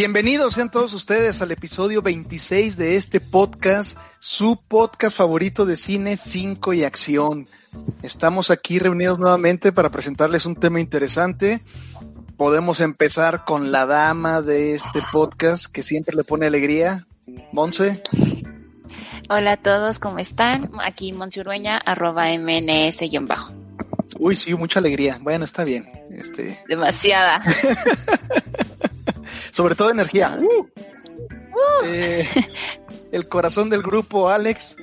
Bienvenidos 0.00 0.54
sean 0.54 0.70
todos 0.70 0.94
ustedes 0.94 1.42
al 1.42 1.52
episodio 1.52 2.00
26 2.00 2.78
de 2.78 2.94
este 2.94 3.20
podcast, 3.20 3.98
su 4.18 4.58
podcast 4.66 5.14
favorito 5.14 5.66
de 5.66 5.76
cine, 5.76 6.16
5 6.16 6.72
y 6.72 6.84
acción. 6.84 7.46
Estamos 8.02 8.50
aquí 8.50 8.78
reunidos 8.78 9.18
nuevamente 9.18 9.72
para 9.72 9.90
presentarles 9.90 10.46
un 10.46 10.56
tema 10.56 10.80
interesante. 10.80 11.60
Podemos 12.38 12.80
empezar 12.80 13.44
con 13.44 13.72
la 13.72 13.84
dama 13.84 14.40
de 14.40 14.72
este 14.72 15.00
podcast 15.12 15.66
que 15.66 15.82
siempre 15.82 16.16
le 16.16 16.24
pone 16.24 16.46
alegría, 16.46 17.06
Monse. 17.52 18.02
Hola 19.28 19.52
a 19.52 19.56
todos, 19.58 19.98
¿cómo 19.98 20.18
están? 20.18 20.70
Aquí 20.82 21.12
Monse 21.12 21.40
Urueña, 21.40 21.76
arroba 21.76 22.30
mns-bajo. 22.30 23.52
Uy, 24.18 24.34
sí, 24.34 24.54
mucha 24.54 24.78
alegría. 24.78 25.18
Bueno, 25.20 25.44
está 25.44 25.62
bien. 25.62 25.86
Este... 26.10 26.58
Demasiada. 26.68 27.42
Sobre 29.50 29.74
todo 29.74 29.90
energía. 29.90 30.38
Uh. 30.40 30.66
Eh, 31.84 32.28
el 33.12 33.28
corazón 33.28 33.70
del 33.70 33.82
grupo, 33.82 34.28
Alex. 34.28 34.76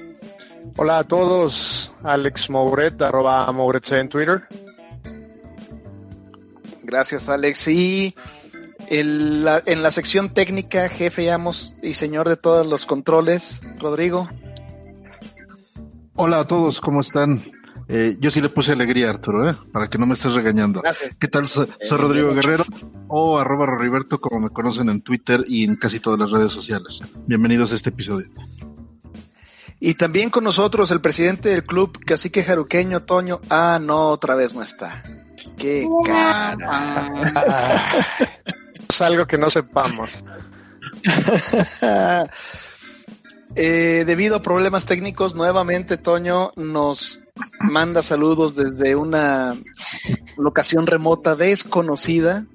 Hola 0.75 0.99
a 0.99 1.03
todos, 1.05 1.91
Alex 2.03 2.49
Mouret, 2.49 3.01
arroba 3.01 3.51
Mouret 3.51 3.89
en 3.93 4.09
Twitter. 4.09 4.43
Gracias, 6.83 7.29
Alex. 7.29 7.67
Y 7.69 8.15
en 8.87 9.43
la, 9.43 9.61
en 9.65 9.81
la 9.81 9.91
sección 9.91 10.33
técnica, 10.33 10.89
jefe 10.89 11.23
y 11.23 11.29
amos 11.29 11.73
y 11.81 11.93
señor 11.93 12.29
de 12.29 12.37
todos 12.37 12.65
los 12.65 12.85
controles, 12.85 13.61
Rodrigo. 13.79 14.29
Hola 16.15 16.39
a 16.39 16.47
todos, 16.47 16.81
¿cómo 16.81 17.01
están? 17.01 17.41
Eh, 17.89 18.17
yo 18.19 18.31
sí 18.31 18.41
le 18.41 18.49
puse 18.49 18.73
alegría, 18.73 19.09
Arturo, 19.09 19.49
¿eh? 19.49 19.55
para 19.71 19.87
que 19.87 19.97
no 19.97 20.05
me 20.05 20.15
estés 20.15 20.33
regañando. 20.33 20.83
¿Qué 21.19 21.27
tal? 21.29 21.47
Soy, 21.47 21.67
Rodrigo 21.91 22.33
Guerrero 22.33 22.65
o 23.07 23.37
arroba 23.37 23.65
Roriberto, 23.65 24.19
como 24.19 24.41
me 24.41 24.49
conocen 24.49 24.89
en 24.89 25.01
Twitter 25.01 25.41
y 25.47 25.63
en 25.63 25.77
casi 25.77 26.01
todas 26.01 26.19
las 26.19 26.31
redes 26.31 26.51
sociales. 26.51 27.01
Bienvenidos 27.25 27.71
a 27.71 27.75
este 27.75 27.89
episodio. 27.89 28.27
Y 29.79 29.93
también 29.93 30.29
con 30.29 30.43
nosotros 30.43 30.91
el 30.91 30.99
presidente 30.99 31.49
del 31.49 31.63
club, 31.63 31.97
Cacique 32.03 32.43
Jaruqueño, 32.43 33.03
Toño. 33.03 33.39
Ah, 33.49 33.79
no, 33.81 34.09
otra 34.09 34.35
vez 34.35 34.53
no 34.53 34.61
está. 34.63 35.03
¡Qué 35.57 35.87
cara! 36.03 37.13
es 38.89 39.01
algo 39.01 39.25
que 39.27 39.37
no 39.37 39.49
sepamos. 39.49 40.25
eh, 43.55 44.03
debido 44.05 44.35
a 44.35 44.41
problemas 44.41 44.85
técnicos, 44.85 45.35
nuevamente 45.35 45.97
Toño 45.97 46.51
nos 46.57 47.21
manda 47.59 48.01
saludos 48.01 48.55
desde 48.55 48.95
una 48.95 49.55
locación 50.37 50.87
remota 50.87 51.35
desconocida, 51.35 52.45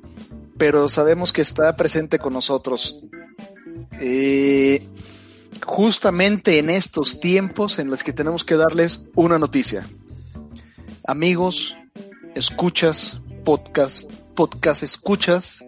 pero 0.58 0.88
sabemos 0.88 1.32
que 1.32 1.42
está 1.42 1.76
presente 1.76 2.18
con 2.18 2.32
nosotros. 2.32 3.00
Eh, 4.00 4.86
justamente 5.64 6.58
en 6.58 6.70
estos 6.70 7.20
tiempos 7.20 7.78
en 7.78 7.88
los 7.88 8.02
que 8.02 8.12
tenemos 8.12 8.44
que 8.44 8.56
darles 8.56 9.08
una 9.14 9.38
noticia. 9.38 9.86
Amigos, 11.04 11.76
escuchas, 12.34 13.20
podcast, 13.44 14.10
podcast 14.34 14.82
escuchas. 14.82 15.64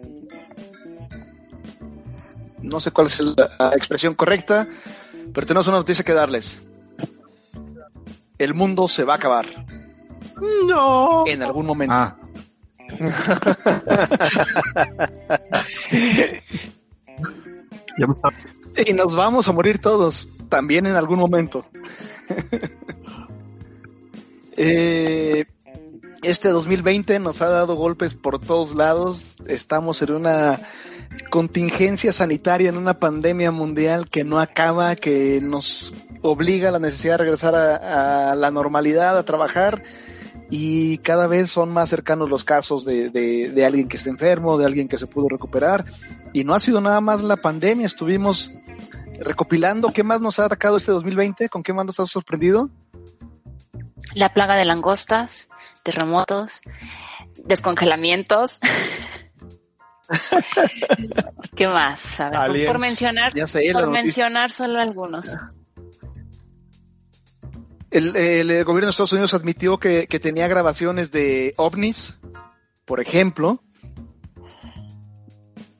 No 2.61 2.79
sé 2.79 2.91
cuál 2.91 3.07
es 3.07 3.19
la 3.21 3.71
expresión 3.75 4.15
correcta, 4.15 4.67
pero 5.33 5.45
tenemos 5.45 5.67
una 5.67 5.77
noticia 5.77 6.03
que 6.03 6.13
darles 6.13 6.61
el 8.37 8.53
mundo 8.53 8.87
se 8.87 9.03
va 9.03 9.13
a 9.13 9.17
acabar. 9.17 9.45
No. 10.67 11.25
En 11.27 11.43
algún 11.43 11.65
momento. 11.65 11.93
Ah. 11.93 12.15
ya 17.97 18.05
está. 18.09 18.29
Y 18.85 18.93
nos 18.93 19.15
vamos 19.15 19.47
a 19.47 19.53
morir 19.53 19.79
todos, 19.79 20.29
también 20.49 20.85
en 20.85 20.95
algún 20.95 21.19
momento. 21.19 21.65
eh, 24.57 25.45
este 26.21 26.49
2020 26.49 27.19
nos 27.19 27.41
ha 27.41 27.49
dado 27.49 27.75
golpes 27.75 28.13
por 28.13 28.39
todos 28.39 28.75
lados. 28.75 29.37
Estamos 29.47 30.01
en 30.01 30.13
una 30.13 30.59
contingencia 31.29 32.13
sanitaria, 32.13 32.69
en 32.69 32.77
una 32.77 32.99
pandemia 32.99 33.51
mundial 33.51 34.09
que 34.09 34.23
no 34.23 34.39
acaba, 34.39 34.95
que 34.95 35.39
nos 35.41 35.93
obliga 36.21 36.69
a 36.69 36.71
la 36.71 36.79
necesidad 36.79 37.13
de 37.13 37.23
regresar 37.23 37.55
a, 37.55 38.35
la 38.35 38.51
normalidad, 38.51 39.17
a 39.17 39.23
trabajar 39.23 39.83
y 40.49 40.99
cada 40.99 41.27
vez 41.27 41.49
son 41.49 41.71
más 41.71 41.89
cercanos 41.89 42.29
los 42.29 42.43
casos 42.43 42.85
de, 42.85 43.63
alguien 43.65 43.87
que 43.87 43.97
está 43.97 44.09
enfermo, 44.09 44.57
de 44.57 44.65
alguien 44.65 44.87
que 44.87 44.97
se 44.97 45.07
pudo 45.07 45.29
recuperar. 45.29 45.85
Y 46.33 46.43
no 46.43 46.53
ha 46.53 46.59
sido 46.59 46.81
nada 46.81 47.01
más 47.01 47.21
la 47.21 47.37
pandemia, 47.37 47.87
estuvimos 47.87 48.51
recopilando 49.19 49.91
qué 49.91 50.03
más 50.03 50.21
nos 50.21 50.39
ha 50.39 50.45
atacado 50.45 50.77
este 50.77 50.91
2020, 50.91 51.49
con 51.49 51.63
qué 51.63 51.73
más 51.73 51.85
nos 51.85 52.11
sorprendido. 52.11 52.69
La 54.13 54.33
plaga 54.33 54.55
de 54.55 54.65
langostas, 54.65 55.49
terremotos, 55.83 56.61
descongelamientos. 57.43 58.59
¿Qué 61.55 61.67
más? 61.67 62.17
por, 62.67 62.79
mencionar, 62.79 63.33
por 63.73 63.89
mencionar 63.89 64.51
solo 64.51 64.79
algunos. 64.79 65.25
El, 67.91 68.11
gobierno 68.65 68.87
de 68.87 68.89
Estados 68.91 69.13
Unidos 69.13 69.33
admitió 69.33 69.77
que, 69.79 70.07
tenía 70.21 70.47
grabaciones 70.47 71.11
de 71.11 71.53
ovnis, 71.57 72.17
por 72.83 72.99
ejemplo. 72.99 73.63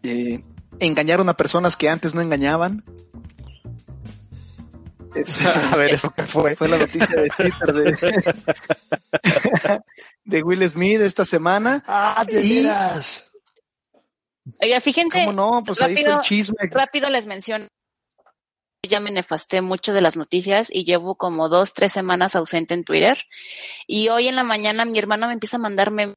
Eh, 0.03 0.43
engañaron 0.79 1.27
a 1.29 1.35
personas 1.35 1.75
que 1.75 1.89
antes 1.89 2.15
no 2.15 2.21
engañaban. 2.21 2.83
a 5.71 5.75
ver, 5.75 5.93
¿eso 5.93 6.13
qué 6.13 6.23
fue? 6.23 6.55
Fue 6.55 6.67
la 6.67 6.77
noticia 6.77 7.21
de 7.21 7.29
Twitter 7.29 7.73
de, 10.25 10.43
Will 10.43 10.69
Smith 10.69 11.01
esta 11.01 11.25
semana. 11.25 11.83
¡Ah, 11.87 12.25
de 12.25 12.41
Oiga, 14.61 14.79
fíjense. 14.79 15.25
¿Cómo 15.25 15.33
no? 15.33 15.63
Pues 15.63 15.81
ahí 15.81 15.95
fue 15.97 16.13
el 16.13 16.19
chisme. 16.21 16.57
Rápido 16.71 17.09
les 17.09 17.25
menciono 17.25 17.67
ya 18.87 18.99
me 18.99 19.11
nefasté 19.11 19.61
mucho 19.61 19.93
de 19.93 20.01
las 20.01 20.15
noticias 20.15 20.69
y 20.71 20.85
llevo 20.85 21.15
como 21.15 21.49
dos, 21.49 21.73
tres 21.73 21.91
semanas 21.91 22.35
ausente 22.35 22.73
en 22.73 22.83
Twitter. 22.83 23.17
Y 23.87 24.09
hoy 24.09 24.27
en 24.27 24.35
la 24.35 24.43
mañana 24.43 24.85
mi 24.85 24.99
hermano 24.99 25.27
me 25.27 25.33
empieza 25.33 25.57
a 25.57 25.59
mandarme 25.59 26.13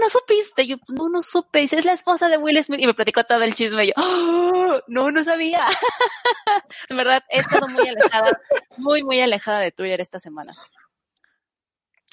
no 0.00 0.10
supiste, 0.10 0.66
yo 0.66 0.76
no, 0.88 1.08
no 1.08 1.22
supe, 1.22 1.60
dice, 1.60 1.78
es 1.78 1.84
la 1.86 1.94
esposa 1.94 2.28
de 2.28 2.36
Will 2.36 2.62
Smith 2.62 2.80
y 2.80 2.86
me 2.86 2.92
platicó 2.92 3.24
todo 3.24 3.42
el 3.42 3.54
chisme 3.54 3.84
y 3.84 3.88
yo, 3.88 3.94
¡Oh! 3.96 4.80
no, 4.86 5.10
no 5.10 5.24
sabía. 5.24 5.64
en 6.90 6.96
verdad, 6.96 7.22
he 7.30 7.38
estado 7.38 7.68
muy 7.68 7.88
alejada, 7.88 8.38
muy, 8.76 9.02
muy 9.02 9.20
alejada 9.22 9.60
de 9.60 9.72
Twitter 9.72 10.02
estas 10.02 10.22
semanas. 10.22 10.66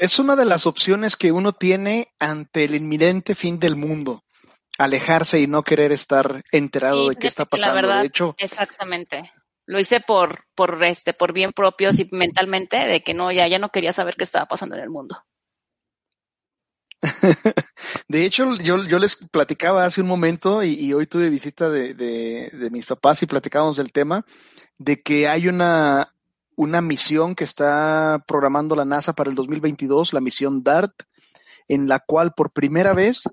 Es 0.02 0.18
una 0.18 0.36
de 0.36 0.46
las 0.46 0.66
opciones 0.66 1.16
que 1.16 1.32
uno 1.32 1.54
tiene 1.54 2.08
ante 2.18 2.64
el 2.64 2.74
inminente 2.74 3.36
fin 3.36 3.60
del 3.60 3.76
mundo 3.76 4.24
alejarse 4.80 5.40
y 5.40 5.46
no 5.46 5.62
querer 5.62 5.92
estar 5.92 6.42
enterado 6.52 7.08
de 7.08 7.18
qué 7.18 7.28
está 7.28 7.46
pasando. 7.46 7.76
La 7.76 7.82
verdad, 7.82 8.02
de 8.02 8.08
hecho, 8.08 8.34
exactamente. 8.40 9.32
Lo 9.68 9.80
hice 9.80 10.00
por, 10.00 10.46
por 10.56 10.84
este, 10.84 11.14
por 11.14 11.34
bien 11.34 11.54
propio 11.54 11.92
y 11.92 12.08
mentalmente, 12.16 12.78
de 12.78 13.04
que 13.04 13.14
no, 13.14 13.32
ya, 13.32 13.48
ya 13.48 13.60
no 13.60 13.70
quería 13.70 13.94
saber 13.94 14.16
qué 14.16 14.24
estaba 14.24 14.48
pasando 14.48 14.76
en 14.76 14.82
el 14.82 14.90
mundo. 14.90 15.24
de 18.08 18.26
hecho, 18.26 18.56
yo, 18.56 18.84
yo 18.86 18.98
les 18.98 19.18
platicaba 19.18 19.86
hace 19.86 20.02
un 20.02 20.08
momento 20.08 20.64
y, 20.64 20.92
hoy 20.94 21.06
tuve 21.06 21.30
visita 21.30 21.70
de, 21.70 21.94
de, 21.94 22.50
de, 22.52 22.70
mis 22.72 22.88
papás 22.88 23.22
y 23.22 23.28
platicábamos 23.28 23.78
del 23.78 23.92
tema 23.92 24.26
de 24.80 25.00
que 25.00 25.28
hay 25.28 25.48
una, 25.48 26.16
una 26.56 26.82
misión 26.82 27.36
que 27.36 27.44
está 27.44 28.24
programando 28.28 28.76
la 28.76 28.86
NASA 28.86 29.14
para 29.14 29.30
el 29.30 29.36
2022, 29.36 30.14
la 30.14 30.22
misión 30.22 30.64
DART, 30.64 30.94
en 31.68 31.88
la 31.88 32.00
cual 32.00 32.34
por 32.34 32.52
primera 32.52 32.94
vez 32.94 33.24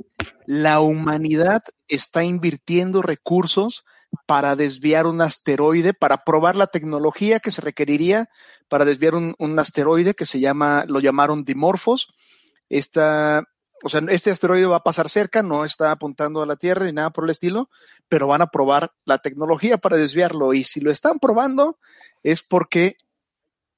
la 0.47 0.81
humanidad 0.81 1.63
está 1.89 2.25
invirtiendo 2.25 3.03
recursos 3.03 3.85
para 4.27 4.57
desviar 4.57 5.07
un 5.07 5.21
asteroide, 5.21 5.93
para 5.93 6.25
probar 6.25 6.57
la 6.57 6.69
tecnología 6.69 7.41
que 7.41 7.51
se 7.51 7.61
requeriría 7.61 8.29
para 8.69 8.85
desviar 8.85 9.15
un, 9.15 9.59
asteroide 9.59 10.15
que 10.15 10.27
se 10.27 10.41
llama, 10.41 10.85
lo 10.87 11.01
llamaron 11.01 11.45
Dimorphos. 11.45 12.15
Esta, 12.69 13.45
o 13.83 13.89
sea, 13.89 14.03
este 14.11 14.31
asteroide 14.31 14.67
va 14.67 14.77
a 14.77 14.85
pasar 14.85 15.09
cerca, 15.09 15.43
no 15.43 15.65
está 15.65 15.91
apuntando 15.91 16.43
a 16.43 16.47
la 16.47 16.57
Tierra 16.57 16.87
ni 16.87 16.93
nada 16.93 17.11
por 17.11 17.25
el 17.25 17.31
estilo, 17.31 17.71
pero 18.09 18.27
van 18.27 18.43
a 18.43 18.49
probar 18.49 18.93
la 19.05 19.19
tecnología 19.19 19.79
para 19.79 19.97
desviarlo. 19.97 20.53
Y 20.53 20.65
si 20.65 20.81
lo 20.81 20.91
están 20.91 21.19
probando, 21.19 21.79
es 22.23 22.43
porque 22.43 22.97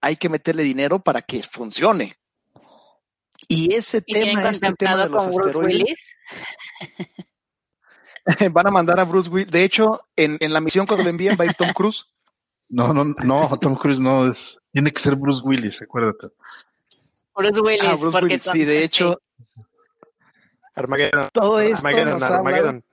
hay 0.01 0.17
que 0.17 0.29
meterle 0.29 0.63
dinero 0.63 1.01
para 1.01 1.23
que 1.23 1.43
funcione. 1.43 2.17
Y 3.49 3.75
ese 3.75 4.01
tema, 4.01 4.49
este 4.49 4.73
tema 4.75 4.97
de 5.05 5.09
los 5.09 5.27
asteroides. 5.27 6.17
van 8.53 8.67
a 8.67 8.71
mandar 8.71 9.01
a 9.01 9.05
Bruce 9.05 9.29
Willis. 9.29 9.51
De 9.51 9.65
hecho, 9.65 10.07
en, 10.17 10.37
en 10.41 10.53
la 10.53 10.61
misión 10.61 10.87
cuando 10.87 11.05
lo 11.05 11.11
envían 11.11 11.37
va 11.39 11.45
a 11.45 11.47
ir 11.47 11.55
Tom 11.55 11.73
Cruise. 11.73 12.07
No, 12.73 12.95
no, 12.95 13.03
no, 13.05 13.59
Tom 13.59 13.75
Cruise 13.75 13.99
no 13.99 14.29
es. 14.29 14.61
Tiene 14.71 14.93
que 14.93 15.01
ser 15.01 15.17
Bruce 15.17 15.43
Willis, 15.43 15.83
acuérdate. 15.83 16.29
Bruce 17.35 17.61
Willis, 17.61 17.83
ah, 17.83 17.97
Bruce 17.99 18.19
Willis, 18.23 18.43
sí, 18.45 18.65
de 18.65 18.85
hecho. 18.85 19.21
Armageddon. 20.77 21.31
Todo 21.33 21.59
esto 21.59 21.89
Armageddon, 21.89 22.85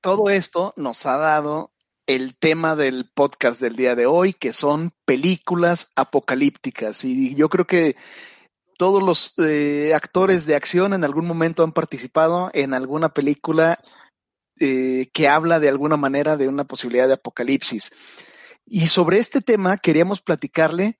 todo 0.00 0.30
esto 0.30 0.72
nos 0.76 1.04
ha 1.04 1.18
dado 1.18 1.70
el 2.08 2.36
tema 2.36 2.74
del 2.74 3.10
podcast 3.12 3.60
del 3.60 3.76
día 3.76 3.94
de 3.94 4.06
hoy, 4.06 4.32
que 4.32 4.54
son 4.54 4.92
películas 5.04 5.92
apocalípticas. 5.94 7.04
Y 7.04 7.34
yo 7.34 7.50
creo 7.50 7.66
que 7.66 7.96
todos 8.78 9.02
los 9.02 9.34
eh, 9.38 9.92
actores 9.94 10.46
de 10.46 10.56
acción 10.56 10.94
en 10.94 11.04
algún 11.04 11.26
momento 11.26 11.62
han 11.62 11.72
participado 11.72 12.50
en 12.54 12.72
alguna 12.72 13.10
película 13.10 13.78
eh, 14.58 15.10
que 15.12 15.28
habla 15.28 15.60
de 15.60 15.68
alguna 15.68 15.98
manera 15.98 16.38
de 16.38 16.48
una 16.48 16.64
posibilidad 16.64 17.08
de 17.08 17.14
apocalipsis. 17.14 17.92
Y 18.64 18.86
sobre 18.86 19.18
este 19.18 19.42
tema 19.42 19.76
queríamos 19.76 20.22
platicarle 20.22 20.98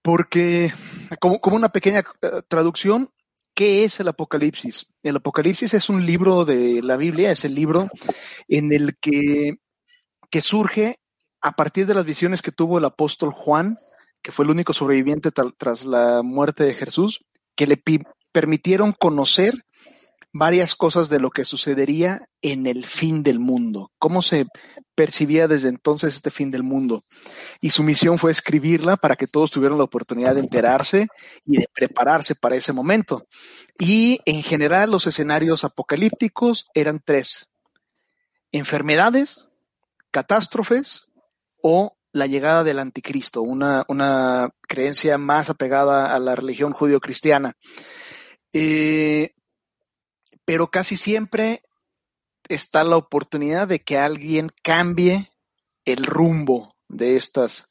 porque, 0.00 0.72
como, 1.20 1.40
como 1.40 1.56
una 1.56 1.70
pequeña 1.70 2.04
eh, 2.22 2.42
traducción, 2.46 3.10
¿qué 3.52 3.82
es 3.82 3.98
el 3.98 4.06
Apocalipsis? 4.06 4.86
El 5.02 5.16
Apocalipsis 5.16 5.74
es 5.74 5.88
un 5.88 6.06
libro 6.06 6.44
de 6.44 6.82
la 6.82 6.96
Biblia, 6.96 7.32
es 7.32 7.44
el 7.44 7.56
libro 7.56 7.88
en 8.46 8.72
el 8.72 8.96
que, 8.98 9.58
que 10.30 10.40
surge 10.40 10.98
a 11.40 11.52
partir 11.52 11.86
de 11.86 11.94
las 11.94 12.04
visiones 12.04 12.42
que 12.42 12.52
tuvo 12.52 12.78
el 12.78 12.84
apóstol 12.84 13.32
Juan, 13.32 13.78
que 14.22 14.32
fue 14.32 14.44
el 14.44 14.50
único 14.50 14.72
sobreviviente 14.72 15.30
tras 15.30 15.84
la 15.84 16.22
muerte 16.22 16.64
de 16.64 16.74
Jesús, 16.74 17.24
que 17.54 17.66
le 17.66 17.82
permitieron 18.32 18.92
conocer 18.92 19.64
varias 20.32 20.74
cosas 20.74 21.08
de 21.08 21.18
lo 21.18 21.30
que 21.30 21.44
sucedería 21.44 22.28
en 22.42 22.66
el 22.66 22.84
fin 22.84 23.22
del 23.22 23.38
mundo, 23.38 23.90
cómo 23.98 24.22
se 24.22 24.46
percibía 24.94 25.48
desde 25.48 25.68
entonces 25.68 26.14
este 26.14 26.30
fin 26.30 26.50
del 26.50 26.62
mundo. 26.62 27.04
Y 27.60 27.70
su 27.70 27.82
misión 27.82 28.18
fue 28.18 28.30
escribirla 28.30 28.96
para 28.96 29.16
que 29.16 29.26
todos 29.26 29.50
tuvieran 29.50 29.78
la 29.78 29.84
oportunidad 29.84 30.34
de 30.34 30.40
enterarse 30.40 31.08
y 31.46 31.58
de 31.58 31.66
prepararse 31.72 32.34
para 32.34 32.56
ese 32.56 32.72
momento. 32.72 33.26
Y 33.78 34.20
en 34.26 34.42
general 34.42 34.90
los 34.90 35.06
escenarios 35.06 35.64
apocalípticos 35.64 36.66
eran 36.74 37.00
tres. 37.04 37.50
Enfermedades, 38.52 39.47
catástrofes 40.18 41.12
o 41.62 41.96
la 42.12 42.26
llegada 42.26 42.64
del 42.64 42.80
anticristo, 42.80 43.40
una, 43.40 43.84
una 43.86 44.50
creencia 44.62 45.16
más 45.16 45.48
apegada 45.48 46.12
a 46.12 46.18
la 46.18 46.34
religión 46.34 46.72
judío-cristiana. 46.72 47.52
Eh, 48.52 49.34
pero 50.44 50.72
casi 50.72 50.96
siempre 50.96 51.62
está 52.48 52.82
la 52.82 52.96
oportunidad 52.96 53.68
de 53.68 53.78
que 53.78 53.96
alguien 53.96 54.50
cambie 54.64 55.30
el 55.84 56.04
rumbo 56.04 56.74
de 56.88 57.16
estas, 57.16 57.68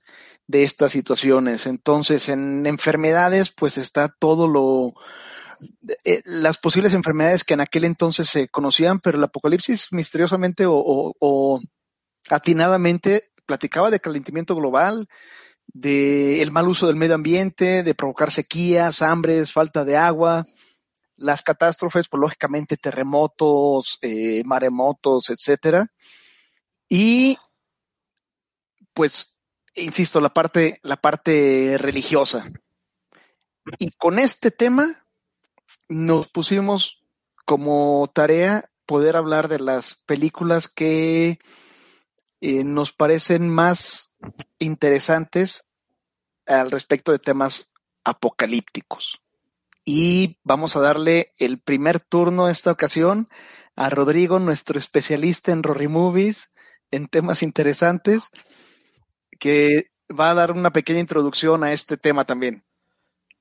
de 0.48 0.64
estas 0.64 0.94
situaciones. 0.94 1.66
Entonces, 1.68 2.30
en 2.30 2.66
enfermedades, 2.66 3.52
pues 3.52 3.78
está 3.78 4.08
todo 4.08 4.48
lo, 4.48 4.94
eh, 6.06 6.22
las 6.24 6.58
posibles 6.58 6.94
enfermedades 6.94 7.44
que 7.44 7.56
en 7.56 7.62
aquel 7.62 7.84
entonces 7.84 8.30
se 8.30 8.48
conocían, 8.48 9.00
pero 9.00 9.18
el 9.18 9.24
apocalipsis 9.24 9.88
misteriosamente 9.92 10.66
o, 10.68 11.62
atinadamente 12.30 13.32
platicaba 13.46 13.90
de 13.90 14.00
calentamiento 14.00 14.56
global, 14.56 15.08
de 15.68 16.42
el 16.42 16.52
mal 16.52 16.68
uso 16.68 16.88
del 16.88 16.96
medio 16.96 17.16
ambiente, 17.16 17.84
de 17.84 17.96
provocar 17.96 18.32
sequías, 18.32 19.02
hambres, 19.02 19.52
falta 19.52 19.86
de 19.86 19.98
agua, 19.98 20.46
las 21.18 21.42
catástrofes, 21.42 22.08
pues 22.08 22.22
lógicamente 22.22 22.78
terremotos, 22.78 23.98
eh, 24.02 24.44
maremotos, 24.46 25.30
etcétera. 25.30 25.88
Y 26.88 27.38
pues, 28.94 29.38
insisto, 29.76 30.22
la 30.22 30.30
parte, 30.30 30.80
la 30.84 30.98
parte 30.98 31.78
religiosa. 31.78 32.50
Y 33.80 33.92
con 33.92 34.20
este 34.20 34.52
tema 34.52 35.06
nos 35.90 36.30
pusimos 36.30 37.04
como 37.46 38.10
tarea 38.14 38.70
poder 38.86 39.16
hablar 39.16 39.48
de 39.48 39.60
las 39.60 39.96
películas 40.06 40.68
que 40.68 41.40
eh, 42.42 42.64
nos 42.64 42.92
parecen 42.92 43.50
más 43.50 44.18
interesantes 44.60 45.66
al 46.46 46.72
respecto 46.72 47.12
de 47.12 47.20
temas 47.20 47.72
apocalípticos 48.04 49.22
y 49.88 50.38
vamos 50.44 50.76
a 50.76 50.82
darle 50.82 51.34
el 51.38 51.60
primer 51.60 52.02
turno 52.02 52.50
esta 52.50 52.72
ocasión 52.72 53.30
a 53.78 53.90
Rodrigo, 53.90 54.38
nuestro 54.38 54.78
especialista 54.78 55.54
en 55.54 55.64
Rory 55.64 55.88
Movies, 55.88 56.52
en 56.92 57.08
temas 57.08 57.42
interesantes, 57.42 58.30
que 59.40 59.92
va 60.10 60.32
a 60.32 60.34
dar 60.34 60.52
una 60.52 60.72
pequeña 60.72 61.00
introducción 61.00 61.64
a 61.64 61.72
este 61.72 61.96
tema 61.96 62.26
también. 62.26 62.66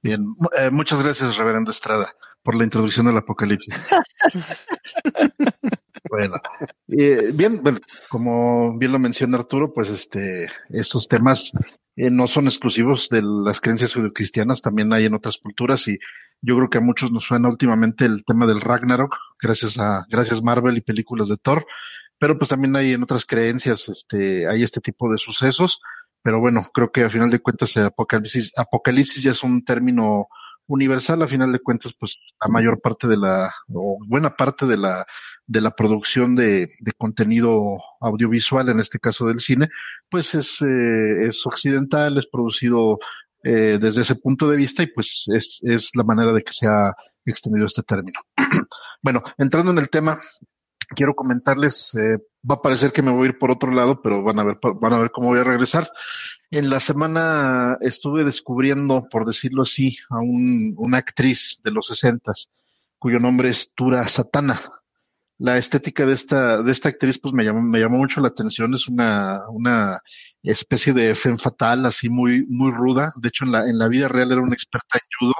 Bien, 0.02 0.20
eh, 0.56 0.70
muchas 0.70 1.02
gracias, 1.02 1.36
Reverendo 1.36 1.72
Estrada, 1.72 2.14
por 2.44 2.54
la 2.54 2.62
introducción 2.62 3.06
del 3.06 3.16
apocalipsis. 3.16 3.74
bueno, 6.16 6.34
eh, 6.88 7.30
bien, 7.34 7.60
bueno, 7.62 7.78
como 8.08 8.78
bien 8.78 8.92
lo 8.92 8.98
menciona 8.98 9.38
Arturo, 9.38 9.72
pues 9.72 9.90
este, 9.90 10.48
esos 10.70 11.08
temas 11.08 11.52
eh, 11.96 12.10
no 12.10 12.26
son 12.26 12.46
exclusivos 12.46 13.08
de 13.10 13.22
las 13.22 13.60
creencias 13.60 13.94
judio-cristianas, 13.94 14.62
también 14.62 14.92
hay 14.92 15.06
en 15.06 15.14
otras 15.14 15.38
culturas 15.38 15.86
y 15.88 15.98
yo 16.40 16.56
creo 16.56 16.70
que 16.70 16.78
a 16.78 16.82
muchos 16.82 17.10
nos 17.12 17.24
suena 17.24 17.48
últimamente 17.48 18.04
el 18.04 18.24
tema 18.24 18.46
del 18.46 18.60
Ragnarok, 18.60 19.16
gracias 19.40 19.78
a, 19.78 20.04
gracias 20.08 20.42
Marvel 20.42 20.76
y 20.76 20.82
películas 20.82 21.28
de 21.28 21.36
Thor, 21.36 21.66
pero 22.18 22.38
pues 22.38 22.48
también 22.48 22.76
hay 22.76 22.92
en 22.92 23.02
otras 23.02 23.26
creencias, 23.26 23.88
este, 23.88 24.48
hay 24.48 24.62
este 24.62 24.80
tipo 24.80 25.10
de 25.10 25.18
sucesos, 25.18 25.80
pero 26.22 26.40
bueno, 26.40 26.66
creo 26.72 26.90
que 26.90 27.04
a 27.04 27.10
final 27.10 27.30
de 27.30 27.40
cuentas 27.40 27.76
apocalipsis, 27.76 28.52
apocalipsis 28.58 29.22
ya 29.22 29.32
es 29.32 29.42
un 29.42 29.64
término 29.64 30.28
universal, 30.66 31.22
a 31.22 31.28
final 31.28 31.52
de 31.52 31.60
cuentas, 31.60 31.94
pues 31.98 32.18
la 32.40 32.48
mayor 32.48 32.80
parte 32.80 33.06
de 33.06 33.16
la, 33.16 33.52
o 33.72 33.98
buena 34.06 34.34
parte 34.34 34.66
de 34.66 34.76
la, 34.76 35.06
de 35.46 35.60
la 35.60 35.70
producción 35.70 36.34
de, 36.34 36.68
de 36.80 36.92
contenido 36.96 37.80
audiovisual, 38.00 38.68
en 38.68 38.80
este 38.80 38.98
caso 38.98 39.26
del 39.26 39.40
cine, 39.40 39.68
pues 40.10 40.34
es, 40.34 40.60
eh, 40.62 41.28
es 41.28 41.46
occidental, 41.46 42.18
es 42.18 42.26
producido 42.26 42.98
eh, 43.44 43.78
desde 43.80 44.02
ese 44.02 44.16
punto 44.16 44.48
de 44.48 44.56
vista 44.56 44.82
y 44.82 44.88
pues 44.88 45.24
es, 45.32 45.60
es 45.62 45.90
la 45.94 46.02
manera 46.02 46.32
de 46.32 46.42
que 46.42 46.52
se 46.52 46.66
ha 46.66 46.92
extendido 47.24 47.66
este 47.66 47.82
término. 47.82 48.20
bueno, 49.02 49.22
entrando 49.38 49.70
en 49.70 49.78
el 49.78 49.88
tema, 49.88 50.20
quiero 50.88 51.14
comentarles, 51.14 51.94
eh, 51.94 52.18
va 52.48 52.56
a 52.56 52.62
parecer 52.62 52.92
que 52.92 53.02
me 53.02 53.12
voy 53.12 53.26
a 53.26 53.30
ir 53.30 53.38
por 53.38 53.50
otro 53.50 53.70
lado, 53.70 54.00
pero 54.02 54.22
van 54.22 54.38
a 54.40 54.44
ver, 54.44 54.58
van 54.80 54.92
a 54.92 54.98
ver 54.98 55.10
cómo 55.12 55.28
voy 55.28 55.38
a 55.38 55.44
regresar. 55.44 55.88
En 56.50 56.70
la 56.70 56.80
semana 56.80 57.76
estuve 57.80 58.24
descubriendo, 58.24 59.06
por 59.10 59.26
decirlo 59.26 59.62
así, 59.62 59.96
a 60.10 60.18
un, 60.18 60.74
una 60.76 60.98
actriz 60.98 61.60
de 61.62 61.70
los 61.70 61.86
sesentas, 61.88 62.50
cuyo 62.98 63.18
nombre 63.18 63.50
es 63.50 63.72
Tura 63.74 64.06
Satana. 64.08 64.58
La 65.38 65.58
estética 65.58 66.06
de 66.06 66.14
esta, 66.14 66.62
de 66.62 66.72
esta 66.72 66.88
actriz, 66.88 67.18
pues 67.18 67.34
me 67.34 67.44
llamó, 67.44 67.62
me 67.62 67.80
llamó 67.80 67.98
mucho 67.98 68.20
la 68.20 68.28
atención. 68.28 68.74
Es 68.74 68.88
una, 68.88 69.42
una 69.50 70.00
especie 70.42 70.92
de 70.92 71.14
femme 71.14 71.38
fatal, 71.38 71.84
así 71.86 72.08
muy, 72.08 72.46
muy 72.48 72.72
ruda. 72.72 73.12
De 73.16 73.28
hecho, 73.28 73.44
en 73.44 73.52
la, 73.52 73.68
en 73.68 73.78
la 73.78 73.88
vida 73.88 74.08
real 74.08 74.32
era 74.32 74.42
una 74.42 74.54
experta 74.54 74.98
en 74.98 75.08
judo 75.18 75.34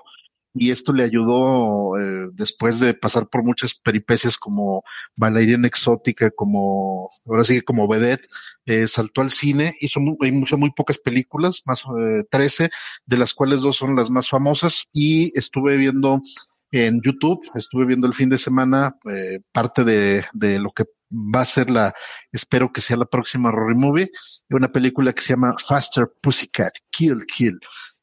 y 0.59 0.71
esto 0.71 0.93
le 0.93 1.05
ayudó 1.05 1.99
eh, 1.99 2.31
después 2.33 2.81
de 2.81 2.95
pasar 2.95 3.29
por 3.29 3.45
muchas 3.45 3.75
peripecias 3.75 4.38
como 4.38 4.83
bailarina 5.15 5.69
exótica, 5.69 6.31
como 6.31 7.11
ahora 7.26 7.45
sí 7.45 7.57
que 7.57 7.62
como 7.62 7.87
vedette, 7.88 8.26
eh, 8.65 8.88
saltó 8.88 9.21
al 9.21 9.31
cine, 9.31 9.76
hizo 9.81 10.00
muy, 10.00 10.17
hay 10.23 10.33
muchas 10.33 10.59
muy 10.59 10.71
pocas 10.73 10.99
películas, 10.99 11.62
más 11.67 11.83
eh, 12.00 12.25
13, 12.31 12.71
de 13.05 13.19
las 13.19 13.35
cuales 13.35 13.61
dos 13.61 13.76
son 13.76 13.97
las 13.97 14.11
más 14.11 14.29
famosas 14.31 14.87
y 14.93 15.37
estuve 15.38 15.76
viendo 15.76 16.21
en 16.70 17.00
YouTube, 17.02 17.40
estuve 17.54 17.87
viendo 17.87 18.06
el 18.06 18.14
fin 18.14 18.28
de 18.28 18.38
semana 18.38 18.96
eh, 19.11 19.40
parte 19.52 19.85
de, 19.85 20.25
de 20.32 20.58
lo 20.58 20.73
que 20.73 20.85
va 21.11 21.40
a 21.40 21.46
ser 21.46 21.70
la, 21.70 21.94
espero 22.32 22.73
que 22.73 22.80
sea 22.80 22.96
la 22.96 23.06
próxima 23.06 23.50
Rory 23.50 23.76
Movie, 23.76 24.11
una 24.50 24.68
película 24.68 25.12
que 25.12 25.23
se 25.23 25.35
llama 25.35 25.54
Faster 25.58 26.08
Pussycat, 26.20 26.73
Kill 26.90 27.25
Kill 27.26 27.58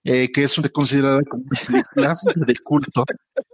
eh, 0.05 0.32
que 0.32 0.43
es 0.43 0.60
considerada 0.74 1.22
como 1.24 1.43
una 1.43 1.60
película 1.65 2.15
de 2.36 2.55
culto 2.63 3.05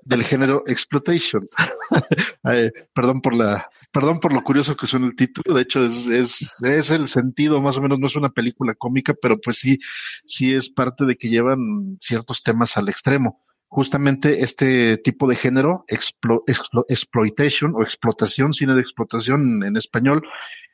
del 0.04 0.24
género 0.24 0.64
exploitation. 0.66 1.46
eh, 2.52 2.72
perdón 2.94 3.22
por 3.22 3.36
la, 3.36 3.70
perdón 3.92 4.20
por 4.20 4.34
lo 4.34 4.44
curioso 4.44 4.76
que 4.76 4.88
suena 4.88 5.06
el 5.06 5.16
título. 5.16 5.56
De 5.56 5.62
hecho, 5.62 5.86
es, 5.86 6.08
es, 6.08 6.52
es 6.64 6.90
el 6.90 7.08
sentido, 7.08 7.62
más 7.62 7.78
o 7.78 7.82
menos, 7.82 8.00
no 8.00 8.08
es 8.08 8.16
una 8.16 8.30
película 8.30 8.74
cómica, 8.74 9.14
pero 9.22 9.40
pues 9.40 9.60
sí, 9.60 9.78
sí 10.26 10.54
es 10.54 10.70
parte 10.72 11.06
de 11.06 11.16
que 11.16 11.30
llevan 11.30 12.00
ciertos 12.02 12.42
temas 12.42 12.78
al 12.78 12.90
extremo. 12.90 13.46
Justamente 13.72 14.44
este 14.44 14.98
tipo 14.98 15.28
de 15.28 15.36
género, 15.36 15.86
explo, 15.88 16.44
explo, 16.48 16.86
exploitation 16.90 17.74
o 17.76 17.84
explotación, 17.84 18.52
cine 18.54 18.74
de 18.74 18.82
explotación 18.82 19.64
en 19.64 19.78
español, 19.78 20.24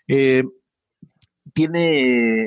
eh, 0.07 0.43
tiene, 1.53 2.45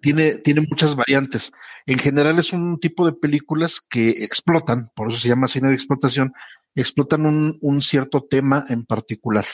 tiene, 0.00 0.36
tiene 0.36 0.60
muchas 0.68 0.94
variantes. 0.96 1.50
En 1.86 1.98
general 1.98 2.38
es 2.38 2.52
un 2.52 2.78
tipo 2.78 3.06
de 3.06 3.14
películas 3.14 3.80
que 3.80 4.10
explotan, 4.10 4.88
por 4.94 5.08
eso 5.08 5.18
se 5.18 5.28
llama 5.28 5.48
cine 5.48 5.68
de 5.68 5.74
explotación, 5.74 6.32
explotan 6.74 7.24
un, 7.24 7.56
un 7.62 7.80
cierto 7.80 8.22
tema 8.28 8.64
en 8.68 8.84
particular. 8.84 9.46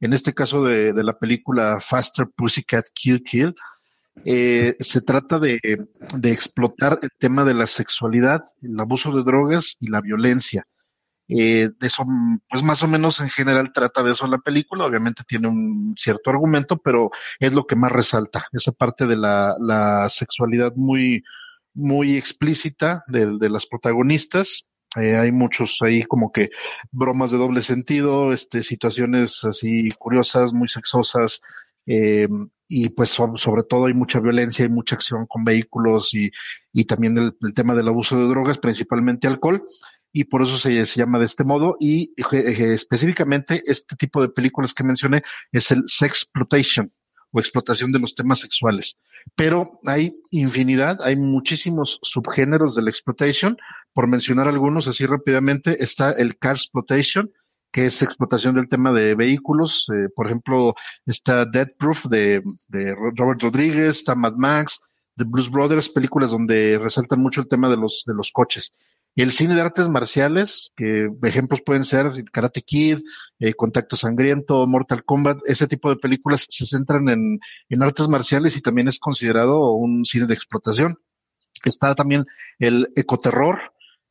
En 0.00 0.12
este 0.12 0.32
caso 0.32 0.62
de, 0.64 0.92
de 0.92 1.02
la 1.02 1.18
película 1.18 1.80
Faster 1.80 2.28
Pussycat 2.36 2.86
Kill 2.94 3.22
Kill, 3.24 3.54
eh, 4.24 4.76
se 4.78 5.00
trata 5.00 5.38
de, 5.38 5.60
de 6.14 6.30
explotar 6.32 6.98
el 7.02 7.10
tema 7.18 7.44
de 7.44 7.54
la 7.54 7.66
sexualidad, 7.66 8.44
el 8.62 8.78
abuso 8.78 9.12
de 9.12 9.22
drogas 9.22 9.76
y 9.80 9.88
la 9.88 10.00
violencia. 10.00 10.62
Eh, 11.30 11.68
eso, 11.82 12.06
pues 12.48 12.62
más 12.62 12.82
o 12.82 12.88
menos 12.88 13.20
en 13.20 13.28
general 13.28 13.70
trata 13.74 14.02
de 14.02 14.12
eso 14.12 14.26
la 14.26 14.38
película. 14.38 14.86
Obviamente 14.86 15.24
tiene 15.26 15.48
un 15.48 15.94
cierto 15.96 16.30
argumento, 16.30 16.78
pero 16.78 17.10
es 17.38 17.52
lo 17.52 17.66
que 17.66 17.76
más 17.76 17.92
resalta, 17.92 18.46
esa 18.52 18.72
parte 18.72 19.06
de 19.06 19.16
la, 19.16 19.54
la 19.60 20.08
sexualidad 20.10 20.72
muy, 20.74 21.22
muy 21.74 22.16
explícita 22.16 23.04
de, 23.08 23.36
de 23.38 23.50
las 23.50 23.66
protagonistas. 23.66 24.64
Eh, 24.96 25.16
hay 25.16 25.32
muchos 25.32 25.78
ahí 25.82 26.02
como 26.04 26.32
que 26.32 26.48
bromas 26.90 27.30
de 27.30 27.36
doble 27.36 27.60
sentido, 27.60 28.32
este, 28.32 28.62
situaciones 28.62 29.44
así 29.44 29.90
curiosas, 29.98 30.54
muy 30.54 30.66
sexosas, 30.66 31.42
eh, 31.88 32.28
y 32.68 32.90
pues 32.90 33.10
sobre 33.10 33.62
todo 33.68 33.86
hay 33.86 33.94
mucha 33.94 34.20
violencia 34.20 34.64
y 34.64 34.68
mucha 34.68 34.94
acción 34.94 35.26
con 35.26 35.42
vehículos 35.42 36.12
y, 36.12 36.30
y 36.72 36.84
también 36.84 37.16
el, 37.16 37.36
el, 37.40 37.54
tema 37.54 37.74
del 37.74 37.88
abuso 37.88 38.18
de 38.18 38.28
drogas, 38.28 38.58
principalmente 38.58 39.26
alcohol, 39.26 39.64
y 40.12 40.24
por 40.24 40.42
eso 40.42 40.58
se, 40.58 40.84
se 40.86 41.00
llama 41.00 41.18
de 41.18 41.24
este 41.24 41.44
modo, 41.44 41.76
y 41.80 42.12
específicamente 42.16 43.62
este 43.66 43.96
tipo 43.96 44.20
de 44.20 44.28
películas 44.28 44.74
que 44.74 44.84
mencioné 44.84 45.22
es 45.52 45.70
el 45.70 45.84
sexploitation 45.86 46.92
o 47.32 47.40
explotación 47.40 47.92
de 47.92 47.98
los 47.98 48.14
temas 48.14 48.40
sexuales. 48.40 48.98
Pero 49.34 49.80
hay 49.84 50.16
infinidad, 50.30 51.02
hay 51.02 51.16
muchísimos 51.16 51.98
subgéneros 52.02 52.74
del 52.74 52.88
exploitation. 52.88 53.56
Por 53.92 54.08
mencionar 54.08 54.48
algunos 54.48 54.88
así 54.88 55.04
rápidamente, 55.04 55.82
está 55.82 56.12
el 56.12 56.38
car 56.38 56.56
exploitation, 56.56 57.30
que 57.70 57.86
es 57.86 58.02
explotación 58.02 58.54
del 58.54 58.68
tema 58.68 58.92
de 58.92 59.14
vehículos. 59.14 59.86
Eh, 59.94 60.08
por 60.14 60.26
ejemplo, 60.26 60.74
está 61.06 61.44
Dead 61.44 61.68
Proof 61.78 62.06
de, 62.06 62.42
Robert 63.16 63.42
Rodríguez, 63.42 63.96
está 63.96 64.14
Mad 64.14 64.34
Max, 64.34 64.80
The 65.16 65.24
Blues 65.24 65.50
Brothers, 65.50 65.88
películas 65.88 66.30
donde 66.30 66.78
resaltan 66.78 67.20
mucho 67.20 67.40
el 67.40 67.48
tema 67.48 67.68
de 67.68 67.76
los, 67.76 68.04
de 68.06 68.14
los 68.14 68.30
coches. 68.32 68.74
El 69.16 69.32
cine 69.32 69.54
de 69.54 69.62
artes 69.62 69.88
marciales, 69.88 70.72
que 70.76 71.08
ejemplos 71.24 71.60
pueden 71.62 71.84
ser 71.84 72.12
Karate 72.30 72.62
Kid, 72.62 73.00
eh, 73.40 73.52
Contacto 73.54 73.96
Sangriento, 73.96 74.64
Mortal 74.68 75.04
Kombat, 75.04 75.38
ese 75.46 75.66
tipo 75.66 75.90
de 75.90 75.96
películas 75.96 76.46
se 76.48 76.66
centran 76.66 77.08
en, 77.08 77.40
en 77.68 77.82
artes 77.82 78.06
marciales 78.06 78.56
y 78.56 78.60
también 78.60 78.86
es 78.86 79.00
considerado 79.00 79.72
un 79.72 80.04
cine 80.04 80.26
de 80.26 80.34
explotación. 80.34 80.98
Está 81.64 81.96
también 81.96 82.26
el 82.60 82.92
ecoterror, 82.94 83.58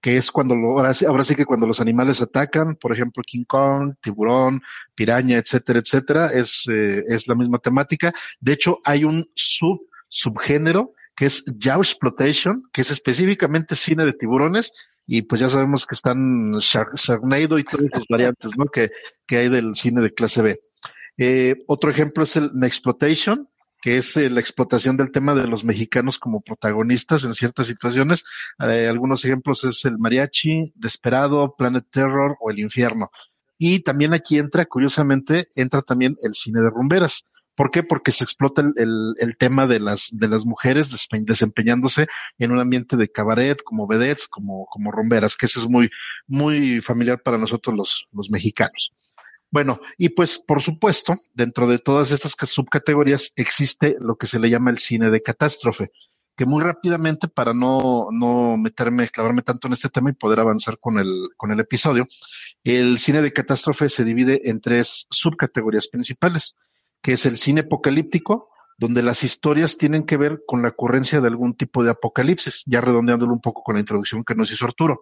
que 0.02 0.18
es 0.18 0.32
cuando 0.32 0.56
lo, 0.56 0.78
ahora, 0.78 0.94
sí, 0.94 1.06
ahora 1.06 1.24
sí 1.24 1.36
que 1.36 1.46
cuando 1.46 1.68
los 1.68 1.82
animales 1.82 2.22
atacan, 2.22 2.76
por 2.76 2.94
ejemplo 2.94 3.24
King 3.26 3.46
Kong, 3.46 3.96
tiburón, 4.02 4.62
piraña, 4.96 5.38
etcétera, 5.38 5.80
etcétera, 5.80 6.28
es, 6.28 6.66
eh, 6.72 7.04
es 7.08 7.28
la 7.28 7.36
misma 7.36 7.60
temática. 7.60 8.14
De 8.40 8.54
hecho, 8.54 8.80
hay 8.86 9.04
un 9.04 9.30
sub, 9.36 9.82
subgénero 10.08 10.94
que 11.16 11.26
es 11.26 11.44
Yaw 11.46 11.80
Exploitation, 11.80 12.70
que 12.72 12.82
es 12.82 12.92
específicamente 12.92 13.76
cine 13.76 14.06
de 14.06 14.14
tiburones, 14.14 14.72
y 15.08 15.24
pues 15.24 15.42
ya 15.42 15.50
sabemos 15.50 15.88
que 15.88 15.96
están 15.96 16.52
Sharknado 16.60 17.58
y 17.58 17.64
todas 17.64 17.88
sus 17.92 18.06
variantes, 18.08 18.52
¿no? 18.56 18.66
Que, 18.66 18.92
que 19.26 19.38
hay 19.38 19.50
del 19.50 19.74
cine 19.74 20.02
de 20.02 20.14
clase 20.14 20.42
B. 20.44 20.62
Eh, 21.18 21.56
otro 21.66 21.90
ejemplo 21.90 22.24
es 22.24 22.36
el 22.36 22.52
Exploitation, 22.62 23.50
que 23.88 23.96
es 23.96 24.18
eh, 24.18 24.30
la 24.30 24.42
explotación 24.42 24.98
del 24.98 25.14
tema 25.14 25.34
de 25.34 25.48
los 25.48 25.64
mexicanos 25.64 26.20
como 26.20 26.42
protagonistas 26.42 27.24
en 27.24 27.34
ciertas 27.34 27.68
situaciones. 27.68 28.26
Eh, 28.60 28.86
algunos 28.86 29.24
ejemplos 29.24 29.64
es 29.64 29.86
el 29.86 29.98
Mariachi, 29.98 30.74
Desperado, 30.76 31.56
Planet 31.58 31.86
Terror 31.90 32.36
o 32.42 32.52
El 32.52 32.60
Infierno. 32.60 33.12
Y 33.58 33.80
también 33.80 34.14
aquí 34.14 34.40
entra, 34.40 34.66
curiosamente, 34.66 35.48
entra 35.56 35.84
también 35.84 36.18
el 36.22 36.34
cine 36.34 36.60
de 36.60 36.70
rumberas. 36.70 37.24
¿Por 37.56 37.72
qué? 37.72 37.82
Porque 37.82 38.12
se 38.12 38.26
explota 38.26 38.62
el, 38.62 39.14
el, 39.20 39.38
tema 39.38 39.68
de 39.68 39.80
las, 39.80 40.10
de 40.12 40.28
las 40.28 40.46
mujeres 40.46 40.94
desempeñándose 41.26 42.08
en 42.40 42.52
un 42.52 42.60
ambiente 42.60 42.98
de 42.98 43.10
cabaret, 43.10 43.64
como 43.64 43.88
vedettes, 43.88 44.28
como, 44.28 44.66
como 44.66 44.92
rumberas, 44.92 45.38
que 45.38 45.46
eso 45.46 45.62
es 45.62 45.70
muy, 45.70 45.90
muy 46.28 46.82
familiar 46.82 47.22
para 47.24 47.38
nosotros 47.38 47.74
los, 47.74 48.08
los 48.12 48.30
mexicanos. 48.30 48.92
Bueno, 49.50 49.80
y 49.98 50.10
pues 50.10 50.40
por 50.40 50.62
supuesto, 50.62 51.16
dentro 51.34 51.68
de 51.68 51.80
todas 51.80 52.12
estas 52.12 52.36
subcategorías 52.50 53.32
existe 53.36 53.96
lo 54.00 54.18
que 54.18 54.28
se 54.28 54.40
le 54.40 54.50
llama 54.50 54.72
el 54.72 54.78
cine 54.78 55.10
de 55.10 55.22
catástrofe, 55.22 55.92
que 56.36 56.46
muy 56.46 56.62
rápidamente, 56.62 57.28
para 57.28 57.54
no, 57.54 58.08
no 58.12 58.58
meterme, 58.58 59.10
clavarme 59.10 59.42
tanto 59.42 59.68
en 59.68 59.74
este 59.74 59.90
tema 59.90 60.10
y 60.10 60.14
poder 60.14 60.40
avanzar 60.40 60.78
con 60.80 61.00
el, 61.00 61.30
con 61.38 61.52
el 61.52 61.60
episodio, 61.60 62.08
el 62.64 63.00
cine 63.00 63.22
de 63.22 63.34
catástrofe 63.34 63.90
se 63.90 64.04
divide 64.04 64.50
en 64.50 64.62
tres 64.62 65.08
subcategorías 65.10 65.88
principales 65.88 66.56
que 67.02 67.14
es 67.14 67.26
el 67.26 67.38
cine 67.38 67.62
apocalíptico, 67.62 68.50
donde 68.78 69.02
las 69.02 69.24
historias 69.24 69.78
tienen 69.78 70.06
que 70.06 70.18
ver 70.18 70.42
con 70.46 70.62
la 70.62 70.70
ocurrencia 70.70 71.22
de 71.22 71.28
algún 71.28 71.56
tipo 71.56 71.84
de 71.84 71.92
apocalipsis, 71.92 72.64
ya 72.66 72.82
redondeándolo 72.82 73.34
un 73.34 73.42
poco 73.42 73.64
con 73.64 73.76
la 73.76 73.80
introducción 73.80 74.24
que 74.24 74.36
nos 74.36 74.52
hizo 74.52 74.66
Arturo. 74.66 75.02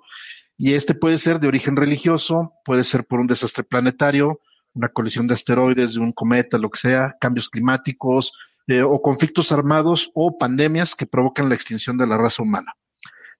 Y 0.57 0.73
este 0.73 0.95
puede 0.95 1.17
ser 1.17 1.39
de 1.39 1.47
origen 1.47 1.75
religioso, 1.75 2.53
puede 2.63 2.83
ser 2.83 3.05
por 3.05 3.19
un 3.19 3.27
desastre 3.27 3.63
planetario, 3.63 4.39
una 4.73 4.89
colisión 4.89 5.27
de 5.27 5.33
asteroides, 5.33 5.93
de 5.93 5.99
un 5.99 6.11
cometa, 6.11 6.57
lo 6.57 6.69
que 6.69 6.79
sea, 6.79 7.15
cambios 7.19 7.49
climáticos, 7.49 8.31
eh, 8.67 8.81
o 8.81 9.01
conflictos 9.01 9.51
armados 9.51 10.11
o 10.13 10.37
pandemias 10.37 10.95
que 10.95 11.05
provocan 11.05 11.49
la 11.49 11.55
extinción 11.55 11.97
de 11.97 12.07
la 12.07 12.17
raza 12.17 12.41
humana. 12.41 12.73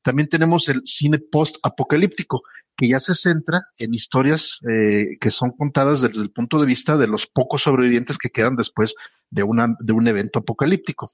También 0.04 0.30
tenemos 0.30 0.70
el 0.70 0.82
cine 0.86 1.18
post-apocalíptico, 1.20 2.44
que 2.78 2.90
ya 2.90 3.00
se 3.00 3.16
centra 3.16 3.70
en 3.78 3.94
historias 3.94 4.60
eh, 4.70 5.18
que 5.20 5.32
son 5.32 5.52
contadas 5.52 6.02
desde 6.02 6.22
el 6.22 6.32
punto 6.32 6.60
de 6.60 6.68
vista 6.68 6.98
de 6.98 7.08
los 7.08 7.26
pocos 7.26 7.64
sobrevivientes 7.64 8.18
que 8.18 8.30
quedan 8.30 8.56
después 8.56 8.94
de, 9.32 9.44
de 9.80 9.94
un 9.94 10.08
evento 10.08 10.40
apocalíptico. 10.40 11.10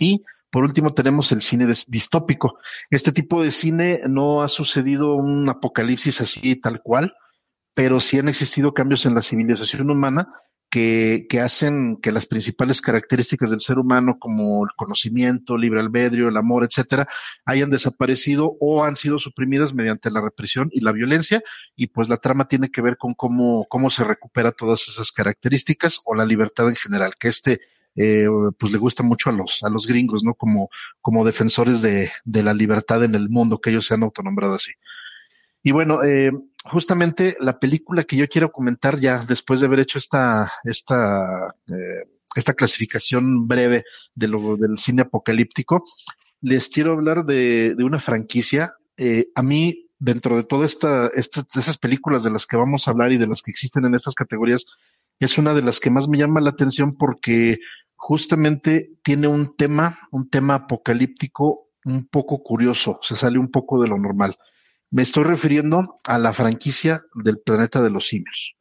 Y 0.00 0.24
por 0.50 0.64
último 0.64 0.94
tenemos 0.94 1.32
el 1.32 1.40
cine 1.40 1.66
distópico. 1.88 2.58
Este 2.90 3.12
tipo 3.12 3.42
de 3.42 3.50
cine 3.50 4.00
no 4.08 4.42
ha 4.42 4.48
sucedido 4.48 5.14
un 5.14 5.48
apocalipsis 5.48 6.20
así 6.20 6.56
tal 6.56 6.82
cual, 6.82 7.14
pero 7.74 8.00
sí 8.00 8.18
han 8.18 8.28
existido 8.28 8.72
cambios 8.72 9.06
en 9.06 9.14
la 9.14 9.22
civilización 9.22 9.90
humana 9.90 10.28
que, 10.70 11.26
que, 11.28 11.40
hacen 11.40 11.98
que 12.02 12.10
las 12.10 12.26
principales 12.26 12.80
características 12.80 13.50
del 13.50 13.60
ser 13.60 13.78
humano, 13.78 14.16
como 14.18 14.64
el 14.64 14.70
conocimiento, 14.76 15.56
libre 15.56 15.80
albedrío, 15.80 16.28
el 16.28 16.36
amor, 16.36 16.64
etcétera, 16.64 17.06
hayan 17.44 17.70
desaparecido 17.70 18.56
o 18.60 18.84
han 18.84 18.96
sido 18.96 19.18
suprimidas 19.18 19.74
mediante 19.74 20.10
la 20.10 20.20
represión 20.20 20.68
y 20.72 20.80
la 20.80 20.92
violencia. 20.92 21.42
Y 21.76 21.88
pues 21.88 22.08
la 22.08 22.16
trama 22.16 22.48
tiene 22.48 22.70
que 22.70 22.82
ver 22.82 22.96
con 22.96 23.14
cómo, 23.14 23.66
cómo 23.68 23.90
se 23.90 24.04
recupera 24.04 24.52
todas 24.52 24.88
esas 24.88 25.12
características 25.12 26.00
o 26.04 26.14
la 26.14 26.24
libertad 26.24 26.68
en 26.68 26.76
general, 26.76 27.12
que 27.18 27.28
este 27.28 27.60
eh, 27.96 28.26
pues 28.58 28.72
le 28.72 28.78
gusta 28.78 29.02
mucho 29.02 29.30
a 29.30 29.32
los, 29.32 29.62
a 29.62 29.70
los 29.70 29.86
gringos, 29.86 30.22
¿no? 30.22 30.34
Como, 30.34 30.68
como 31.00 31.24
defensores 31.24 31.82
de, 31.82 32.10
de 32.24 32.42
la 32.42 32.54
libertad 32.54 33.02
en 33.04 33.14
el 33.14 33.28
mundo, 33.28 33.60
que 33.60 33.70
ellos 33.70 33.86
se 33.86 33.94
han 33.94 34.02
autonombrado 34.02 34.54
así. 34.54 34.72
Y 35.62 35.72
bueno, 35.72 36.04
eh, 36.04 36.30
justamente 36.64 37.36
la 37.40 37.58
película 37.58 38.04
que 38.04 38.16
yo 38.16 38.28
quiero 38.28 38.52
comentar 38.52 39.00
ya 39.00 39.24
después 39.24 39.58
de 39.58 39.66
haber 39.66 39.80
hecho 39.80 39.98
esta, 39.98 40.52
esta, 40.62 41.54
eh, 41.66 42.04
esta 42.36 42.54
clasificación 42.54 43.48
breve 43.48 43.82
de 44.14 44.28
lo, 44.28 44.56
del 44.56 44.78
cine 44.78 45.02
apocalíptico, 45.02 45.84
les 46.40 46.68
quiero 46.68 46.92
hablar 46.92 47.24
de, 47.24 47.74
de 47.74 47.82
una 47.82 47.98
franquicia. 47.98 48.70
Eh, 48.96 49.28
a 49.34 49.42
mí, 49.42 49.88
dentro 49.98 50.36
de 50.36 50.44
todas 50.44 50.70
esta, 50.70 51.08
esta, 51.08 51.44
esas 51.58 51.78
películas 51.78 52.22
de 52.22 52.30
las 52.30 52.46
que 52.46 52.56
vamos 52.56 52.86
a 52.86 52.92
hablar 52.92 53.10
y 53.10 53.18
de 53.18 53.26
las 53.26 53.42
que 53.42 53.50
existen 53.50 53.86
en 53.86 53.94
estas 53.96 54.14
categorías, 54.14 54.66
es 55.18 55.36
una 55.36 55.52
de 55.52 55.62
las 55.62 55.80
que 55.80 55.90
más 55.90 56.06
me 56.08 56.18
llama 56.18 56.40
la 56.40 56.50
atención 56.50 56.96
porque 56.96 57.58
justamente 57.96 58.92
tiene 59.02 59.26
un 59.26 59.56
tema, 59.56 59.98
un 60.12 60.28
tema 60.30 60.54
apocalíptico 60.54 61.70
un 61.84 62.06
poco 62.06 62.42
curioso, 62.42 62.98
se 63.02 63.16
sale 63.16 63.38
un 63.38 63.50
poco 63.50 63.80
de 63.80 63.88
lo 63.88 63.96
normal. 63.96 64.36
Me 64.90 65.02
estoy 65.02 65.24
refiriendo 65.24 66.00
a 66.04 66.18
la 66.18 66.32
franquicia 66.32 67.00
del 67.14 67.38
planeta 67.40 67.82
de 67.82 67.90
los 67.90 68.06
simios. 68.06 68.56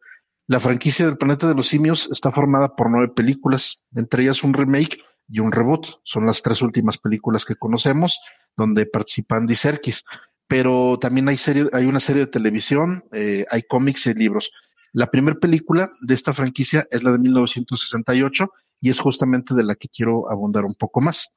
La 0.48 0.60
franquicia 0.60 1.06
del 1.06 1.18
planeta 1.18 1.48
de 1.48 1.56
los 1.56 1.68
simios 1.68 2.08
está 2.12 2.32
formada 2.32 2.76
por 2.76 2.90
nueve 2.92 3.12
películas, 3.16 3.84
entre 3.96 4.24
ellas 4.24 4.44
un 4.44 4.54
remake 4.54 5.00
y 5.28 5.40
un 5.40 5.52
reboot. 5.52 5.88
Son 6.04 6.26
las 6.26 6.42
tres 6.42 6.62
últimas 6.62 7.00
películas 7.00 7.46
que 7.46 7.56
conocemos, 7.56 8.20
donde 8.56 8.86
participan 8.86 9.40
Andy 9.40 9.56
Serkis. 9.56 10.04
Pero 10.48 11.00
también 11.00 11.28
hay, 11.28 11.38
serie, 11.38 11.68
hay 11.74 11.86
una 11.86 12.00
serie 12.00 12.26
de 12.26 12.32
televisión, 12.32 13.04
eh, 13.12 13.46
hay 13.50 13.64
cómics 13.64 14.06
y 14.06 14.14
libros. 14.14 14.52
La 14.94 15.10
primera 15.10 15.38
película 15.40 15.90
de 16.02 16.14
esta 16.14 16.32
franquicia 16.32 16.86
es 16.92 17.02
la 17.02 17.12
de 17.12 17.18
1968 17.18 18.48
y 18.86 18.92
es 18.92 19.00
justamente 19.00 19.56
de 19.56 19.64
la 19.64 19.74
que 19.74 19.88
quiero 19.88 20.30
abundar 20.30 20.64
un 20.64 20.76
poco 20.76 21.02
más. 21.02 21.32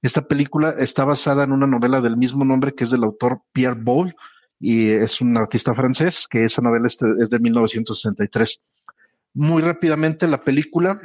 Esta 0.00 0.26
película 0.26 0.70
está 0.78 1.04
basada 1.04 1.44
en 1.44 1.52
una 1.52 1.66
novela 1.66 2.00
del 2.00 2.16
mismo 2.16 2.46
nombre 2.46 2.74
que 2.74 2.84
es 2.84 2.90
del 2.90 3.04
autor 3.04 3.42
Pierre 3.52 3.78
Boulle, 3.78 4.14
y 4.58 4.88
es 4.88 5.20
un 5.20 5.36
artista 5.36 5.74
francés 5.74 6.26
que 6.30 6.46
esa 6.46 6.62
novela 6.62 6.86
es 6.86 6.96
de, 6.96 7.08
es 7.20 7.28
de 7.28 7.40
1963. 7.40 8.58
Muy 9.34 9.60
rápidamente 9.60 10.26
la 10.26 10.42
película 10.42 10.98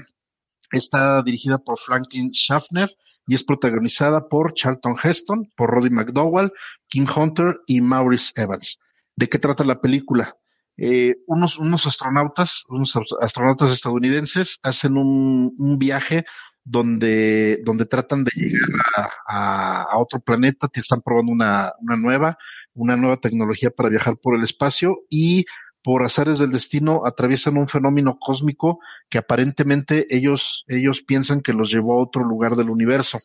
está 0.71 1.21
dirigida 1.21 1.57
por 1.57 1.77
Franklin 1.77 2.31
Schaffner 2.31 2.89
y 3.27 3.35
es 3.35 3.43
protagonizada 3.43 4.29
por 4.29 4.53
Charlton 4.53 4.95
Heston, 5.03 5.49
por 5.57 5.69
Roddy 5.69 5.89
McDowell, 5.89 6.53
King 6.87 7.07
Hunter 7.13 7.59
y 7.67 7.81
Maurice 7.81 8.31
Evans. 8.37 8.79
¿De 9.17 9.27
qué 9.27 9.37
trata 9.37 9.65
la 9.65 9.81
película? 9.81 10.33
Eh, 10.81 11.17
unos, 11.27 11.59
unos 11.59 11.85
astronautas, 11.87 12.63
unos 12.69 12.97
astronautas 13.19 13.71
estadounidenses 13.71 14.59
hacen 14.63 14.95
un, 14.95 15.53
un 15.57 15.77
viaje 15.77 16.23
donde, 16.63 17.59
donde 17.65 17.85
tratan 17.85 18.23
de 18.23 18.31
llegar 18.33 19.09
a, 19.27 19.83
a, 19.83 19.97
otro 19.97 20.21
planeta, 20.21 20.69
están 20.73 21.01
probando 21.01 21.33
una, 21.33 21.73
una 21.81 21.97
nueva, 21.97 22.37
una 22.73 22.95
nueva 22.95 23.17
tecnología 23.17 23.71
para 23.71 23.89
viajar 23.89 24.15
por 24.17 24.37
el 24.37 24.43
espacio 24.43 24.99
y 25.09 25.45
por 25.83 26.03
azares 26.03 26.39
del 26.39 26.51
destino 26.51 27.05
atraviesan 27.05 27.57
un 27.57 27.67
fenómeno 27.67 28.17
cósmico 28.17 28.79
que 29.09 29.17
aparentemente 29.17 30.07
ellos, 30.09 30.63
ellos 30.67 31.01
piensan 31.01 31.41
que 31.41 31.53
los 31.53 31.71
llevó 31.71 31.93
a 31.99 32.03
otro 32.03 32.23
lugar 32.23 32.55
del 32.55 32.69
universo. 32.69 33.19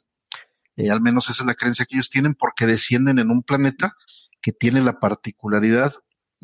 Eh, 0.77 0.91
al 0.91 1.01
menos 1.01 1.31
esa 1.31 1.45
es 1.45 1.47
la 1.47 1.55
creencia 1.55 1.85
que 1.85 1.97
ellos 1.97 2.11
tienen 2.11 2.35
porque 2.35 2.67
descienden 2.67 3.21
en 3.21 3.31
un 3.31 3.45
planeta 3.45 3.95
que 4.41 4.51
tiene 4.53 4.83
la 4.83 4.99
particularidad, 4.99 5.95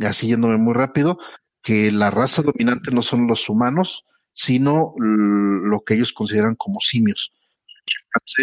así 0.06 0.28
yéndome 0.28 0.56
muy 0.56 0.74
rápido, 0.74 1.18
que 1.62 1.90
la 1.90 2.10
raza 2.10 2.42
dominante 2.42 2.90
no 2.90 3.02
son 3.02 3.26
los 3.26 3.48
humanos, 3.48 4.04
sino 4.32 4.94
lo 4.98 5.80
que 5.80 5.94
ellos 5.94 6.12
consideran 6.12 6.54
como 6.54 6.80
simios. 6.80 7.32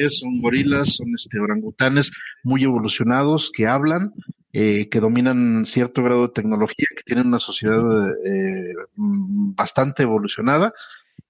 Son 0.09 0.41
gorilas, 0.41 0.95
son 0.95 1.13
este, 1.13 1.39
orangutanes 1.39 2.11
muy 2.43 2.63
evolucionados 2.63 3.51
que 3.53 3.67
hablan, 3.67 4.13
eh, 4.53 4.89
que 4.89 4.99
dominan 4.99 5.65
cierto 5.65 6.03
grado 6.03 6.27
de 6.27 6.33
tecnología, 6.33 6.85
que 6.95 7.03
tienen 7.03 7.27
una 7.27 7.39
sociedad 7.39 7.83
eh, 8.25 8.73
bastante 8.95 10.03
evolucionada 10.03 10.73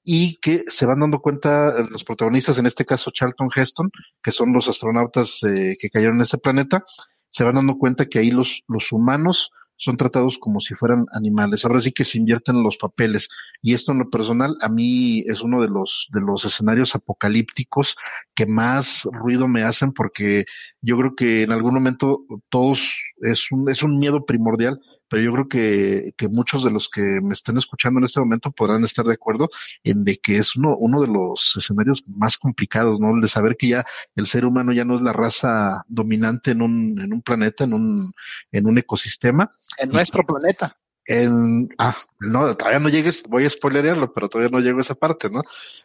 y 0.04 0.38
que 0.38 0.64
se 0.68 0.86
van 0.86 1.00
dando 1.00 1.20
cuenta 1.20 1.74
los 1.90 2.04
protagonistas, 2.04 2.58
en 2.58 2.66
este 2.66 2.86
caso 2.86 3.12
Charlton 3.12 3.50
Heston, 3.54 3.92
que 4.22 4.32
son 4.32 4.54
los 4.54 4.68
astronautas 4.68 5.44
eh, 5.44 5.76
que 5.80 5.90
cayeron 5.90 6.16
en 6.16 6.22
ese 6.22 6.38
planeta, 6.38 6.86
se 7.28 7.44
van 7.44 7.56
dando 7.56 7.78
cuenta 7.78 8.06
que 8.06 8.20
ahí 8.20 8.32
los, 8.32 8.64
los 8.68 8.92
humanos 8.92 9.52
son 9.78 9.96
tratados 9.96 10.38
como 10.38 10.60
si 10.60 10.74
fueran 10.76 11.06
animales. 11.14 11.64
Ahora 11.64 11.80
sí 11.80 11.92
que 11.92 12.04
se 12.04 12.18
invierten 12.18 12.64
los 12.64 12.78
papeles. 12.78 13.30
Y 13.62 13.74
esto 13.74 13.92
en 13.92 14.00
lo 14.00 14.10
personal, 14.10 14.58
a 14.62 14.70
mí 14.70 15.24
es 15.28 15.42
uno 15.42 15.62
de 15.62 15.68
los, 15.68 16.08
de 16.12 16.22
los 16.22 16.46
escenarios 16.46 16.96
apocalípticos 16.96 17.96
que 18.36 18.46
más 18.46 19.08
ruido 19.12 19.48
me 19.48 19.64
hacen 19.64 19.94
porque 19.94 20.46
yo 20.82 20.98
creo 20.98 21.16
que 21.16 21.44
en 21.44 21.52
algún 21.52 21.76
momento 21.76 22.26
todos 22.50 22.94
es 23.22 23.52
un, 23.52 23.70
es 23.70 23.84
un 23.84 24.00
miedo 24.00 24.26
primordial 24.26 24.80
pero 25.10 25.22
yo 25.22 25.32
creo 25.34 25.48
que, 25.48 26.14
que 26.18 26.28
muchos 26.28 26.64
de 26.64 26.72
los 26.72 26.90
que 26.90 27.02
me 27.22 27.34
estén 27.34 27.58
escuchando 27.58 28.00
en 28.00 28.06
este 28.06 28.20
momento 28.20 28.52
podrán 28.52 28.84
estar 28.84 29.06
de 29.06 29.14
acuerdo 29.14 29.50
en 29.84 30.04
de 30.04 30.18
que 30.18 30.38
es 30.38 30.56
uno, 30.56 30.76
uno 30.78 31.02
de 31.02 31.08
los 31.08 31.56
escenarios 31.58 32.04
más 32.08 32.38
complicados, 32.38 33.00
¿no? 33.00 33.16
El 33.16 33.22
de 33.22 33.28
saber 33.28 33.56
que 33.58 33.70
ya 33.70 33.86
el 34.16 34.28
ser 34.28 34.46
humano 34.46 34.74
ya 34.74 34.86
no 34.86 34.96
es 34.96 35.02
la 35.02 35.14
raza 35.14 35.84
dominante 35.88 36.52
en 36.52 36.62
un, 36.62 37.00
en 37.00 37.14
un 37.14 37.22
planeta, 37.22 37.64
en 37.64 37.74
un, 37.74 38.12
en 38.52 38.68
un 38.68 38.78
ecosistema. 38.78 39.50
En 39.78 39.90
nuestro 39.90 40.24
planeta. 40.24 40.78
En, 41.06 41.70
ah, 41.78 41.96
no, 42.20 42.56
todavía 42.56 42.80
no 42.80 42.90
llegues, 42.90 43.24
voy 43.24 43.46
a 43.46 43.50
spoilerearlo, 43.50 44.14
pero 44.14 44.28
todavía 44.28 44.52
no 44.52 44.64
llego 44.64 44.80
a 44.80 44.82
esa 44.82 44.96
parte, 44.96 45.30
¿no? 45.30 45.42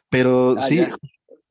Pero 0.09 0.57
ah, 0.59 0.63
sí, 0.63 0.85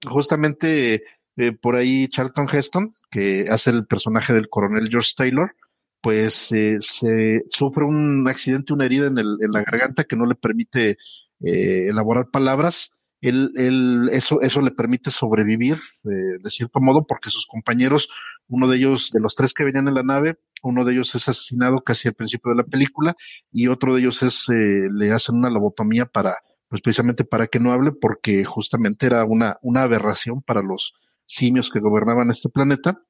justamente 0.06 1.04
eh, 1.38 1.54
por 1.54 1.76
ahí 1.76 2.10
Charlton 2.10 2.48
Heston, 2.52 2.94
que 3.10 3.46
hace 3.50 3.70
el 3.70 3.86
personaje 3.86 4.34
del 4.34 4.50
coronel 4.50 4.90
George 4.90 5.14
Taylor, 5.16 5.56
pues 6.02 6.52
eh, 6.52 6.78
se 6.80 7.44
sufre 7.52 7.86
un 7.86 8.28
accidente, 8.28 8.74
una 8.74 8.86
herida 8.86 9.08
en, 9.08 9.18
el, 9.18 9.38
en 9.42 9.52
la 9.52 9.64
garganta 9.64 10.04
que 10.04 10.16
no 10.16 10.26
le 10.26 10.36
permite 10.36 10.98
eh, 11.40 11.88
elaborar 11.90 12.30
palabras. 12.32 12.94
Él, 13.22 13.52
él, 13.56 14.10
eso, 14.12 14.42
eso 14.42 14.62
le 14.62 14.72
permite 14.72 15.12
sobrevivir 15.12 15.76
eh, 15.76 16.40
de 16.42 16.50
cierto 16.50 16.80
modo 16.80 17.06
porque 17.06 17.30
sus 17.30 17.46
compañeros, 17.46 18.10
uno 18.48 18.68
de 18.68 18.78
ellos, 18.78 19.12
de 19.12 19.20
los 19.20 19.36
tres 19.36 19.54
que 19.54 19.64
venían 19.64 19.88
en 19.88 19.94
la 19.94 20.04
nave, 20.04 20.40
uno 20.64 20.84
de 20.86 20.94
ellos 20.94 21.14
es 21.14 21.30
asesinado 21.30 21.82
casi 21.82 22.08
al 22.08 22.16
principio 22.16 22.52
de 22.52 22.58
la 22.58 22.64
película 22.64 23.16
y 23.52 23.68
otro 23.68 23.94
de 23.94 24.02
ellos 24.02 24.24
es, 24.24 24.50
eh, 24.50 24.88
le 24.92 25.12
hacen 25.12 25.36
una 25.36 25.52
lobotomía 25.52 26.08
para, 26.08 26.36
pues 26.68 26.82
precisamente 26.82 27.24
para 27.24 27.46
que 27.46 27.60
no 27.60 27.72
hable 27.72 27.92
porque 27.92 28.44
justamente 28.44 29.06
era 29.06 29.24
una, 29.26 29.58
una 29.62 29.84
aberración 29.84 30.42
para 30.42 30.64
los 30.64 30.94
simios 31.28 31.70
que 31.70 31.80
gobernaban 31.80 32.32
este 32.32 32.50
planeta 32.50 33.04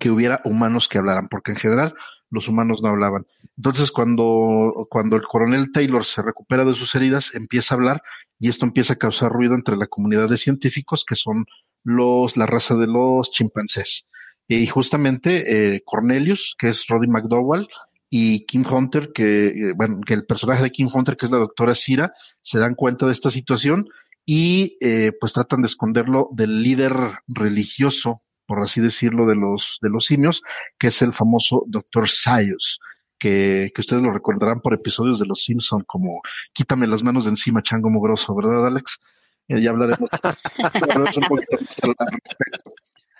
que 0.00 0.10
hubiera 0.10 0.40
humanos 0.44 0.88
que 0.88 0.98
hablaran, 0.98 1.28
porque 1.28 1.52
en 1.52 1.58
general 1.58 1.94
los 2.30 2.48
humanos 2.48 2.82
no 2.82 2.88
hablaban. 2.88 3.24
Entonces, 3.56 3.90
cuando, 3.90 4.86
cuando 4.90 5.16
el 5.16 5.22
coronel 5.22 5.70
Taylor 5.72 6.04
se 6.04 6.22
recupera 6.22 6.64
de 6.64 6.74
sus 6.74 6.94
heridas, 6.94 7.34
empieza 7.34 7.74
a 7.74 7.76
hablar 7.76 8.02
y 8.38 8.48
esto 8.48 8.66
empieza 8.66 8.94
a 8.94 8.96
causar 8.96 9.32
ruido 9.32 9.54
entre 9.54 9.76
la 9.76 9.86
comunidad 9.86 10.28
de 10.28 10.36
científicos 10.36 11.04
que 11.04 11.14
son 11.14 11.46
los, 11.84 12.36
la 12.36 12.46
raza 12.46 12.74
de 12.74 12.86
los 12.86 13.30
chimpancés. 13.30 14.08
Y 14.48 14.66
justamente 14.66 15.74
eh, 15.74 15.82
Cornelius, 15.84 16.54
que 16.58 16.68
es 16.68 16.86
Roddy 16.86 17.08
McDowell, 17.08 17.66
y 18.08 18.46
Kim 18.46 18.64
Hunter, 18.70 19.12
que, 19.12 19.48
eh, 19.48 19.72
bueno, 19.74 20.00
que 20.06 20.14
el 20.14 20.26
personaje 20.26 20.62
de 20.62 20.70
Kim 20.70 20.88
Hunter, 20.92 21.16
que 21.16 21.26
es 21.26 21.32
la 21.32 21.38
doctora 21.38 21.74
Sira, 21.74 22.12
se 22.40 22.58
dan 22.58 22.74
cuenta 22.74 23.06
de 23.06 23.12
esta 23.12 23.30
situación 23.30 23.88
y 24.24 24.76
eh, 24.80 25.12
pues 25.18 25.32
tratan 25.32 25.62
de 25.62 25.66
esconderlo 25.66 26.28
del 26.32 26.62
líder 26.62 26.94
religioso 27.26 28.22
por 28.46 28.60
así 28.60 28.80
decirlo, 28.80 29.26
de 29.26 29.36
los, 29.36 29.78
de 29.82 29.90
los 29.90 30.06
simios, 30.06 30.42
que 30.78 30.88
es 30.88 31.02
el 31.02 31.12
famoso 31.12 31.64
Dr. 31.66 32.08
Sayus, 32.08 32.80
que, 33.18 33.70
que 33.74 33.80
ustedes 33.80 34.02
lo 34.02 34.12
recordarán 34.12 34.60
por 34.60 34.74
episodios 34.74 35.18
de 35.18 35.26
Los 35.26 35.44
Simpson 35.44 35.84
como 35.86 36.20
Quítame 36.52 36.86
las 36.86 37.02
manos 37.02 37.24
de 37.24 37.30
encima, 37.30 37.62
chango 37.62 37.90
mugroso, 37.90 38.34
¿verdad, 38.34 38.66
Alex? 38.66 39.00
Eh, 39.48 39.60
ya 39.60 39.70
hablaremos, 39.70 40.10
un 41.16 41.28
poquito 41.28 41.56
al 41.82 41.94
respecto. 42.10 42.74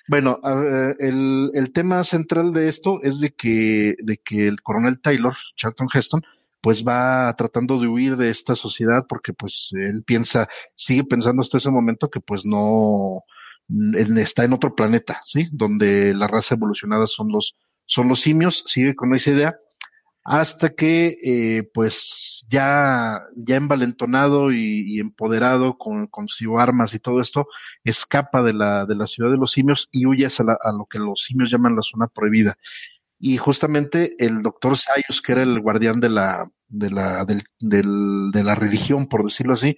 Bueno, 0.08 0.38
el, 1.00 1.50
el 1.52 1.72
tema 1.72 2.04
central 2.04 2.52
de 2.52 2.68
esto 2.68 3.00
es 3.02 3.20
de 3.20 3.34
que, 3.34 3.96
de 3.98 4.18
que 4.18 4.46
el 4.46 4.62
coronel 4.62 5.00
Taylor, 5.00 5.34
Charlton 5.56 5.88
Heston, 5.92 6.22
pues 6.60 6.84
va 6.84 7.32
tratando 7.36 7.78
de 7.78 7.88
huir 7.88 8.16
de 8.16 8.30
esta 8.30 8.56
sociedad 8.56 9.04
porque 9.08 9.32
pues 9.32 9.70
él 9.72 10.02
piensa, 10.04 10.48
sigue 10.74 11.04
pensando 11.04 11.42
hasta 11.42 11.58
ese 11.58 11.70
momento 11.70 12.10
que 12.10 12.20
pues 12.20 12.44
no, 12.44 13.20
está 13.68 14.44
en 14.44 14.52
otro 14.52 14.74
planeta, 14.74 15.22
¿sí? 15.24 15.48
Donde 15.52 16.14
la 16.14 16.26
raza 16.26 16.54
evolucionada 16.54 17.06
son 17.06 17.28
los, 17.30 17.56
son 17.84 18.08
los 18.08 18.20
simios, 18.20 18.64
sigue 18.66 18.94
con 18.94 19.14
esa 19.14 19.30
idea, 19.30 19.56
hasta 20.28 20.70
que, 20.70 21.16
eh, 21.22 21.70
pues, 21.72 22.44
ya, 22.48 23.20
ya 23.36 23.56
envalentonado 23.56 24.52
y, 24.52 24.98
empoderado 24.98 25.78
con, 25.78 26.08
con 26.08 26.26
su 26.26 26.58
armas 26.58 26.94
y 26.94 26.98
todo 26.98 27.20
esto, 27.20 27.46
escapa 27.84 28.42
de 28.42 28.52
la, 28.52 28.86
de 28.86 28.96
la 28.96 29.06
ciudad 29.06 29.30
de 29.30 29.36
los 29.36 29.52
simios 29.52 29.88
y 29.92 30.04
huye 30.04 30.26
a, 30.26 30.72
lo 30.72 30.86
que 30.86 30.98
los 30.98 31.22
simios 31.22 31.50
llaman 31.50 31.76
la 31.76 31.82
zona 31.82 32.08
prohibida. 32.08 32.56
Y 33.20 33.36
justamente 33.36 34.16
el 34.18 34.42
doctor 34.42 34.76
Sayus, 34.76 35.22
que 35.22 35.32
era 35.32 35.42
el 35.42 35.60
guardián 35.60 36.00
de 36.00 36.10
la, 36.10 36.50
de 36.68 36.90
la, 36.90 37.24
del, 37.24 37.44
de 37.60 38.44
la 38.44 38.54
religión, 38.56 39.06
por 39.06 39.24
decirlo 39.24 39.54
así, 39.54 39.76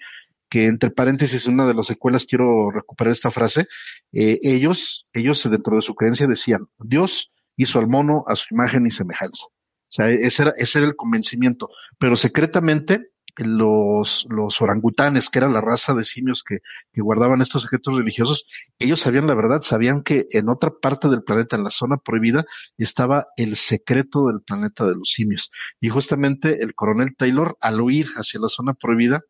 que 0.48 0.66
entre 0.66 0.90
paréntesis, 0.90 1.46
una 1.46 1.66
de 1.66 1.74
las 1.74 1.86
secuelas 1.86 2.24
quiero 2.24 2.70
recuperar 2.70 3.12
esta 3.12 3.30
frase, 3.30 3.66
eh, 4.12 4.38
ellos, 4.42 5.06
ellos 5.12 5.48
dentro 5.50 5.76
de 5.76 5.82
su 5.82 5.94
creencia 5.94 6.26
decían, 6.26 6.66
Dios 6.78 7.30
hizo 7.56 7.78
al 7.78 7.88
mono 7.88 8.24
a 8.26 8.36
su 8.36 8.54
imagen 8.54 8.86
y 8.86 8.90
semejanza. 8.90 9.44
O 9.46 9.90
sea, 9.90 10.10
ese 10.10 10.42
era, 10.42 10.52
ese 10.56 10.78
era 10.78 10.88
el 10.88 10.96
convencimiento. 10.96 11.70
Pero 11.98 12.16
secretamente, 12.16 13.10
los, 13.36 14.26
los 14.28 14.60
orangutanes, 14.60 15.30
que 15.30 15.38
era 15.38 15.48
la 15.48 15.60
raza 15.60 15.94
de 15.94 16.04
simios 16.04 16.42
que, 16.42 16.58
que 16.92 17.00
guardaban 17.00 17.40
estos 17.40 17.64
objetos 17.64 17.96
religiosos, 17.96 18.46
ellos 18.78 19.00
sabían 19.00 19.26
la 19.26 19.34
verdad, 19.34 19.60
sabían 19.60 20.02
que 20.02 20.26
en 20.30 20.48
otra 20.48 20.72
parte 20.80 21.08
del 21.08 21.22
planeta, 21.22 21.56
en 21.56 21.64
la 21.64 21.70
zona 21.70 21.96
prohibida, 21.98 22.44
estaba 22.76 23.28
el 23.36 23.56
secreto 23.56 24.26
del 24.26 24.40
planeta 24.42 24.86
de 24.86 24.94
los 24.94 25.10
simios. 25.10 25.50
Y 25.80 25.88
justamente 25.88 26.62
el 26.62 26.74
coronel 26.74 27.16
Taylor, 27.16 27.56
al 27.60 27.80
huir 27.80 28.08
hacia 28.16 28.40
la 28.40 28.48
zona 28.48 28.74
prohibida, 28.74 29.22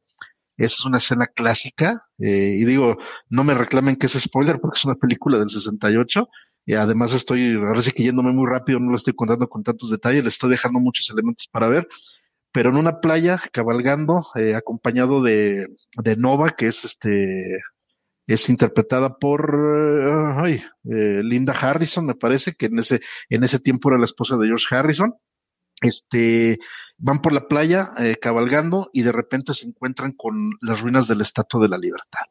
es 0.58 0.84
una 0.84 0.98
escena 0.98 1.28
clásica, 1.28 2.06
eh, 2.18 2.56
y 2.58 2.64
digo, 2.64 2.98
no 3.30 3.44
me 3.44 3.54
reclamen 3.54 3.96
que 3.96 4.06
es 4.06 4.12
spoiler 4.20 4.60
porque 4.60 4.78
es 4.78 4.84
una 4.84 4.96
película 4.96 5.38
del 5.38 5.48
68, 5.48 6.28
y 6.66 6.74
además 6.74 7.14
estoy, 7.14 7.54
ahora 7.54 7.80
sí 7.80 7.92
que 7.92 8.02
yéndome 8.02 8.32
muy 8.32 8.46
rápido, 8.46 8.78
no 8.80 8.90
lo 8.90 8.96
estoy 8.96 9.14
contando 9.14 9.48
con 9.48 9.62
tantos 9.64 9.90
detalles, 9.90 10.24
le 10.24 10.28
estoy 10.28 10.50
dejando 10.50 10.80
muchos 10.80 11.08
elementos 11.10 11.48
para 11.50 11.68
ver, 11.68 11.88
pero 12.52 12.70
en 12.70 12.76
una 12.76 13.00
playa, 13.00 13.40
cabalgando, 13.52 14.26
eh, 14.34 14.54
acompañado 14.54 15.22
de, 15.22 15.66
de 16.02 16.16
Nova, 16.16 16.50
que 16.50 16.66
es 16.66 16.84
este, 16.84 17.60
es 18.26 18.48
interpretada 18.50 19.16
por 19.18 19.54
ay, 20.36 20.62
eh, 20.84 21.22
Linda 21.22 21.52
Harrison, 21.52 22.06
me 22.06 22.14
parece, 22.14 22.54
que 22.54 22.66
en 22.66 22.78
ese, 22.78 23.00
en 23.28 23.44
ese 23.44 23.58
tiempo 23.58 23.88
era 23.88 23.98
la 23.98 24.04
esposa 24.04 24.36
de 24.36 24.46
George 24.46 24.74
Harrison. 24.74 25.14
Este, 25.80 26.58
van 26.96 27.20
por 27.20 27.32
la 27.32 27.46
playa 27.46 27.90
eh, 27.98 28.16
cabalgando 28.20 28.90
y 28.92 29.02
de 29.02 29.12
repente 29.12 29.54
se 29.54 29.66
encuentran 29.66 30.12
con 30.12 30.34
las 30.60 30.80
ruinas 30.80 31.06
de 31.06 31.14
la 31.14 31.22
Estatua 31.22 31.62
de 31.62 31.68
la 31.68 31.78
Libertad. 31.78 32.22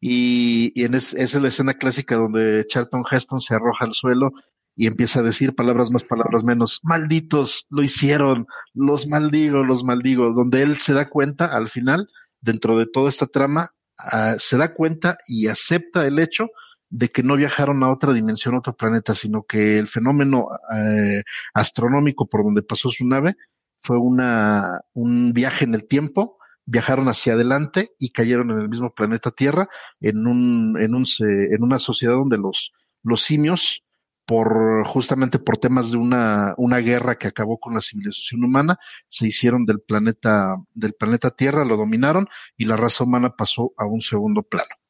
Y, 0.00 0.72
y 0.74 0.84
en 0.84 0.94
es, 0.94 1.14
es 1.14 1.34
la 1.34 1.48
escena 1.48 1.74
clásica 1.74 2.16
donde 2.16 2.66
Charlton 2.66 3.04
Heston 3.08 3.40
se 3.40 3.54
arroja 3.54 3.84
al 3.84 3.92
suelo 3.92 4.32
y 4.74 4.86
empieza 4.86 5.20
a 5.20 5.22
decir 5.22 5.54
palabras 5.54 5.90
más, 5.90 6.02
palabras 6.04 6.44
menos, 6.44 6.80
malditos, 6.82 7.66
lo 7.70 7.82
hicieron, 7.82 8.46
los 8.72 9.06
maldigo, 9.06 9.64
los 9.64 9.84
maldigo, 9.84 10.32
donde 10.32 10.62
él 10.62 10.78
se 10.78 10.94
da 10.94 11.08
cuenta 11.08 11.46
al 11.46 11.68
final, 11.68 12.08
dentro 12.40 12.78
de 12.78 12.86
toda 12.86 13.10
esta 13.10 13.26
trama, 13.26 13.70
uh, 14.12 14.38
se 14.38 14.56
da 14.56 14.72
cuenta 14.72 15.18
y 15.28 15.48
acepta 15.48 16.06
el 16.06 16.18
hecho 16.18 16.48
de 16.92 17.08
que 17.08 17.22
no 17.22 17.36
viajaron 17.36 17.82
a 17.82 17.90
otra 17.90 18.12
dimensión, 18.12 18.54
a 18.54 18.58
otro 18.58 18.76
planeta, 18.76 19.14
sino 19.14 19.44
que 19.44 19.78
el 19.78 19.88
fenómeno 19.88 20.48
eh, 20.76 21.22
astronómico 21.54 22.28
por 22.28 22.44
donde 22.44 22.62
pasó 22.62 22.90
su 22.90 23.08
nave 23.08 23.36
fue 23.80 23.98
una, 23.98 24.82
un 24.92 25.32
viaje 25.32 25.64
en 25.64 25.74
el 25.74 25.88
tiempo, 25.88 26.36
viajaron 26.66 27.08
hacia 27.08 27.32
adelante 27.32 27.88
y 27.98 28.10
cayeron 28.10 28.50
en 28.50 28.60
el 28.60 28.68
mismo 28.68 28.92
planeta 28.94 29.30
Tierra, 29.30 29.68
en 30.00 30.26
un, 30.26 30.76
en 30.80 30.94
un, 30.94 31.06
en 31.18 31.62
una 31.62 31.78
sociedad 31.78 32.14
donde 32.14 32.36
los, 32.36 32.72
los 33.02 33.22
simios, 33.22 33.82
por 34.26 34.84
justamente 34.86 35.38
por 35.38 35.56
temas 35.56 35.92
de 35.92 35.96
una, 35.96 36.54
una 36.58 36.76
guerra 36.78 37.16
que 37.16 37.26
acabó 37.26 37.58
con 37.58 37.72
la 37.74 37.80
civilización 37.80 38.44
humana, 38.44 38.76
se 39.08 39.26
hicieron 39.26 39.64
del 39.64 39.80
planeta, 39.80 40.56
del 40.74 40.92
planeta 40.92 41.30
Tierra, 41.30 41.64
lo 41.64 41.78
dominaron 41.78 42.28
y 42.58 42.66
la 42.66 42.76
raza 42.76 43.04
humana 43.04 43.34
pasó 43.34 43.72
a 43.78 43.86
un 43.86 44.02
segundo 44.02 44.42
plano. 44.42 44.81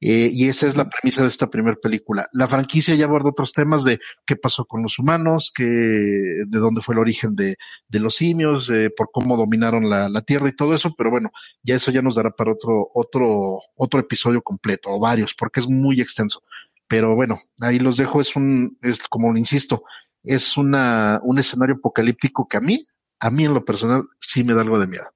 Eh, 0.00 0.28
y 0.32 0.48
esa 0.48 0.66
es 0.66 0.76
la 0.76 0.88
premisa 0.88 1.22
de 1.22 1.28
esta 1.28 1.48
primera 1.48 1.76
película. 1.76 2.28
La 2.32 2.48
franquicia 2.48 2.94
ya 2.94 3.06
abordó 3.06 3.30
otros 3.30 3.52
temas 3.52 3.84
de 3.84 4.00
qué 4.26 4.36
pasó 4.36 4.66
con 4.66 4.82
los 4.82 4.98
humanos, 4.98 5.52
que, 5.54 5.64
de 5.64 6.58
dónde 6.58 6.82
fue 6.82 6.94
el 6.94 6.98
origen 6.98 7.34
de, 7.34 7.56
de 7.88 8.00
los 8.00 8.16
simios, 8.16 8.68
eh, 8.70 8.90
por 8.94 9.10
cómo 9.12 9.36
dominaron 9.36 9.88
la, 9.88 10.08
la, 10.08 10.20
Tierra 10.20 10.48
y 10.48 10.56
todo 10.56 10.74
eso, 10.74 10.94
pero 10.96 11.10
bueno, 11.10 11.30
ya 11.62 11.76
eso 11.76 11.90
ya 11.90 12.02
nos 12.02 12.16
dará 12.16 12.30
para 12.30 12.52
otro, 12.52 12.90
otro, 12.92 13.60
otro 13.76 14.00
episodio 14.00 14.42
completo, 14.42 14.90
o 14.90 15.00
varios, 15.00 15.34
porque 15.34 15.60
es 15.60 15.68
muy 15.68 16.00
extenso. 16.00 16.42
Pero 16.86 17.14
bueno, 17.14 17.38
ahí 17.60 17.78
los 17.78 17.96
dejo, 17.96 18.20
es 18.20 18.36
un, 18.36 18.76
es 18.82 19.02
como 19.08 19.34
insisto, 19.36 19.84
es 20.22 20.56
una, 20.56 21.20
un 21.22 21.38
escenario 21.38 21.76
apocalíptico 21.76 22.46
que 22.48 22.56
a 22.58 22.60
mí, 22.60 22.84
a 23.20 23.30
mí 23.30 23.44
en 23.44 23.54
lo 23.54 23.64
personal, 23.64 24.02
sí 24.18 24.44
me 24.44 24.54
da 24.54 24.62
algo 24.62 24.78
de 24.78 24.86
miedo. 24.86 25.06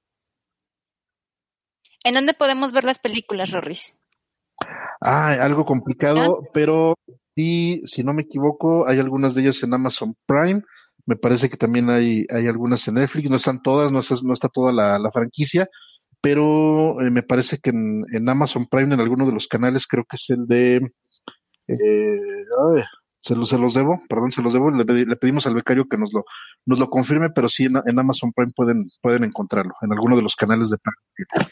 ¿En 2.03 2.13
dónde 2.15 2.33
podemos 2.33 2.71
ver 2.71 2.85
las 2.85 2.97
películas, 2.97 3.51
Rorris? 3.51 3.93
Ah, 5.01 5.31
algo 5.41 5.65
complicado, 5.65 6.41
pero 6.53 6.95
sí, 7.35 7.81
si 7.85 8.03
no 8.03 8.13
me 8.13 8.23
equivoco, 8.23 8.87
hay 8.87 8.99
algunas 8.99 9.33
de 9.35 9.43
ellas 9.43 9.63
en 9.63 9.73
Amazon 9.73 10.15
Prime. 10.25 10.61
Me 11.05 11.15
parece 11.15 11.49
que 11.49 11.57
también 11.57 11.89
hay, 11.89 12.25
hay 12.29 12.47
algunas 12.47 12.87
en 12.87 12.95
Netflix. 12.95 13.29
No 13.29 13.37
están 13.37 13.61
todas, 13.61 13.91
no 13.91 13.99
está, 13.99 14.15
no 14.23 14.33
está 14.33 14.49
toda 14.49 14.73
la, 14.73 14.99
la 14.99 15.11
franquicia, 15.11 15.67
pero 16.21 17.01
eh, 17.01 17.09
me 17.11 17.23
parece 17.23 17.59
que 17.59 17.69
en, 17.71 18.03
en, 18.11 18.29
Amazon 18.29 18.67
Prime, 18.67 18.93
en 18.93 18.99
alguno 18.99 19.25
de 19.25 19.31
los 19.31 19.47
canales, 19.47 19.87
creo 19.87 20.03
que 20.03 20.17
es 20.17 20.29
el 20.29 20.45
de. 20.47 20.77
Eh, 21.67 22.45
ay, 22.77 22.83
se, 23.21 23.35
los, 23.35 23.49
se 23.49 23.57
los 23.57 23.73
debo, 23.73 24.01
perdón, 24.09 24.31
se 24.31 24.41
los 24.41 24.53
debo. 24.53 24.69
Le, 24.71 24.83
le, 24.83 25.15
pedimos 25.15 25.47
al 25.47 25.55
becario 25.55 25.85
que 25.89 25.97
nos 25.97 26.13
lo, 26.13 26.25
nos 26.65 26.79
lo 26.79 26.89
confirme, 26.89 27.29
pero 27.29 27.47
sí 27.47 27.65
en, 27.65 27.77
en 27.85 27.99
Amazon 27.99 28.33
Prime 28.33 28.51
pueden, 28.55 28.83
pueden 29.01 29.23
encontrarlo, 29.23 29.73
en 29.81 29.93
alguno 29.93 30.17
de 30.17 30.23
los 30.23 30.35
canales 30.35 30.69
de 30.69 30.77
Prime. 30.77 31.47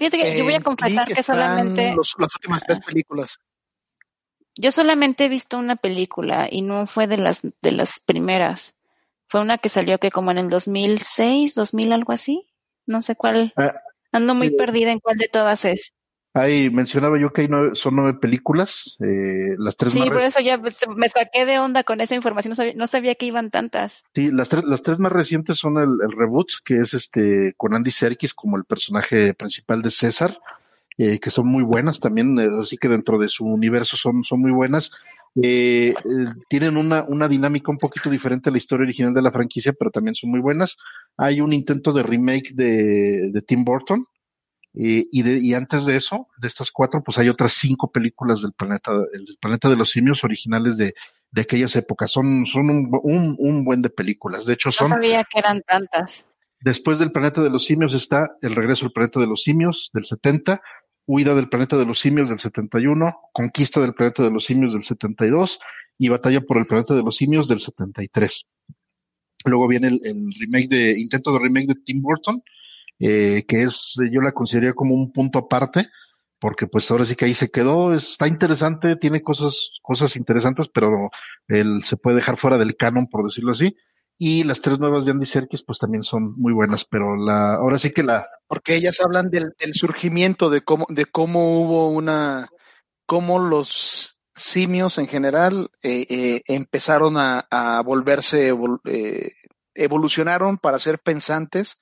Fíjate 0.00 0.16
que 0.16 0.38
yo 0.38 0.44
voy 0.44 0.54
a 0.54 0.62
confesar 0.62 1.06
que 1.06 1.22
solamente. 1.22 1.92
Los, 1.94 2.14
las 2.18 2.34
últimas 2.34 2.62
tres 2.64 2.80
películas. 2.80 3.38
Yo 4.56 4.72
solamente 4.72 5.26
he 5.26 5.28
visto 5.28 5.58
una 5.58 5.76
película 5.76 6.48
y 6.50 6.62
no 6.62 6.86
fue 6.86 7.06
de 7.06 7.18
las, 7.18 7.42
de 7.42 7.70
las 7.70 8.00
primeras. 8.00 8.74
Fue 9.26 9.42
una 9.42 9.58
que 9.58 9.68
salió 9.68 9.98
que 9.98 10.10
como 10.10 10.30
en 10.30 10.38
el 10.38 10.48
2006, 10.48 11.54
2000, 11.54 11.92
algo 11.92 12.14
así. 12.14 12.50
No 12.86 13.02
sé 13.02 13.14
cuál. 13.14 13.52
Ah, 13.58 13.74
Ando 14.10 14.34
muy 14.34 14.50
perdida 14.52 14.90
en 14.90 15.00
cuál 15.00 15.18
de 15.18 15.28
todas 15.28 15.66
es. 15.66 15.92
Ahí 16.32 16.70
mencionaba 16.70 17.18
yo 17.18 17.32
que 17.32 17.42
hay 17.42 17.48
nueve, 17.48 17.70
son 17.74 17.96
nueve 17.96 18.14
películas, 18.20 18.96
eh, 19.00 19.56
las 19.58 19.76
tres 19.76 19.92
Sí, 19.92 19.98
más 19.98 20.08
por 20.10 20.20
eso 20.20 20.38
ya 20.40 20.58
me 20.58 21.08
saqué 21.08 21.44
de 21.44 21.58
onda 21.58 21.82
con 21.82 22.00
esa 22.00 22.14
información, 22.14 22.50
no 22.50 22.56
sabía, 22.56 22.72
no 22.76 22.86
sabía 22.86 23.14
que 23.16 23.26
iban 23.26 23.50
tantas. 23.50 24.04
Sí, 24.14 24.30
las 24.30 24.48
tres, 24.48 24.62
las 24.64 24.80
tres 24.82 25.00
más 25.00 25.10
recientes 25.10 25.58
son 25.58 25.78
el, 25.78 25.88
el 26.02 26.16
reboot, 26.16 26.48
que 26.64 26.76
es 26.76 26.94
este 26.94 27.54
con 27.56 27.74
Andy 27.74 27.90
Serkis 27.90 28.32
como 28.32 28.56
el 28.56 28.64
personaje 28.64 29.34
principal 29.34 29.82
de 29.82 29.90
César, 29.90 30.38
eh, 30.98 31.18
que 31.18 31.30
son 31.30 31.48
muy 31.48 31.64
buenas 31.64 31.98
también, 31.98 32.38
eh, 32.38 32.46
así 32.60 32.76
que 32.76 32.88
dentro 32.88 33.18
de 33.18 33.28
su 33.28 33.46
universo 33.46 33.96
son, 33.96 34.22
son 34.22 34.40
muy 34.40 34.52
buenas. 34.52 34.92
Eh, 35.42 35.94
tienen 36.48 36.76
una, 36.76 37.04
una 37.04 37.26
dinámica 37.26 37.70
un 37.70 37.78
poquito 37.78 38.10
diferente 38.10 38.50
a 38.50 38.52
la 38.52 38.58
historia 38.58 38.84
original 38.84 39.14
de 39.14 39.22
la 39.22 39.30
franquicia, 39.30 39.72
pero 39.72 39.90
también 39.90 40.14
son 40.14 40.30
muy 40.30 40.40
buenas. 40.40 40.78
Hay 41.16 41.40
un 41.40 41.52
intento 41.52 41.92
de 41.92 42.02
remake 42.02 42.52
de, 42.54 43.30
de 43.32 43.42
Tim 43.42 43.64
Burton, 43.64 44.06
eh, 44.74 45.06
y, 45.10 45.22
de, 45.22 45.38
y 45.38 45.54
antes 45.54 45.84
de 45.84 45.96
eso, 45.96 46.28
de 46.38 46.46
estas 46.46 46.70
cuatro, 46.70 47.02
pues 47.02 47.18
hay 47.18 47.28
otras 47.28 47.52
cinco 47.54 47.90
películas 47.90 48.42
del 48.42 48.52
planeta, 48.52 48.92
del 48.92 49.36
planeta 49.40 49.68
de 49.68 49.76
los 49.76 49.90
simios 49.90 50.22
originales 50.22 50.76
de, 50.76 50.94
de 51.32 51.42
aquellas 51.42 51.74
épocas. 51.76 52.10
Son, 52.10 52.46
son 52.46 52.70
un, 52.70 52.90
un, 53.02 53.36
un, 53.38 53.64
buen 53.64 53.82
de 53.82 53.90
películas. 53.90 54.46
De 54.46 54.54
hecho, 54.54 54.70
son. 54.70 54.90
No 54.90 54.96
sabía 54.96 55.24
que 55.24 55.38
eran 55.38 55.62
tantas. 55.62 56.24
Después 56.60 56.98
del 56.98 57.10
planeta 57.10 57.42
de 57.42 57.48
los 57.48 57.64
simios 57.64 57.94
está 57.94 58.36
El 58.42 58.54
regreso 58.54 58.84
al 58.84 58.92
planeta 58.92 59.18
de 59.18 59.26
los 59.26 59.42
simios 59.42 59.90
del 59.94 60.04
70, 60.04 60.60
Huida 61.06 61.34
del 61.34 61.48
planeta 61.48 61.76
de 61.76 61.86
los 61.86 61.98
simios 61.98 62.28
del 62.28 62.38
71, 62.38 63.18
Conquista 63.32 63.80
del 63.80 63.94
planeta 63.94 64.22
de 64.22 64.30
los 64.30 64.44
simios 64.44 64.74
del 64.74 64.82
72 64.82 65.58
y 65.98 66.08
Batalla 66.10 66.42
por 66.42 66.58
el 66.58 66.66
planeta 66.66 66.94
de 66.94 67.02
los 67.02 67.16
simios 67.16 67.48
del 67.48 67.60
73. 67.60 68.46
Luego 69.46 69.68
viene 69.68 69.88
el, 69.88 70.00
el 70.04 70.34
remake 70.38 70.68
de, 70.68 71.00
intento 71.00 71.32
de 71.32 71.38
remake 71.38 71.68
de 71.68 71.74
Tim 71.82 72.02
Burton, 72.02 72.42
eh, 73.00 73.44
que 73.48 73.62
es, 73.62 73.96
yo 74.12 74.20
la 74.20 74.32
consideraría 74.32 74.74
como 74.74 74.94
un 74.94 75.12
punto 75.12 75.40
aparte, 75.40 75.88
porque 76.38 76.66
pues 76.66 76.90
ahora 76.90 77.04
sí 77.04 77.16
que 77.16 77.24
ahí 77.24 77.34
se 77.34 77.50
quedó, 77.50 77.92
está 77.92 78.28
interesante, 78.28 78.96
tiene 78.96 79.22
cosas, 79.22 79.72
cosas 79.82 80.16
interesantes, 80.16 80.68
pero 80.72 81.10
él 81.48 81.82
se 81.82 81.96
puede 81.96 82.16
dejar 82.16 82.36
fuera 82.36 82.58
del 82.58 82.76
canon, 82.76 83.08
por 83.08 83.24
decirlo 83.24 83.52
así. 83.52 83.76
Y 84.16 84.44
las 84.44 84.60
tres 84.60 84.78
nuevas 84.78 85.06
de 85.06 85.12
Andy 85.12 85.24
Serkis, 85.24 85.64
pues 85.64 85.78
también 85.78 86.02
son 86.02 86.34
muy 86.36 86.52
buenas, 86.52 86.84
pero 86.84 87.16
la, 87.16 87.54
ahora 87.54 87.78
sí 87.78 87.90
que 87.90 88.02
la. 88.02 88.26
Porque 88.46 88.74
ellas 88.74 89.00
hablan 89.00 89.30
del, 89.30 89.54
del 89.58 89.72
surgimiento, 89.72 90.50
de 90.50 90.60
cómo, 90.60 90.86
de 90.90 91.06
cómo 91.06 91.62
hubo 91.62 91.88
una, 91.88 92.50
cómo 93.06 93.38
los 93.38 94.20
simios 94.34 94.98
en 94.98 95.08
general 95.08 95.70
eh, 95.82 96.06
eh, 96.08 96.42
empezaron 96.46 97.16
a, 97.16 97.82
volverse, 97.84 98.54
eh, 98.84 99.32
evolucionaron 99.74 100.58
para 100.58 100.78
ser 100.78 100.98
pensantes 100.98 101.78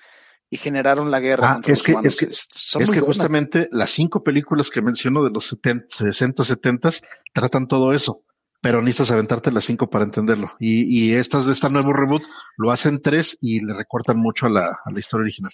y 0.50 0.56
generaron 0.56 1.10
la 1.10 1.20
guerra. 1.20 1.54
Ah, 1.54 1.60
es 1.64 1.82
que, 1.82 1.94
es 2.02 2.16
que, 2.16 2.26
es 2.26 2.90
que 2.90 3.00
justamente 3.00 3.68
las 3.70 3.90
cinco 3.90 4.22
películas 4.22 4.70
que 4.70 4.82
menciono 4.82 5.22
de 5.22 5.30
los 5.30 5.46
70, 5.46 5.86
60, 5.90 6.44
70 6.44 6.90
tratan 7.34 7.66
todo 7.66 7.92
eso, 7.92 8.22
pero 8.62 8.80
necesitas 8.80 9.10
aventarte 9.10 9.52
las 9.52 9.64
cinco 9.64 9.90
para 9.90 10.04
entenderlo. 10.04 10.52
Y, 10.58 11.10
y 11.10 11.14
estas 11.14 11.46
de 11.46 11.52
esta 11.52 11.68
nuevo 11.68 11.92
reboot 11.92 12.22
lo 12.56 12.70
hacen 12.70 13.02
tres 13.02 13.36
y 13.40 13.60
le 13.60 13.74
recortan 13.74 14.18
mucho 14.18 14.46
a 14.46 14.48
la, 14.48 14.78
a 14.84 14.90
la 14.90 14.98
historia 14.98 15.22
original. 15.22 15.52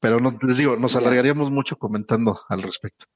Pero 0.00 0.18
no, 0.18 0.36
les 0.42 0.56
digo, 0.56 0.76
nos 0.76 0.96
alargaríamos 0.96 1.50
mucho 1.50 1.76
comentando 1.76 2.40
al 2.48 2.62
respecto. 2.62 3.06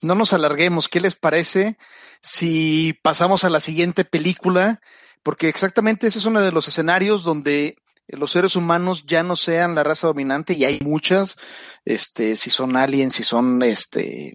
No 0.00 0.14
nos 0.14 0.32
alarguemos. 0.32 0.88
¿Qué 0.88 1.00
les 1.00 1.14
parece 1.14 1.76
si 2.22 2.98
pasamos 3.02 3.44
a 3.44 3.50
la 3.50 3.60
siguiente 3.60 4.04
película? 4.04 4.80
Porque 5.22 5.48
exactamente 5.48 6.06
ese 6.06 6.18
es 6.18 6.24
uno 6.24 6.40
de 6.40 6.52
los 6.52 6.68
escenarios 6.68 7.22
donde 7.22 7.76
los 8.12 8.32
seres 8.32 8.56
humanos 8.56 9.04
ya 9.06 9.22
no 9.22 9.36
sean 9.36 9.74
la 9.74 9.84
raza 9.84 10.06
dominante 10.06 10.54
y 10.54 10.64
hay 10.64 10.80
muchas, 10.80 11.36
este, 11.84 12.36
si 12.36 12.50
son 12.50 12.76
aliens, 12.76 13.14
si 13.14 13.22
son, 13.22 13.62
este, 13.62 14.34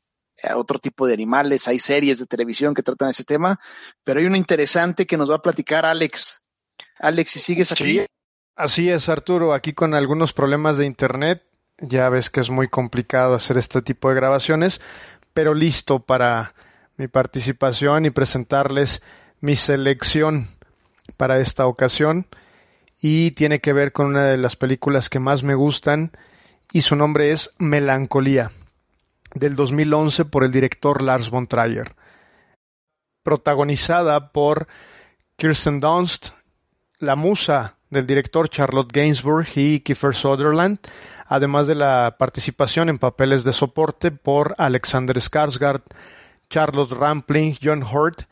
otro 0.56 0.80
tipo 0.80 1.08
de 1.08 1.14
animales, 1.14 1.68
hay 1.68 1.80
series 1.80 2.20
de 2.20 2.26
televisión 2.26 2.74
que 2.74 2.84
tratan 2.84 3.10
ese 3.10 3.24
tema, 3.24 3.60
pero 4.04 4.20
hay 4.20 4.26
uno 4.26 4.38
interesante 4.38 5.06
que 5.06 5.18
nos 5.18 5.30
va 5.30 5.36
a 5.36 5.42
platicar 5.42 5.86
Alex. 5.86 6.44
Alex, 7.00 7.32
si 7.32 7.40
sigues 7.40 7.72
aquí. 7.72 8.00
Sí, 8.00 8.06
así 8.56 8.90
es, 8.90 9.10
Arturo, 9.10 9.54
aquí 9.54 9.74
con 9.74 9.94
algunos 9.94 10.34
problemas 10.34 10.78
de 10.78 10.86
internet, 10.86 11.44
ya 11.80 12.10
ves 12.10 12.30
que 12.30 12.42
es 12.42 12.50
muy 12.50 12.68
complicado 12.68 13.36
hacer 13.36 13.58
este 13.58 13.82
tipo 13.82 14.10
de 14.10 14.16
grabaciones, 14.16 14.82
pero 15.34 15.54
listo 15.54 16.00
para 16.00 16.54
mi 16.98 17.08
participación 17.08 18.06
y 18.06 18.10
presentarles 18.12 19.02
mi 19.42 19.56
selección 19.56 20.48
para 21.18 21.40
esta 21.40 21.68
ocasión 21.68 22.28
y 23.08 23.30
tiene 23.30 23.62
que 23.62 23.72
ver 23.72 23.92
con 23.92 24.08
una 24.08 24.24
de 24.24 24.38
las 24.40 24.56
películas 24.56 25.12
que 25.12 25.20
más 25.20 25.44
me 25.44 25.54
gustan 25.54 26.10
y 26.72 26.82
su 26.82 26.96
nombre 26.96 27.30
es 27.30 27.52
Melancolía 27.60 28.52
del 29.36 29.56
2011 29.56 30.26
por 30.26 30.44
el 30.44 30.52
director 30.52 31.04
Lars 31.04 31.30
von 31.30 31.46
Trier. 31.46 31.94
Protagonizada 33.22 34.32
por 34.32 34.68
Kirsten 35.36 35.80
Dunst, 35.82 36.30
la 36.98 37.16
musa 37.16 37.76
del 37.92 38.08
director 38.08 38.50
Charlotte 38.50 38.92
Gainsbourg 38.92 39.50
y 39.56 39.82
Kiefer 39.82 40.16
Sutherland, 40.16 40.80
además 41.28 41.68
de 41.68 41.76
la 41.76 42.16
participación 42.18 42.90
en 42.90 42.98
papeles 42.98 43.44
de 43.44 43.54
soporte 43.54 44.10
por 44.10 44.56
Alexander 44.58 45.18
Skarsgård, 45.18 45.84
Charlotte 46.50 46.92
Rampling, 46.92 47.56
John 47.62 47.84
Hurt 47.84 48.24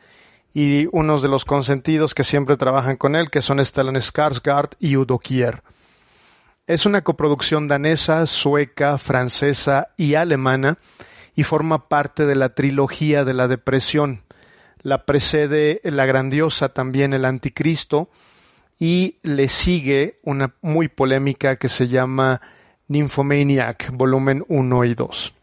y 0.53 0.87
unos 0.91 1.21
de 1.21 1.29
los 1.29 1.45
consentidos 1.45 2.13
que 2.13 2.23
siempre 2.23 2.57
trabajan 2.57 2.95
con 2.95 3.15
él, 3.15 3.29
que 3.29 3.41
son 3.41 3.63
Stellan 3.63 3.95
Skarsgård 3.95 4.75
y 4.79 4.95
Udo 4.95 5.17
Kier. 5.17 5.63
Es 6.67 6.85
una 6.85 7.03
coproducción 7.03 7.67
danesa, 7.67 8.25
sueca, 8.27 8.97
francesa 8.97 9.89
y 9.97 10.15
alemana 10.15 10.77
y 11.35 11.43
forma 11.43 11.89
parte 11.89 12.25
de 12.25 12.35
la 12.35 12.49
trilogía 12.49 13.25
de 13.25 13.33
la 13.33 13.47
depresión. 13.47 14.21
La 14.81 15.05
precede 15.05 15.81
la 15.83 16.05
grandiosa 16.05 16.69
también 16.69 17.13
El 17.13 17.25
Anticristo 17.25 18.09
y 18.79 19.17
le 19.23 19.49
sigue 19.49 20.19
una 20.23 20.55
muy 20.61 20.87
polémica 20.87 21.55
que 21.55 21.69
se 21.69 21.87
llama 21.87 22.41
Nymphomaniac, 22.87 23.91
volumen 23.91 24.45
1 24.47 24.85
y 24.85 24.93
2. 24.93 25.33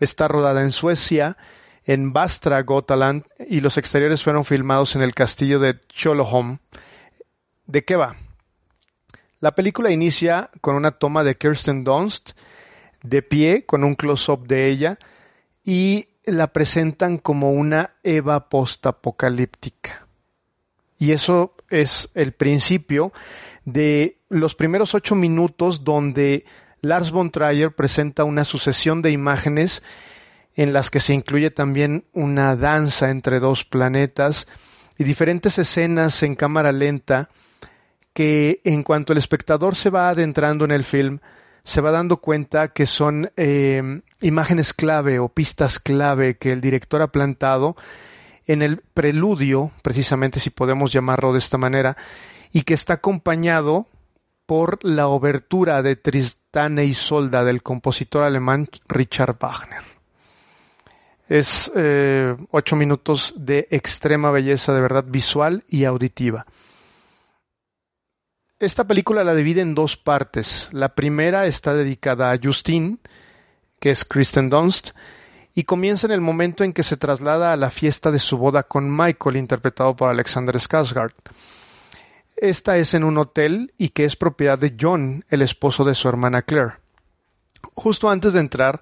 Está 0.00 0.28
rodada 0.28 0.62
en 0.62 0.72
Suecia 0.72 1.36
en 1.84 2.12
Bastra, 2.12 2.62
Gotaland, 2.62 3.24
y 3.48 3.60
los 3.60 3.76
exteriores 3.76 4.22
fueron 4.22 4.44
filmados 4.44 4.96
en 4.96 5.02
el 5.02 5.14
castillo 5.14 5.58
de 5.58 5.80
Choloholm. 5.88 6.58
¿De 7.66 7.84
qué 7.84 7.96
va? 7.96 8.16
La 9.40 9.54
película 9.54 9.90
inicia 9.90 10.50
con 10.60 10.74
una 10.74 10.92
toma 10.92 11.24
de 11.24 11.36
Kirsten 11.36 11.84
Dunst 11.84 12.32
de 13.02 13.22
pie 13.22 13.66
con 13.66 13.84
un 13.84 13.94
close-up 13.94 14.46
de 14.46 14.68
ella 14.70 14.98
y 15.62 16.08
la 16.24 16.52
presentan 16.52 17.18
como 17.18 17.52
una 17.52 17.94
Eva 18.02 18.48
postapocalíptica. 18.48 20.06
Y 20.98 21.12
eso 21.12 21.54
es 21.68 22.10
el 22.14 22.32
principio 22.32 23.12
de 23.64 24.18
los 24.30 24.54
primeros 24.54 24.94
ocho 24.94 25.14
minutos 25.14 25.84
donde 25.84 26.46
Lars 26.80 27.10
von 27.10 27.30
Trier 27.30 27.74
presenta 27.74 28.24
una 28.24 28.44
sucesión 28.44 29.02
de 29.02 29.10
imágenes 29.10 29.82
en 30.54 30.72
las 30.72 30.90
que 30.90 31.00
se 31.00 31.14
incluye 31.14 31.50
también 31.50 32.04
una 32.12 32.56
danza 32.56 33.10
entre 33.10 33.40
dos 33.40 33.64
planetas 33.64 34.46
y 34.96 35.04
diferentes 35.04 35.58
escenas 35.58 36.22
en 36.22 36.34
cámara 36.36 36.72
lenta 36.72 37.28
que 38.12 38.60
en 38.64 38.84
cuanto 38.84 39.12
el 39.12 39.18
espectador 39.18 39.74
se 39.74 39.90
va 39.90 40.08
adentrando 40.08 40.64
en 40.64 40.70
el 40.70 40.84
film, 40.84 41.18
se 41.64 41.80
va 41.80 41.90
dando 41.90 42.18
cuenta 42.18 42.68
que 42.68 42.86
son 42.86 43.32
eh, 43.36 44.02
imágenes 44.20 44.72
clave 44.72 45.18
o 45.18 45.28
pistas 45.28 45.80
clave 45.80 46.36
que 46.36 46.52
el 46.52 46.60
director 46.60 47.02
ha 47.02 47.08
plantado 47.08 47.76
en 48.46 48.62
el 48.62 48.78
preludio, 48.78 49.72
precisamente 49.82 50.38
si 50.38 50.50
podemos 50.50 50.92
llamarlo 50.92 51.32
de 51.32 51.38
esta 51.38 51.58
manera, 51.58 51.96
y 52.52 52.62
que 52.62 52.74
está 52.74 52.94
acompañado 52.94 53.88
por 54.46 54.78
la 54.84 55.08
obertura 55.08 55.82
de 55.82 55.96
Tristane 55.96 56.84
y 56.84 56.94
Solda 56.94 57.42
del 57.42 57.62
compositor 57.62 58.22
alemán 58.22 58.68
Richard 58.86 59.36
Wagner. 59.40 59.93
Es 61.28 61.72
eh, 61.74 62.36
ocho 62.50 62.76
minutos 62.76 63.34
de 63.36 63.66
extrema 63.70 64.30
belleza, 64.30 64.74
de 64.74 64.80
verdad, 64.80 65.04
visual 65.06 65.64
y 65.68 65.84
auditiva. 65.84 66.46
Esta 68.58 68.84
película 68.86 69.24
la 69.24 69.34
divide 69.34 69.62
en 69.62 69.74
dos 69.74 69.96
partes. 69.96 70.68
La 70.72 70.94
primera 70.94 71.46
está 71.46 71.74
dedicada 71.74 72.30
a 72.30 72.38
Justine, 72.42 72.98
que 73.80 73.90
es 73.90 74.04
Kristen 74.04 74.48
Dunst, 74.48 74.90
y 75.54 75.64
comienza 75.64 76.06
en 76.06 76.12
el 76.12 76.20
momento 76.20 76.64
en 76.64 76.72
que 76.72 76.82
se 76.82 76.96
traslada 76.96 77.52
a 77.52 77.56
la 77.56 77.70
fiesta 77.70 78.10
de 78.10 78.18
su 78.18 78.38
boda 78.38 78.62
con 78.64 78.94
Michael, 78.94 79.36
interpretado 79.36 79.96
por 79.96 80.10
Alexander 80.10 80.56
Skarsgård. 80.56 81.14
Esta 82.36 82.76
es 82.76 82.94
en 82.94 83.04
un 83.04 83.18
hotel 83.18 83.72
y 83.78 83.90
que 83.90 84.04
es 84.04 84.16
propiedad 84.16 84.58
de 84.58 84.76
John, 84.78 85.24
el 85.28 85.42
esposo 85.42 85.84
de 85.84 85.94
su 85.94 86.08
hermana 86.08 86.42
Claire. 86.42 86.74
Justo 87.74 88.10
antes 88.10 88.32
de 88.32 88.40
entrar, 88.40 88.80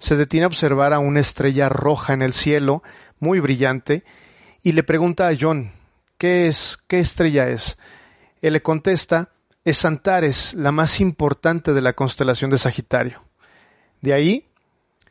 se 0.00 0.16
detiene 0.16 0.44
a 0.44 0.48
observar 0.48 0.92
a 0.92 0.98
una 0.98 1.20
estrella 1.20 1.68
roja 1.68 2.14
en 2.14 2.22
el 2.22 2.32
cielo, 2.32 2.82
muy 3.20 3.38
brillante, 3.38 4.02
y 4.62 4.72
le 4.72 4.82
pregunta 4.82 5.28
a 5.28 5.36
John, 5.38 5.70
¿qué 6.18 6.48
es? 6.48 6.78
¿Qué 6.88 6.98
estrella 6.98 7.48
es? 7.48 7.78
Él 8.42 8.54
le 8.54 8.62
contesta, 8.62 9.28
es 9.64 9.84
Antares, 9.84 10.54
la 10.54 10.72
más 10.72 11.00
importante 11.00 11.74
de 11.74 11.82
la 11.82 11.92
constelación 11.92 12.50
de 12.50 12.58
Sagitario. 12.58 13.22
De 14.00 14.14
ahí 14.14 14.46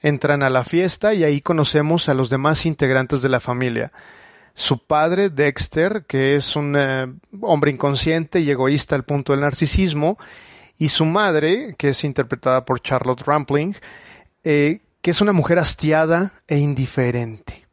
entran 0.02 0.41
a 0.41 0.49
la 0.49 0.63
fiesta 0.63 1.13
y 1.13 1.23
ahí 1.23 1.39
conocemos 1.39 2.10
a 2.10 2.15
los 2.15 2.30
demás 2.32 2.65
integrantes 2.65 3.21
de 3.21 3.30
la 3.30 3.39
familia. 3.39 3.91
Su 4.56 4.80
padre, 4.80 5.30
Dexter, 5.30 6.06
que 6.08 6.36
es 6.36 6.56
un 6.56 6.75
eh, 6.75 7.08
hombre 7.41 7.71
inconsciente 7.71 8.39
y 8.39 8.49
egoísta 8.49 8.95
al 8.95 9.04
punto 9.04 9.34
del 9.34 9.41
narcisismo, 9.41 10.17
y 10.80 10.89
su 10.89 11.06
madre, 11.06 11.75
que 11.78 11.89
es 11.89 12.04
interpretada 12.04 12.65
por 12.65 12.82
Charlotte 12.82 13.21
Rampling, 13.21 13.75
eh, 14.43 14.82
que 15.02 15.12
es 15.12 15.21
una 15.21 15.34
mujer 15.34 15.60
hastiada 15.60 16.34
e 16.47 16.58
indiferente, 16.58 17.65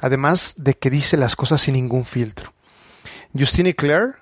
además 0.00 0.54
de 0.56 0.74
que 0.74 0.90
dice 0.90 1.16
las 1.16 1.36
cosas 1.36 1.62
sin 1.62 1.74
ningún 1.74 2.04
filtro. 2.04 2.52
Justine 3.36 3.70
y 3.70 3.74
Claire 3.74 4.14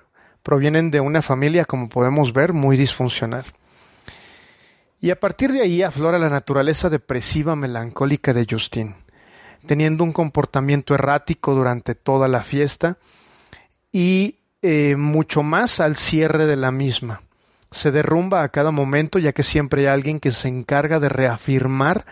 provienen 0.43 0.91
de 0.91 0.99
una 0.99 1.21
familia, 1.21 1.65
como 1.65 1.89
podemos 1.89 2.33
ver, 2.33 2.53
muy 2.53 2.77
disfuncional. 2.77 3.45
Y 5.01 5.11
a 5.11 5.19
partir 5.19 5.51
de 5.51 5.61
ahí 5.61 5.83
aflora 5.83 6.17
la 6.17 6.29
naturaleza 6.29 6.89
depresiva 6.89 7.55
melancólica 7.55 8.33
de 8.33 8.45
Justine, 8.49 8.95
teniendo 9.65 10.03
un 10.03 10.11
comportamiento 10.11 10.93
errático 10.93 11.53
durante 11.53 11.95
toda 11.95 12.27
la 12.27 12.43
fiesta 12.43 12.97
y 13.91 14.39
eh, 14.61 14.95
mucho 14.97 15.43
más 15.43 15.79
al 15.79 15.95
cierre 15.95 16.45
de 16.45 16.55
la 16.55 16.71
misma. 16.71 17.21
Se 17.75 17.91
derrumba 17.91 18.41
a 18.41 18.49
cada 18.49 18.71
momento 18.71 19.19
ya 19.19 19.33
que 19.33 19.43
siempre 19.43 19.81
hay 19.81 19.87
alguien 19.87 20.21
que 20.21 20.31
se 20.31 20.47
encarga 20.47 21.01
de 21.01 21.09
reafirmar 21.09 22.05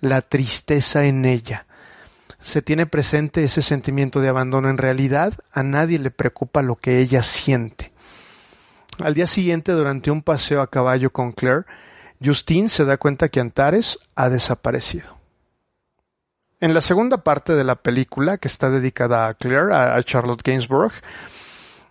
la 0.00 0.22
tristeza 0.22 1.04
en 1.04 1.26
ella, 1.26 1.66
se 2.40 2.62
tiene 2.62 2.86
presente 2.86 3.44
ese 3.44 3.60
sentimiento 3.60 4.20
de 4.20 4.30
abandono. 4.30 4.70
En 4.70 4.78
realidad, 4.78 5.34
a 5.52 5.62
nadie 5.62 5.98
le 5.98 6.10
preocupa 6.10 6.62
lo 6.62 6.76
que 6.76 6.98
ella 6.98 7.22
siente. 7.22 7.92
Al 8.98 9.12
día 9.12 9.26
siguiente, 9.26 9.72
durante 9.72 10.10
un 10.10 10.22
paseo 10.22 10.62
a 10.62 10.70
caballo 10.70 11.12
con 11.12 11.32
Claire, 11.32 11.66
Justine 12.24 12.70
se 12.70 12.86
da 12.86 12.96
cuenta 12.96 13.28
que 13.28 13.38
Antares 13.38 13.98
ha 14.14 14.30
desaparecido. 14.30 15.18
En 16.58 16.72
la 16.72 16.80
segunda 16.80 17.18
parte 17.18 17.54
de 17.54 17.64
la 17.64 17.76
película, 17.76 18.38
que 18.38 18.48
está 18.48 18.70
dedicada 18.70 19.28
a 19.28 19.34
Claire, 19.34 19.74
a 19.74 20.02
Charlotte 20.02 20.42
Gainsbourg, 20.42 20.92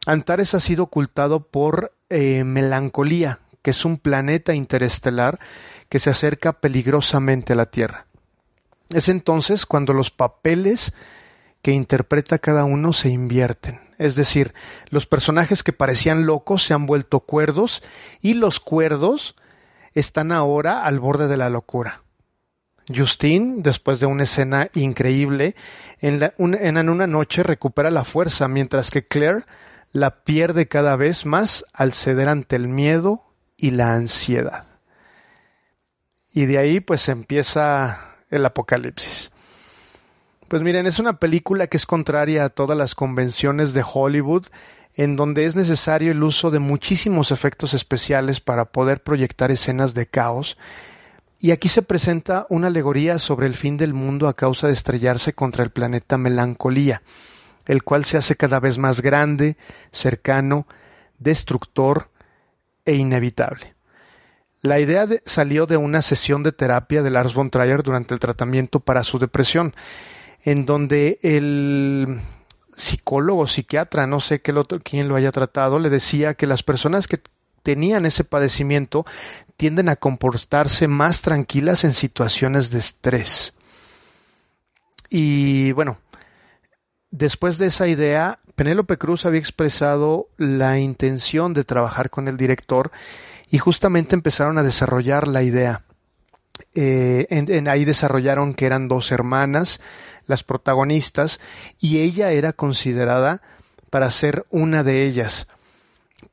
Antares 0.07 0.55
ha 0.55 0.59
sido 0.59 0.85
ocultado 0.85 1.41
por 1.41 1.93
eh, 2.11 2.43
Melancolía, 2.43 3.39
que 3.61 3.71
es 3.71 3.85
un 3.85 3.97
planeta 3.97 4.53
interestelar 4.53 5.39
que 5.89 5.99
se 5.99 6.09
acerca 6.09 6.53
peligrosamente 6.53 7.53
a 7.53 7.55
la 7.55 7.65
Tierra. 7.65 8.05
Es 8.89 9.09
entonces 9.09 9.65
cuando 9.65 9.93
los 9.93 10.11
papeles 10.11 10.93
que 11.61 11.71
interpreta 11.71 12.39
cada 12.39 12.63
uno 12.63 12.93
se 12.93 13.09
invierten. 13.09 13.79
Es 13.97 14.15
decir, 14.15 14.53
los 14.89 15.05
personajes 15.05 15.63
que 15.63 15.73
parecían 15.73 16.25
locos 16.25 16.63
se 16.63 16.73
han 16.73 16.85
vuelto 16.85 17.19
cuerdos 17.21 17.83
y 18.19 18.33
los 18.33 18.59
cuerdos 18.59 19.35
están 19.93 20.31
ahora 20.31 20.85
al 20.85 20.99
borde 20.99 21.27
de 21.27 21.37
la 21.37 21.49
locura. 21.49 22.03
Justine, 22.93 23.55
después 23.57 23.99
de 23.99 24.07
una 24.07 24.23
escena 24.23 24.69
increíble, 24.73 25.55
en, 25.99 26.89
una 26.89 27.07
noche 27.07 27.43
recupera 27.43 27.89
la 27.89 28.03
fuerza, 28.03 28.47
mientras 28.47 28.89
que 28.89 29.05
Claire 29.05 29.43
la 29.91 30.23
pierde 30.23 30.67
cada 30.67 30.95
vez 30.95 31.25
más 31.25 31.65
al 31.73 31.93
ceder 31.93 32.29
ante 32.29 32.55
el 32.55 32.67
miedo 32.67 33.23
y 33.57 33.71
la 33.71 33.93
ansiedad. 33.93 34.65
Y 36.33 36.45
de 36.45 36.57
ahí 36.57 36.79
pues 36.79 37.09
empieza 37.09 38.15
el 38.29 38.45
apocalipsis. 38.45 39.31
Pues 40.47 40.61
miren, 40.63 40.85
es 40.85 40.99
una 40.99 41.17
película 41.19 41.67
que 41.67 41.77
es 41.77 41.85
contraria 41.85 42.43
a 42.43 42.49
todas 42.49 42.77
las 42.77 42.95
convenciones 42.95 43.73
de 43.73 43.85
Hollywood, 43.89 44.47
en 44.95 45.15
donde 45.15 45.45
es 45.45 45.55
necesario 45.55 46.11
el 46.11 46.23
uso 46.23 46.51
de 46.51 46.59
muchísimos 46.59 47.31
efectos 47.31 47.73
especiales 47.73 48.41
para 48.41 48.65
poder 48.65 49.01
proyectar 49.01 49.51
escenas 49.51 49.93
de 49.93 50.07
caos. 50.07 50.57
Y 51.39 51.51
aquí 51.51 51.69
se 51.69 51.81
presenta 51.81 52.45
una 52.49 52.67
alegoría 52.67 53.17
sobre 53.17 53.47
el 53.47 53.55
fin 53.55 53.77
del 53.77 53.93
mundo 53.93 54.27
a 54.27 54.35
causa 54.35 54.67
de 54.67 54.73
estrellarse 54.73 55.33
contra 55.33 55.63
el 55.63 55.69
planeta 55.69 56.17
Melancolía, 56.17 57.01
el 57.71 57.85
cual 57.85 58.03
se 58.03 58.17
hace 58.17 58.35
cada 58.35 58.59
vez 58.59 58.77
más 58.77 58.99
grande, 58.99 59.55
cercano, 59.93 60.67
destructor 61.19 62.09
e 62.83 62.95
inevitable. 62.95 63.75
La 64.59 64.81
idea 64.81 65.07
salió 65.23 65.65
de 65.67 65.77
una 65.77 66.01
sesión 66.01 66.43
de 66.43 66.51
terapia 66.51 67.01
de 67.01 67.09
Lars 67.09 67.33
von 67.33 67.49
Trier 67.49 67.81
durante 67.81 68.13
el 68.13 68.19
tratamiento 68.19 68.81
para 68.81 69.05
su 69.05 69.19
depresión, 69.19 69.73
en 70.43 70.65
donde 70.65 71.17
el 71.21 72.19
psicólogo, 72.75 73.47
psiquiatra, 73.47 74.05
no 74.05 74.19
sé 74.19 74.41
quién 74.41 75.07
lo 75.07 75.15
haya 75.15 75.31
tratado, 75.31 75.79
le 75.79 75.89
decía 75.89 76.33
que 76.33 76.47
las 76.47 76.63
personas 76.63 77.07
que 77.07 77.21
tenían 77.63 78.05
ese 78.05 78.25
padecimiento 78.25 79.05
tienden 79.55 79.87
a 79.87 79.95
comportarse 79.95 80.89
más 80.89 81.21
tranquilas 81.21 81.85
en 81.85 81.93
situaciones 81.93 82.69
de 82.69 82.79
estrés. 82.79 83.53
Y 85.09 85.71
bueno, 85.71 85.99
después 87.11 87.57
de 87.57 87.67
esa 87.67 87.87
idea, 87.87 88.39
Penélope 88.55 88.97
Cruz 88.97 89.25
había 89.25 89.39
expresado 89.39 90.29
la 90.37 90.79
intención 90.79 91.53
de 91.53 91.63
trabajar 91.63 92.09
con 92.09 92.27
el 92.27 92.37
director 92.37 92.91
y 93.49 93.57
justamente 93.59 94.15
empezaron 94.15 94.57
a 94.57 94.63
desarrollar 94.63 95.27
la 95.27 95.43
idea. 95.43 95.83
Eh, 96.73 97.27
en, 97.29 97.67
ahí 97.67 97.85
desarrollaron 97.85 98.53
que 98.53 98.65
eran 98.65 98.87
dos 98.87 99.11
hermanas, 99.11 99.81
las 100.27 100.43
protagonistas, 100.43 101.39
y 101.79 101.99
ella 101.99 102.31
era 102.31 102.53
considerada 102.53 103.41
para 103.89 104.09
ser 104.11 104.45
una 104.49 104.83
de 104.83 105.05
ellas, 105.05 105.47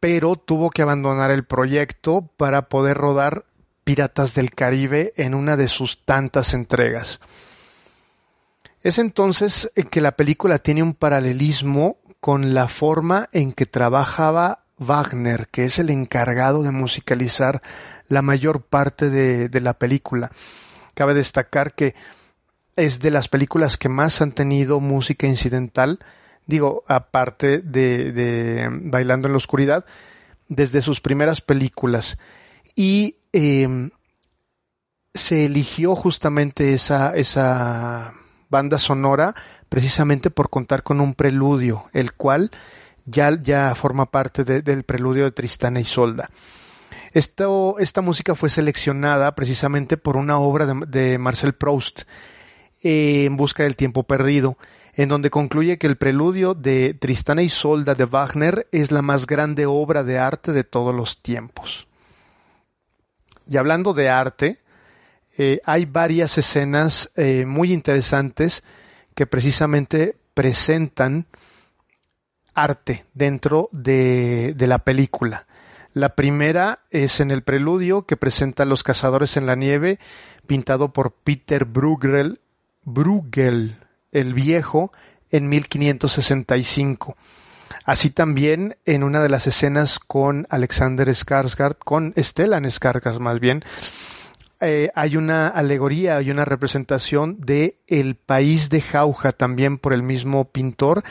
pero 0.00 0.36
tuvo 0.36 0.70
que 0.70 0.82
abandonar 0.82 1.30
el 1.30 1.44
proyecto 1.44 2.28
para 2.36 2.68
poder 2.68 2.96
rodar 2.96 3.44
Piratas 3.84 4.34
del 4.34 4.50
Caribe 4.50 5.12
en 5.16 5.34
una 5.34 5.56
de 5.56 5.66
sus 5.66 6.04
tantas 6.04 6.54
entregas. 6.54 7.20
Es 8.82 8.98
entonces 8.98 9.70
que 9.90 10.00
la 10.00 10.12
película 10.12 10.58
tiene 10.58 10.82
un 10.82 10.94
paralelismo 10.94 11.98
con 12.20 12.54
la 12.54 12.68
forma 12.68 13.28
en 13.32 13.52
que 13.52 13.66
trabajaba 13.66 14.64
Wagner, 14.78 15.48
que 15.48 15.64
es 15.64 15.78
el 15.78 15.90
encargado 15.90 16.62
de 16.62 16.70
musicalizar 16.70 17.62
la 18.08 18.22
mayor 18.22 18.62
parte 18.62 19.10
de, 19.10 19.60
la 19.60 19.74
película. 19.74 20.30
Cabe 20.94 21.14
destacar 21.14 21.74
que 21.74 21.94
es 22.76 23.00
de 23.00 23.10
las 23.10 23.28
películas 23.28 23.76
que 23.76 23.88
más 23.88 24.22
han 24.22 24.32
tenido 24.32 24.80
música 24.80 25.26
incidental, 25.26 25.98
digo, 26.46 26.84
aparte 26.86 27.58
de, 27.58 28.68
Bailando 28.70 29.26
en 29.26 29.32
la 29.32 29.38
Oscuridad, 29.38 29.84
desde 30.48 30.82
sus 30.82 31.00
primeras 31.00 31.40
películas. 31.40 32.18
Y 32.76 33.16
em, 33.32 33.90
se 35.12 35.46
eligió 35.46 35.96
justamente 35.96 36.72
esa, 36.72 37.14
esa 37.16 38.14
banda 38.48 38.78
sonora 38.78 39.34
precisamente 39.68 40.30
por 40.30 40.50
contar 40.50 40.82
con 40.82 41.00
un 41.00 41.14
preludio, 41.14 41.86
el 41.92 42.12
cual 42.12 42.50
ya, 43.04 43.30
ya 43.40 43.74
forma 43.74 44.10
parte 44.10 44.44
del 44.44 44.84
preludio 44.84 45.24
de 45.24 45.32
Tristana 45.32 45.80
y 45.80 45.84
Solda. 45.84 46.30
Esto, 47.12 47.76
esta 47.78 48.02
música 48.02 48.34
fue 48.34 48.50
seleccionada 48.50 49.34
precisamente 49.34 49.96
por 49.96 50.16
una 50.16 50.38
obra 50.38 50.66
de, 50.66 51.18
Marcel 51.18 51.54
Proust, 51.54 52.02
eh, 52.82 53.24
En 53.24 53.36
busca 53.36 53.62
del 53.62 53.76
tiempo 53.76 54.04
perdido, 54.04 54.58
en 54.94 55.08
donde 55.08 55.30
concluye 55.30 55.78
que 55.78 55.86
el 55.86 55.96
preludio 55.96 56.54
de 56.54 56.94
Tristana 56.94 57.42
y 57.42 57.48
Solda 57.48 57.94
de 57.94 58.04
Wagner 58.04 58.68
es 58.72 58.90
la 58.90 59.02
más 59.02 59.26
grande 59.26 59.64
obra 59.66 60.04
de 60.04 60.18
arte 60.18 60.52
de 60.52 60.64
todos 60.64 60.94
los 60.94 61.22
tiempos. 61.22 61.86
Y 63.46 63.56
hablando 63.56 63.94
de 63.94 64.10
arte, 64.10 64.58
eh, 65.40 65.60
hay 65.64 65.86
varias 65.86 66.36
escenas 66.36 67.12
eh, 67.14 67.46
muy 67.46 67.72
interesantes 67.72 68.64
que 69.14 69.24
precisamente 69.28 70.16
presentan 70.34 71.26
arte 72.54 73.06
dentro 73.14 73.68
de, 73.70 74.52
la 74.58 74.80
película. 74.80 75.46
La 75.94 76.16
primera 76.16 76.80
es 76.90 77.20
en 77.20 77.30
el 77.30 77.42
preludio 77.42 78.04
que 78.04 78.16
presenta 78.16 78.64
los 78.64 78.82
cazadores 78.82 79.36
en 79.36 79.46
la 79.46 79.54
nieve, 79.54 80.00
pintado 80.48 80.92
por 80.92 81.12
Peter 81.12 81.64
Bruegel, 81.64 82.40
Bruegel 82.82 83.76
el 84.10 84.34
Viejo, 84.34 84.90
en 85.30 85.48
1565. 85.48 87.16
Así 87.84 88.10
también 88.10 88.76
en 88.86 89.04
una 89.04 89.20
de 89.22 89.28
las 89.28 89.46
escenas 89.46 90.00
con 90.00 90.48
Alexander 90.50 91.06
Skarsgård, 91.08 91.76
con 91.78 92.12
Stellan 92.16 92.64
Skarsgård 92.64 93.20
más 93.20 93.38
bien, 93.38 93.62
eh, 94.60 94.90
hay 94.94 95.16
una 95.16 95.48
alegoría, 95.48 96.16
hay 96.16 96.30
una 96.30 96.44
representación 96.44 97.40
de 97.40 97.78
El 97.86 98.16
País 98.16 98.70
de 98.70 98.80
Jauja, 98.80 99.32
también 99.32 99.78
por 99.78 99.92
el 99.92 100.02
mismo 100.02 100.46
pintor, 100.46 101.04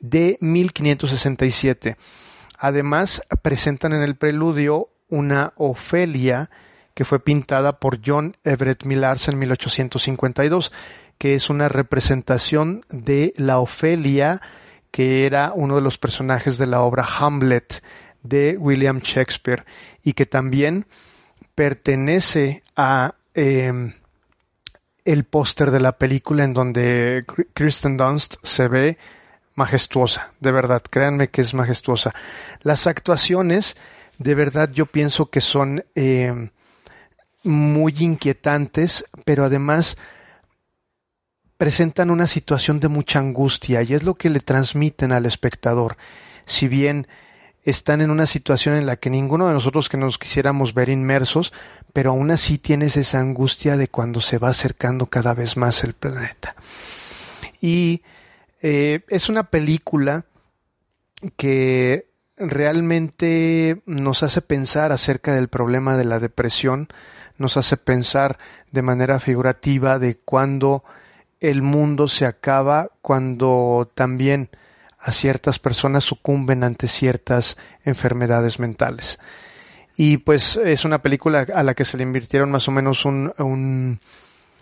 de 0.00 0.36
1567. 0.40 1.96
Además, 2.58 3.22
presentan 3.42 3.92
en 3.92 4.02
el 4.02 4.16
preludio 4.16 4.88
una 5.08 5.52
Ofelia 5.56 6.50
que 6.94 7.04
fue 7.04 7.20
pintada 7.20 7.78
por 7.78 8.00
John 8.04 8.36
Everett 8.42 8.84
Millars 8.84 9.28
en 9.28 9.38
1852, 9.38 10.72
que 11.16 11.34
es 11.34 11.48
una 11.48 11.68
representación 11.68 12.80
de 12.90 13.32
la 13.36 13.60
Ofelia 13.60 14.40
que 14.90 15.26
era 15.26 15.52
uno 15.54 15.76
de 15.76 15.82
los 15.82 15.98
personajes 15.98 16.58
de 16.58 16.66
la 16.66 16.80
obra 16.80 17.06
Hamlet 17.06 17.82
de 18.22 18.56
William 18.58 18.98
Shakespeare 18.98 19.64
y 20.02 20.14
que 20.14 20.26
también 20.26 20.86
pertenece 21.54 22.62
a 22.78 23.16
em, 23.34 23.92
el 25.04 25.24
póster 25.24 25.72
de 25.72 25.80
la 25.80 25.98
película 25.98 26.44
en 26.44 26.54
donde 26.54 27.24
Kristen 27.52 27.96
Dunst 27.96 28.36
se 28.42 28.68
ve 28.68 28.98
majestuosa, 29.56 30.32
de 30.38 30.52
verdad, 30.52 30.82
créanme 30.88 31.28
que 31.28 31.40
es 31.40 31.52
majestuosa. 31.52 32.14
Las 32.62 32.86
actuaciones, 32.86 33.76
de 34.18 34.34
verdad, 34.36 34.70
yo 34.72 34.86
pienso 34.86 35.28
que 35.28 35.40
son 35.40 35.84
em, 35.96 36.50
muy 37.42 37.94
inquietantes, 37.98 39.04
pero 39.24 39.44
además 39.44 39.98
presentan 41.56 42.10
una 42.10 42.28
situación 42.28 42.78
de 42.78 42.86
mucha 42.86 43.18
angustia 43.18 43.82
y 43.82 43.94
es 43.94 44.04
lo 44.04 44.14
que 44.14 44.30
le 44.30 44.38
transmiten 44.38 45.10
al 45.10 45.26
espectador. 45.26 45.96
Si 46.46 46.68
bien 46.68 47.08
están 47.64 48.00
en 48.00 48.10
una 48.10 48.26
situación 48.26 48.76
en 48.76 48.86
la 48.86 48.96
que 48.96 49.10
ninguno 49.10 49.48
de 49.48 49.54
nosotros 49.54 49.88
que 49.88 49.96
nos 49.96 50.16
quisiéramos 50.16 50.74
ver 50.74 50.88
inmersos, 50.88 51.52
pero 51.92 52.10
aún 52.10 52.30
así 52.30 52.58
tienes 52.58 52.96
esa 52.96 53.20
angustia 53.20 53.76
de 53.76 53.88
cuando 53.88 54.20
se 54.20 54.38
va 54.38 54.50
acercando 54.50 55.06
cada 55.06 55.34
vez 55.34 55.56
más 55.56 55.84
el 55.84 55.94
planeta. 55.94 56.54
Y 57.60 58.02
eh, 58.62 59.00
es 59.08 59.28
una 59.28 59.50
película 59.50 60.26
que 61.36 62.08
realmente 62.36 63.82
nos 63.86 64.22
hace 64.22 64.42
pensar 64.42 64.92
acerca 64.92 65.34
del 65.34 65.48
problema 65.48 65.96
de 65.96 66.04
la 66.04 66.20
depresión, 66.20 66.88
nos 67.36 67.56
hace 67.56 67.76
pensar 67.76 68.38
de 68.70 68.82
manera 68.82 69.20
figurativa 69.20 69.98
de 69.98 70.16
cuando 70.16 70.84
el 71.40 71.62
mundo 71.62 72.08
se 72.08 72.26
acaba 72.26 72.90
cuando 73.00 73.90
también 73.94 74.50
a 74.98 75.12
ciertas 75.12 75.58
personas 75.58 76.04
sucumben 76.04 76.64
ante 76.64 76.88
ciertas 76.88 77.56
enfermedades 77.84 78.58
mentales. 78.58 79.20
Y 80.00 80.18
pues 80.18 80.54
es 80.56 80.84
una 80.84 81.02
película 81.02 81.44
a 81.52 81.64
la 81.64 81.74
que 81.74 81.84
se 81.84 81.96
le 81.96 82.04
invirtieron 82.04 82.52
más 82.52 82.68
o 82.68 82.70
menos 82.70 83.04
un, 83.04 83.98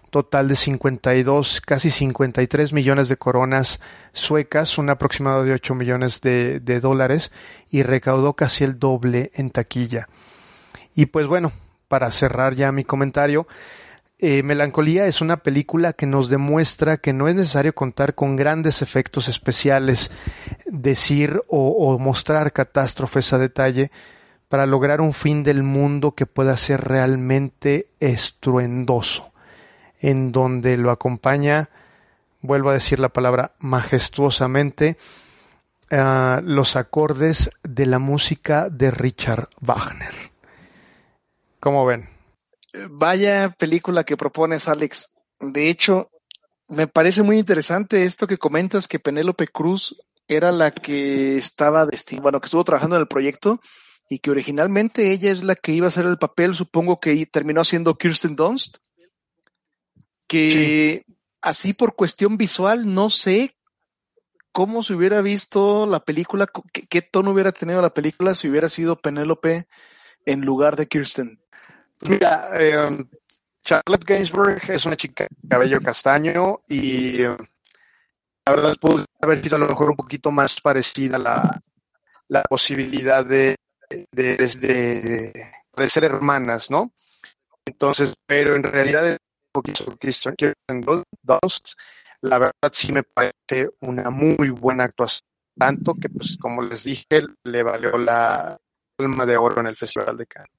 total 0.09 0.49
de 0.49 0.57
52, 0.57 1.61
casi 1.61 1.91
53 1.91 2.73
millones 2.73 3.09
de 3.09 3.19
coronas 3.19 3.79
suecas, 4.15 4.79
un 4.79 4.89
aproximado 4.89 5.45
de 5.45 5.53
8 5.53 5.75
millones 5.75 6.23
de, 6.23 6.59
de 6.61 6.81
dólares 6.81 7.33
y 7.71 7.83
recaudó 7.83 8.33
casi 8.33 8.65
el 8.65 8.79
doble 8.79 9.31
en 9.35 9.51
taquilla. 9.51 10.09
Y 10.95 11.05
pues 11.05 11.27
bueno, 11.27 11.53
para 11.87 12.11
cerrar 12.11 12.55
ya 12.55 12.73
mi 12.73 12.85
comentario, 12.85 13.47
eh, 14.19 14.43
Melancolía 14.43 15.07
es 15.07 15.21
una 15.21 15.37
película 15.37 15.93
que 15.93 16.07
nos 16.07 16.31
demuestra 16.31 16.97
que 16.97 17.13
no 17.13 17.29
es 17.29 17.35
necesario 17.35 17.75
contar 17.75 18.15
con 18.15 18.37
grandes 18.37 18.81
efectos 18.81 19.29
especiales, 19.29 20.11
decir 20.65 21.43
o, 21.49 21.99
mostrar 21.99 22.55
catástrofes 22.55 23.35
a 23.35 23.39
detalle 23.39 23.91
para 24.49 24.67
lograr 24.67 25.01
un 25.01 25.13
fin 25.13 25.43
del 25.43 25.63
mundo 25.63 26.13
que 26.13 26.27
pueda 26.27 26.57
ser 26.57 26.83
realmente 26.83 27.89
estruendoso, 28.01 29.33
en 30.01 30.33
donde 30.33 30.77
lo 30.77 30.91
acompaña, 30.91 31.69
vuelvo 32.43 32.71
a 32.71 32.75
decir 32.75 33.01
la 33.01 33.09
palabra 33.09 33.53
majestuosamente, 33.59 34.97
ah, 35.91 36.41
los 36.45 36.77
acordes 36.77 37.51
de 37.63 37.87
la 37.87 37.99
música 37.99 38.71
de 38.71 38.91
Richard 38.91 39.49
Wagner. 39.61 40.15
¿Cómo 41.59 41.85
ven? 41.85 42.09
Vaya 42.91 43.55
película 43.59 44.05
que 44.05 44.17
propones, 44.17 44.69
Alex. 44.69 45.13
De 45.41 45.69
hecho, 45.69 46.11
me 46.69 46.87
parece 46.87 47.23
muy 47.23 47.39
interesante 47.39 48.05
esto 48.05 48.27
que 48.27 48.39
comentas 48.39 48.87
que 48.87 48.99
Penélope 48.99 49.49
Cruz 49.49 49.97
era 50.29 50.53
la 50.53 50.71
que 50.71 51.37
estaba 51.37 51.87
destinada, 51.87 52.23
bueno, 52.23 52.41
que 52.41 52.47
estuvo 52.47 52.65
trabajando 52.65 52.97
en 52.97 53.03
el 53.03 53.09
proyecto 53.09 53.61
y 54.09 54.19
que 54.21 54.31
originalmente 54.31 55.11
ella 55.11 55.33
es 55.33 55.43
la 55.43 55.55
que 55.55 55.73
iba 55.73 55.87
a 55.87 55.89
hacer 55.89 56.07
el 56.07 56.19
papel, 56.19 56.55
supongo 56.55 57.01
que 57.01 57.27
terminó 57.27 57.65
siendo 57.65 57.97
Kirsten 57.97 58.37
Dunst, 58.37 58.79
que 60.27 61.05
así 61.41 61.73
por 61.73 61.97
cuestión 61.97 62.37
visual 62.37 62.93
no 62.93 63.11
sé 63.11 63.57
cómo 64.53 64.83
se 64.83 64.95
hubiera 64.95 65.21
visto 65.23 65.87
la 65.87 66.01
película, 66.01 66.47
qué, 66.73 66.87
qué 66.87 67.03
tono 67.03 67.33
hubiera 67.33 67.53
tenido 67.53 67.83
la 67.83 67.93
película 67.93 68.35
si 68.35 68.49
hubiera 68.49 68.69
sido 68.69 68.97
Penélope 68.97 69.69
en 70.25 70.41
lugar 70.43 70.77
de 70.77 70.87
Kirsten. 70.87 71.41
Mira, 72.01 72.51
eh, 72.59 73.05
Charlotte 73.65 74.05
Gainsbourg 74.05 74.71
es 74.71 74.87
una 74.87 74.97
chica 74.97 75.27
de 75.29 75.49
cabello 75.49 75.81
castaño 75.81 76.61
y 76.69 77.19
la 77.19 77.37
verdad 78.47 78.77
pudo 78.81 79.05
haber 79.21 79.43
sido 79.43 79.57
a 79.57 79.59
lo 79.59 79.69
mejor 79.69 79.91
un 79.91 79.97
poquito 79.97 80.31
más 80.31 80.61
parecida 80.61 81.19
la, 81.19 81.61
la 82.29 82.43
posibilidad 82.43 83.25
de, 83.25 83.57
de, 83.89 84.37
de, 84.37 85.91
ser 85.91 86.05
hermanas, 86.05 86.71
¿no? 86.71 86.93
Entonces, 87.65 88.15
pero 88.27 88.55
en 88.55 88.63
realidad 88.63 89.19
la 92.21 92.39
verdad 92.39 92.73
sí 92.73 92.93
me 92.93 93.03
parece 93.03 93.71
una 93.81 94.11
muy 94.11 94.51
buena 94.51 94.85
actuación, 94.85 95.29
tanto 95.57 95.95
que 95.95 96.09
pues 96.09 96.37
como 96.41 96.63
les 96.63 96.85
dije, 96.85 97.23
le 97.45 97.63
valió 97.63 97.97
la 97.99 98.59
alma 98.99 99.27
de 99.27 99.37
oro 99.37 99.61
en 99.61 99.67
el 99.67 99.77
Festival 99.77 100.17
de 100.17 100.27
Cannes. 100.27 100.51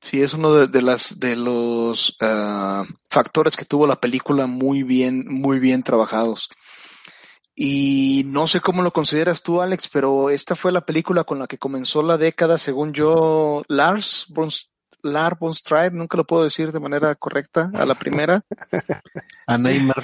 Sí, 0.00 0.22
es 0.22 0.32
uno 0.32 0.66
de, 0.66 0.82
las 0.82 1.20
de 1.20 1.36
los 1.36 2.16
uh, 2.22 2.84
factores 3.10 3.54
que 3.54 3.66
tuvo 3.66 3.86
la 3.86 3.96
película 4.00 4.46
muy 4.46 4.82
bien, 4.82 5.26
muy 5.28 5.58
bien 5.58 5.82
trabajados. 5.82 6.48
Y 7.62 8.22
no 8.24 8.48
sé 8.48 8.62
cómo 8.62 8.80
lo 8.80 8.90
consideras 8.90 9.42
tú, 9.42 9.60
Alex, 9.60 9.90
pero 9.92 10.30
esta 10.30 10.56
fue 10.56 10.72
la 10.72 10.80
película 10.80 11.24
con 11.24 11.38
la 11.38 11.46
que 11.46 11.58
comenzó 11.58 12.02
la 12.02 12.16
década, 12.16 12.56
según 12.56 12.94
yo, 12.94 13.64
Lars 13.68 14.24
von, 14.30 14.48
Lars 15.02 15.38
von 15.38 15.52
Stripe, 15.52 15.90
nunca 15.90 16.16
lo 16.16 16.26
puedo 16.26 16.42
decir 16.42 16.72
de 16.72 16.80
manera 16.80 17.14
correcta, 17.16 17.70
a 17.74 17.84
la 17.84 17.94
primera. 17.94 18.40
a 19.46 19.58
Neymar. 19.58 20.02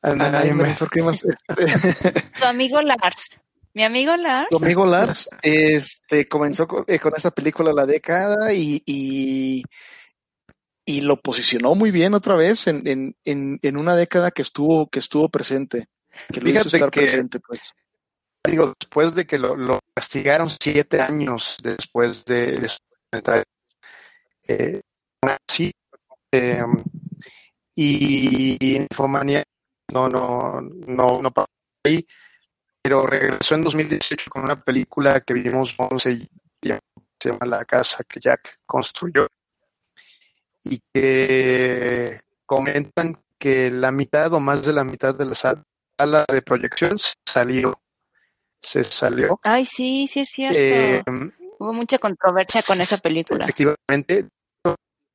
A 0.00 0.14
Neymar, 0.14 0.78
¿por 0.78 0.88
qué 0.88 1.02
más? 1.02 1.20
Tu 2.38 2.44
amigo 2.46 2.80
Lars. 2.80 3.38
Mi 3.74 3.84
amigo 3.84 4.16
Lars. 4.16 4.48
Tu 4.48 4.56
amigo 4.56 4.86
Lars 4.86 5.28
este, 5.42 6.26
comenzó 6.26 6.66
con, 6.66 6.84
eh, 6.86 6.98
esa 7.14 7.30
película 7.32 7.70
la 7.74 7.84
década 7.84 8.54
y, 8.54 8.82
y, 8.86 9.62
y, 10.86 11.02
lo 11.02 11.20
posicionó 11.20 11.74
muy 11.74 11.90
bien 11.90 12.14
otra 12.14 12.34
vez 12.34 12.66
en, 12.66 12.88
en, 12.88 13.14
en, 13.26 13.58
en, 13.60 13.76
una 13.76 13.94
década 13.94 14.30
que 14.30 14.40
estuvo, 14.40 14.88
que 14.88 15.00
estuvo 15.00 15.28
presente. 15.28 15.86
Que 16.32 16.40
lo 16.40 16.48
hizo 16.48 16.68
estar 16.68 16.90
presente, 16.90 17.40
pues. 17.40 17.60
Digo, 18.44 18.74
después 18.78 19.14
de 19.14 19.26
que 19.26 19.38
lo, 19.38 19.56
lo 19.56 19.80
castigaron 19.94 20.48
siete 20.48 21.00
años 21.00 21.56
después 21.62 22.24
de, 22.24 22.58
de 22.58 22.68
su 22.68 22.78
eh, 24.48 24.80
sí, 25.46 25.70
eh, 26.32 26.62
y 27.74 28.76
Infomanía 28.76 29.44
no, 29.92 30.08
no, 30.08 30.60
no, 30.60 31.22
no 31.22 31.30
pasó 31.30 31.48
ahí, 31.84 32.06
pero 32.82 33.06
regresó 33.06 33.54
en 33.54 33.62
2018 33.62 34.30
con 34.30 34.44
una 34.44 34.62
película 34.62 35.20
que 35.20 35.34
vimos 35.34 35.74
se 37.20 37.30
llama 37.30 37.46
La 37.46 37.64
casa 37.64 38.04
que 38.04 38.20
Jack 38.20 38.60
construyó 38.64 39.26
y 40.64 40.80
que 40.92 42.20
comentan 42.46 43.22
que 43.38 43.70
la 43.70 43.90
mitad 43.92 44.32
o 44.32 44.40
más 44.40 44.64
de 44.64 44.72
la 44.72 44.84
mitad 44.84 45.14
de 45.14 45.26
la 45.26 45.34
sala 45.98 46.24
de 46.30 46.42
proyección 46.42 46.98
salió. 47.26 47.80
Se 48.60 48.82
salió. 48.84 49.38
Ay, 49.42 49.66
sí, 49.66 50.06
sí 50.08 50.20
es 50.20 50.30
cierto. 50.30 50.58
Eh, 50.58 51.02
Hubo 51.58 51.72
mucha 51.72 51.98
controversia 51.98 52.62
con 52.62 52.80
esa 52.80 52.98
película. 52.98 53.44
Efectivamente, 53.44 54.28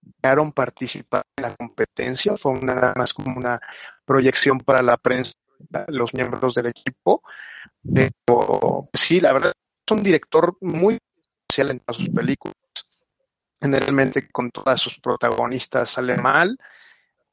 dejaron 0.01 0.51
participar 0.51 1.23
en 1.37 1.43
la 1.43 1.55
competencia, 1.55 2.35
fue 2.35 2.51
una, 2.51 2.75
nada 2.75 2.93
más 2.97 3.13
como 3.13 3.37
una 3.37 3.59
proyección 4.05 4.59
para 4.59 4.81
la 4.81 4.97
prensa, 4.97 5.33
los 5.87 6.13
miembros 6.13 6.55
del 6.55 6.67
equipo. 6.67 7.21
Pero 7.93 8.89
sí, 8.93 9.21
la 9.21 9.33
verdad, 9.33 9.53
es 9.85 9.91
un 9.91 10.03
director 10.03 10.57
muy 10.61 10.97
especial 11.47 11.71
en 11.71 11.79
todas 11.79 11.97
sus 11.97 12.09
películas. 12.09 12.55
Generalmente 13.61 14.29
con 14.29 14.51
todas 14.51 14.81
sus 14.81 14.99
protagonistas 14.99 15.89
sale 15.89 16.17
mal, 16.17 16.57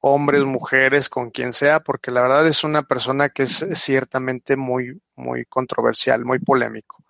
hombres, 0.01 0.45
mujeres, 0.45 1.09
con 1.09 1.31
quien 1.31 1.53
sea, 1.53 1.81
porque 1.81 2.11
la 2.11 2.23
verdad 2.23 2.47
es 2.47 2.65
una 2.65 2.83
persona 2.83 3.29
que 3.29 3.45
es 3.45 3.65
ciertamente 3.75 4.57
muy, 4.57 5.01
muy 5.17 5.45
controversial, 5.45 6.25
muy 6.25 6.39
polémico. 6.39 7.05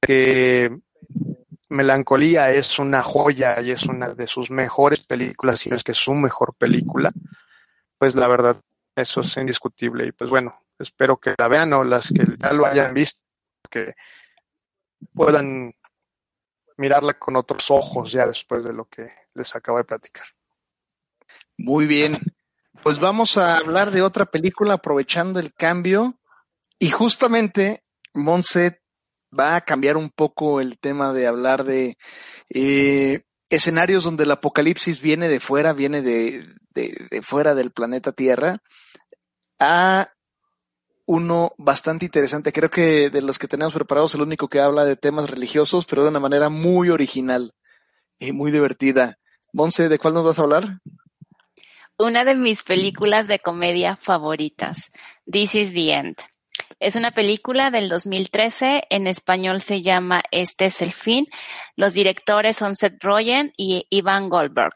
Que 0.00 0.76
Melancolía 1.68 2.52
es 2.52 2.78
una 2.78 3.02
joya 3.02 3.60
y 3.60 3.70
es 3.70 3.84
una 3.84 4.10
de 4.10 4.26
sus 4.26 4.50
mejores 4.50 5.04
películas, 5.04 5.60
si 5.60 5.70
no 5.70 5.76
es 5.76 5.84
que 5.84 5.92
es 5.92 5.98
su 5.98 6.14
mejor 6.14 6.54
película, 6.54 7.10
pues 7.98 8.14
la 8.14 8.28
verdad, 8.28 8.60
eso 8.94 9.20
es 9.20 9.36
indiscutible. 9.36 10.06
Y 10.06 10.12
pues 10.12 10.30
bueno, 10.30 10.60
espero 10.78 11.16
que 11.18 11.34
la 11.38 11.48
vean 11.48 11.72
o 11.72 11.84
las 11.84 12.08
que 12.08 12.24
ya 12.38 12.52
lo 12.52 12.66
hayan 12.66 12.94
visto, 12.94 13.20
que 13.70 13.94
puedan 15.12 15.74
mirarla 16.76 17.14
con 17.14 17.36
otros 17.36 17.70
ojos 17.70 18.12
ya 18.12 18.26
después 18.26 18.62
de 18.64 18.72
lo 18.72 18.86
que 18.86 19.10
les 19.34 19.54
acabo 19.56 19.78
de 19.78 19.84
platicar. 19.84 20.26
Muy 21.58 21.86
bien. 21.86 22.18
Pues 22.82 23.00
vamos 23.00 23.36
a 23.36 23.56
hablar 23.56 23.90
de 23.90 24.02
otra 24.02 24.26
película 24.26 24.74
aprovechando 24.74 25.40
el 25.40 25.52
cambio. 25.52 26.18
Y 26.78 26.90
justamente, 26.90 27.82
Monse, 28.14 28.80
va 29.38 29.56
a 29.56 29.60
cambiar 29.62 29.96
un 29.96 30.10
poco 30.10 30.60
el 30.60 30.78
tema 30.78 31.12
de 31.12 31.26
hablar 31.26 31.64
de 31.64 31.96
eh, 32.50 33.22
escenarios 33.50 34.04
donde 34.04 34.24
el 34.24 34.30
apocalipsis 34.30 35.00
viene 35.00 35.28
de 35.28 35.40
fuera, 35.40 35.72
viene 35.72 36.02
de, 36.02 36.54
de, 36.74 37.22
fuera 37.22 37.54
del 37.54 37.72
planeta 37.72 38.12
Tierra, 38.12 38.62
a 39.58 40.12
uno 41.06 41.54
bastante 41.56 42.04
interesante. 42.04 42.52
Creo 42.52 42.70
que 42.70 43.10
de 43.10 43.22
los 43.22 43.38
que 43.38 43.48
tenemos 43.48 43.74
preparados, 43.74 44.14
el 44.14 44.22
único 44.22 44.48
que 44.48 44.60
habla 44.60 44.84
de 44.84 44.96
temas 44.96 45.30
religiosos, 45.30 45.86
pero 45.86 46.02
de 46.02 46.10
una 46.10 46.20
manera 46.20 46.48
muy 46.48 46.90
original 46.90 47.54
y 48.18 48.32
muy 48.32 48.50
divertida. 48.50 49.18
Monse, 49.52 49.88
¿de 49.88 49.98
cuál 49.98 50.14
nos 50.14 50.24
vas 50.24 50.38
a 50.38 50.42
hablar? 50.42 50.80
Una 51.98 52.24
de 52.24 52.34
mis 52.34 52.62
películas 52.62 53.26
de 53.26 53.38
comedia 53.38 53.96
favoritas, 53.96 54.92
This 55.24 55.54
is 55.54 55.72
the 55.72 55.94
End. 55.94 56.16
Es 56.78 56.94
una 56.94 57.12
película 57.12 57.70
del 57.70 57.88
2013, 57.88 58.84
en 58.90 59.06
español 59.06 59.62
se 59.62 59.80
llama 59.80 60.22
Este 60.30 60.66
es 60.66 60.82
el 60.82 60.92
fin. 60.92 61.26
Los 61.74 61.94
directores 61.94 62.58
son 62.58 62.76
Seth 62.76 63.02
Rogen 63.02 63.54
y 63.56 63.86
Ivan 63.88 64.28
Goldberg. 64.28 64.74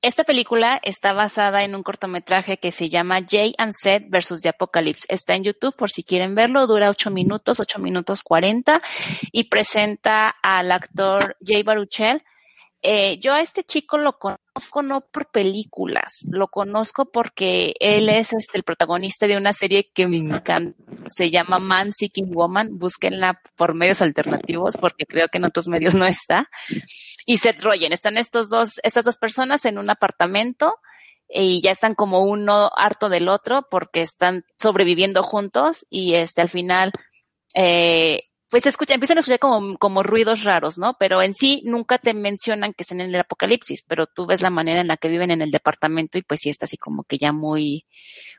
Esta 0.00 0.24
película 0.24 0.80
está 0.82 1.12
basada 1.12 1.62
en 1.64 1.74
un 1.74 1.82
cortometraje 1.82 2.56
que 2.56 2.70
se 2.70 2.88
llama 2.88 3.20
Jay 3.28 3.54
and 3.58 3.72
Seth 3.78 4.04
versus 4.08 4.40
The 4.40 4.48
Apocalypse. 4.48 5.04
Está 5.10 5.34
en 5.34 5.44
YouTube 5.44 5.76
por 5.76 5.90
si 5.90 6.02
quieren 6.02 6.34
verlo. 6.34 6.66
Dura 6.66 6.88
8 6.88 7.10
minutos, 7.10 7.60
8 7.60 7.78
minutos 7.78 8.22
40 8.22 8.80
y 9.32 9.44
presenta 9.50 10.30
al 10.42 10.72
actor 10.72 11.36
Jay 11.44 11.62
Baruchel. 11.62 12.24
Eh, 12.80 13.18
yo 13.18 13.34
a 13.34 13.42
este 13.42 13.64
chico 13.64 13.98
lo 13.98 14.18
conozco 14.18 14.47
conozco 14.58 14.82
no 14.82 15.00
por 15.00 15.30
películas, 15.30 16.26
lo 16.30 16.48
conozco 16.48 17.10
porque 17.10 17.74
él 17.78 18.08
es 18.08 18.32
este, 18.32 18.58
el 18.58 18.64
protagonista 18.64 19.26
de 19.26 19.36
una 19.36 19.52
serie 19.52 19.90
que 19.94 20.06
me 20.08 20.16
encanta, 20.16 20.76
se 21.06 21.30
llama 21.30 21.58
Man 21.58 21.92
Seeking 21.92 22.34
Woman, 22.34 22.78
búsquenla 22.78 23.40
por 23.56 23.74
medios 23.74 24.02
alternativos 24.02 24.76
porque 24.76 25.06
creo 25.06 25.28
que 25.28 25.38
en 25.38 25.44
otros 25.44 25.68
medios 25.68 25.94
no 25.94 26.06
está. 26.06 26.48
Y 27.24 27.38
Seth 27.38 27.62
Rogen, 27.62 27.92
están 27.92 28.18
estos 28.18 28.48
dos, 28.48 28.80
estas 28.82 29.04
dos 29.04 29.16
personas 29.16 29.64
en 29.64 29.78
un 29.78 29.90
apartamento 29.90 30.74
y 31.28 31.60
ya 31.62 31.70
están 31.70 31.94
como 31.94 32.22
uno 32.22 32.70
harto 32.76 33.08
del 33.08 33.28
otro 33.28 33.66
porque 33.70 34.00
están 34.00 34.44
sobreviviendo 34.58 35.22
juntos 35.22 35.86
y 35.88 36.14
este 36.14 36.40
al 36.40 36.48
final 36.48 36.92
eh, 37.54 38.27
pues 38.50 38.64
escucha, 38.66 38.94
empiezan 38.94 39.18
a 39.18 39.20
escuchar 39.20 39.38
como, 39.38 39.76
como 39.78 40.02
ruidos 40.02 40.44
raros, 40.44 40.78
¿no? 40.78 40.96
Pero 40.98 41.22
en 41.22 41.34
sí 41.34 41.62
nunca 41.64 41.98
te 41.98 42.14
mencionan 42.14 42.72
que 42.72 42.82
estén 42.82 43.00
en 43.00 43.14
el 43.14 43.20
apocalipsis, 43.20 43.82
pero 43.86 44.06
tú 44.06 44.26
ves 44.26 44.40
la 44.40 44.50
manera 44.50 44.80
en 44.80 44.88
la 44.88 44.96
que 44.96 45.08
viven 45.08 45.30
en 45.30 45.42
el 45.42 45.50
departamento 45.50 46.18
y 46.18 46.22
pues 46.22 46.40
sí 46.40 46.48
está 46.50 46.64
así 46.64 46.76
como 46.76 47.04
que 47.04 47.18
ya 47.18 47.32
muy, 47.32 47.86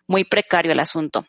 muy 0.07 0.23
precario 0.23 0.71
el 0.71 0.79
asunto. 0.79 1.25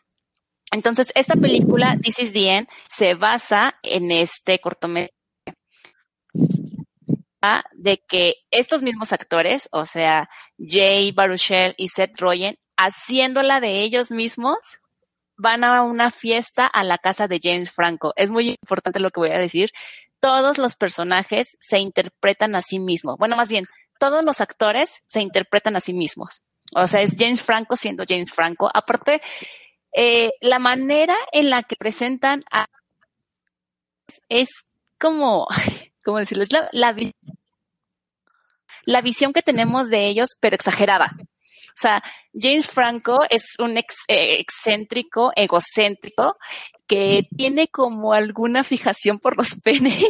Entonces, 0.71 1.11
esta 1.15 1.35
película, 1.35 1.97
This 2.01 2.19
is 2.19 2.33
the 2.33 2.49
End, 2.49 2.67
se 2.89 3.13
basa 3.13 3.75
en 3.83 4.09
este 4.11 4.59
cortometraje 4.59 5.13
de 7.73 7.97
que 8.07 8.35
estos 8.51 8.81
mismos 8.81 9.13
actores, 9.13 9.67
o 9.71 9.85
sea, 9.85 10.29
Jay 10.57 11.11
Baruchel 11.11 11.73
y 11.77 11.89
Seth 11.89 12.19
Rogen, 12.19 12.57
haciéndola 12.77 13.59
de 13.59 13.81
ellos 13.81 14.11
mismos, 14.11 14.57
van 15.41 15.63
a 15.63 15.81
una 15.81 16.11
fiesta 16.11 16.67
a 16.67 16.83
la 16.83 16.99
casa 16.99 17.27
de 17.27 17.39
James 17.41 17.71
Franco. 17.71 18.13
Es 18.15 18.29
muy 18.29 18.49
importante 18.49 18.99
lo 18.99 19.09
que 19.09 19.19
voy 19.19 19.31
a 19.31 19.39
decir. 19.39 19.71
Todos 20.19 20.59
los 20.59 20.75
personajes 20.75 21.57
se 21.59 21.79
interpretan 21.79 22.55
a 22.55 22.61
sí 22.61 22.79
mismos. 22.79 23.17
Bueno, 23.17 23.35
más 23.35 23.49
bien, 23.49 23.65
todos 23.99 24.23
los 24.23 24.39
actores 24.39 25.01
se 25.07 25.21
interpretan 25.21 25.75
a 25.75 25.79
sí 25.79 25.93
mismos. 25.93 26.43
O 26.75 26.85
sea, 26.85 27.01
es 27.01 27.15
James 27.17 27.41
Franco 27.41 27.75
siendo 27.75 28.03
James 28.07 28.31
Franco. 28.31 28.69
Aparte, 28.71 29.21
eh, 29.93 30.31
la 30.41 30.59
manera 30.59 31.15
en 31.31 31.49
la 31.49 31.63
que 31.63 31.75
presentan 31.75 32.43
a 32.51 32.67
es 34.29 34.49
como, 34.99 35.47
¿cómo 36.03 36.19
decirlo? 36.19 36.43
Es 36.43 36.51
la, 36.51 36.69
la, 36.71 36.95
la 38.85 39.01
visión 39.01 39.33
que 39.33 39.41
tenemos 39.41 39.89
de 39.89 40.07
ellos, 40.07 40.37
pero 40.39 40.55
exagerada. 40.55 41.15
O 41.71 41.79
sea, 41.81 42.03
James 42.33 42.67
Franco 42.67 43.21
es 43.29 43.55
un 43.59 43.77
ex, 43.77 43.95
eh, 44.07 44.37
excéntrico, 44.39 45.31
egocéntrico, 45.35 46.37
que 46.87 47.27
tiene 47.37 47.67
como 47.69 48.13
alguna 48.13 48.63
fijación 48.63 49.19
por 49.19 49.37
los 49.37 49.55
penes. 49.63 50.03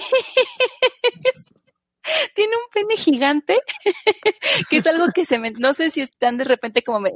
tiene 2.34 2.55
un 2.55 2.70
pene 2.74 2.97
gigante, 2.97 3.59
que 4.70 4.78
es 4.78 4.88
algo 4.88 5.07
que 5.14 5.26
se 5.26 5.38
me, 5.38 5.51
no 5.51 5.74
sé 5.74 5.91
si 5.91 6.01
están 6.01 6.38
de 6.38 6.43
repente 6.43 6.82
como, 6.82 7.07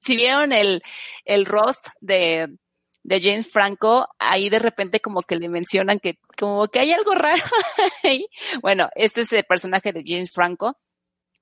si 0.00 0.16
vieron 0.16 0.52
el, 0.52 0.82
el 1.24 1.46
de, 2.00 2.48
de 3.04 3.20
James 3.20 3.50
Franco, 3.50 4.08
ahí 4.18 4.48
de 4.48 4.58
repente 4.58 5.00
como 5.00 5.22
que 5.22 5.36
le 5.36 5.48
mencionan 5.48 6.00
que 6.00 6.18
como 6.36 6.66
que 6.68 6.80
hay 6.80 6.92
algo 6.92 7.14
raro 7.14 7.42
ahí. 8.02 8.26
Bueno, 8.62 8.88
este 8.96 9.20
es 9.20 9.32
el 9.32 9.44
personaje 9.44 9.92
de 9.92 10.02
James 10.04 10.32
Franco 10.32 10.76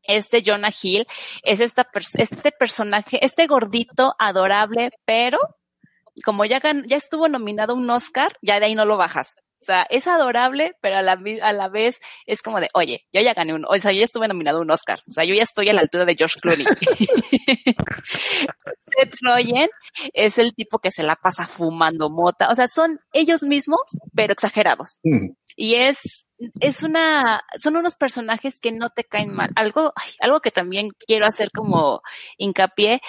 este 0.03 0.43
Jonah 0.45 0.73
Hill 0.83 1.07
es 1.43 1.61
esta 1.61 1.89
este 2.15 2.53
personaje, 2.53 3.25
este 3.25 3.47
gordito 3.47 4.15
adorable, 4.19 4.91
pero 5.05 5.39
como 6.25 6.45
ya, 6.45 6.61
ya 6.61 6.97
estuvo 6.97 7.29
nominado 7.29 7.75
un 7.75 7.89
Oscar, 7.91 8.37
ya 8.43 8.61
de 8.61 8.67
ahí 8.67 8.75
no 8.75 8.85
lo 8.85 8.97
bajas. 8.97 9.37
O 9.63 9.65
sea, 9.65 9.87
es 9.91 10.09
adorable, 10.09 10.75
pero 10.81 10.97
a 10.97 11.03
la, 11.03 11.17
a 11.43 11.53
la 11.53 11.69
vez 11.69 12.01
es 12.27 12.43
como 12.43 12.59
de, 12.59 12.69
oye, 12.75 13.07
yo 13.13 13.21
ya 13.21 13.33
gané 13.33 13.55
un, 13.55 13.65
o 13.65 13.75
sea, 13.77 13.93
yo 13.93 13.99
ya 13.99 14.05
estuve 14.05 14.27
nominado 14.27 14.59
a 14.59 14.63
un 14.63 14.71
Oscar. 14.73 14.99
O 15.09 15.13
sea, 15.13 15.23
yo 15.23 15.37
ya 15.37 15.45
estoy 15.45 15.69
a 15.69 15.73
la 15.73 15.83
altura 15.83 16.05
de 16.05 16.17
George 16.17 16.41
Clooney. 16.41 16.67
Seth 18.89 19.15
Rogen 19.21 19.69
es 20.13 20.39
el 20.39 20.53
tipo 20.53 20.81
que 20.81 20.91
se 20.91 21.05
la 21.05 21.15
pasa 21.15 21.47
fumando 21.47 22.11
mota. 22.11 22.49
O 22.49 22.57
sea, 22.57 22.67
son 22.67 22.99
ellos 23.13 23.45
mismos, 23.45 23.83
pero 24.17 24.33
exagerados. 24.33 24.99
Mm. 25.05 25.29
Y 25.55 25.77
es, 25.77 26.27
es 26.59 26.83
una, 26.83 27.43
son 27.57 27.77
unos 27.77 27.95
personajes 27.95 28.59
que 28.59 28.73
no 28.73 28.91
te 28.91 29.05
caen 29.05 29.33
mal. 29.33 29.51
Algo, 29.55 29.93
algo 30.19 30.41
que 30.41 30.51
también 30.51 30.89
quiero 31.07 31.27
hacer 31.27 31.53
como 31.53 32.03
hincapié 32.37 33.01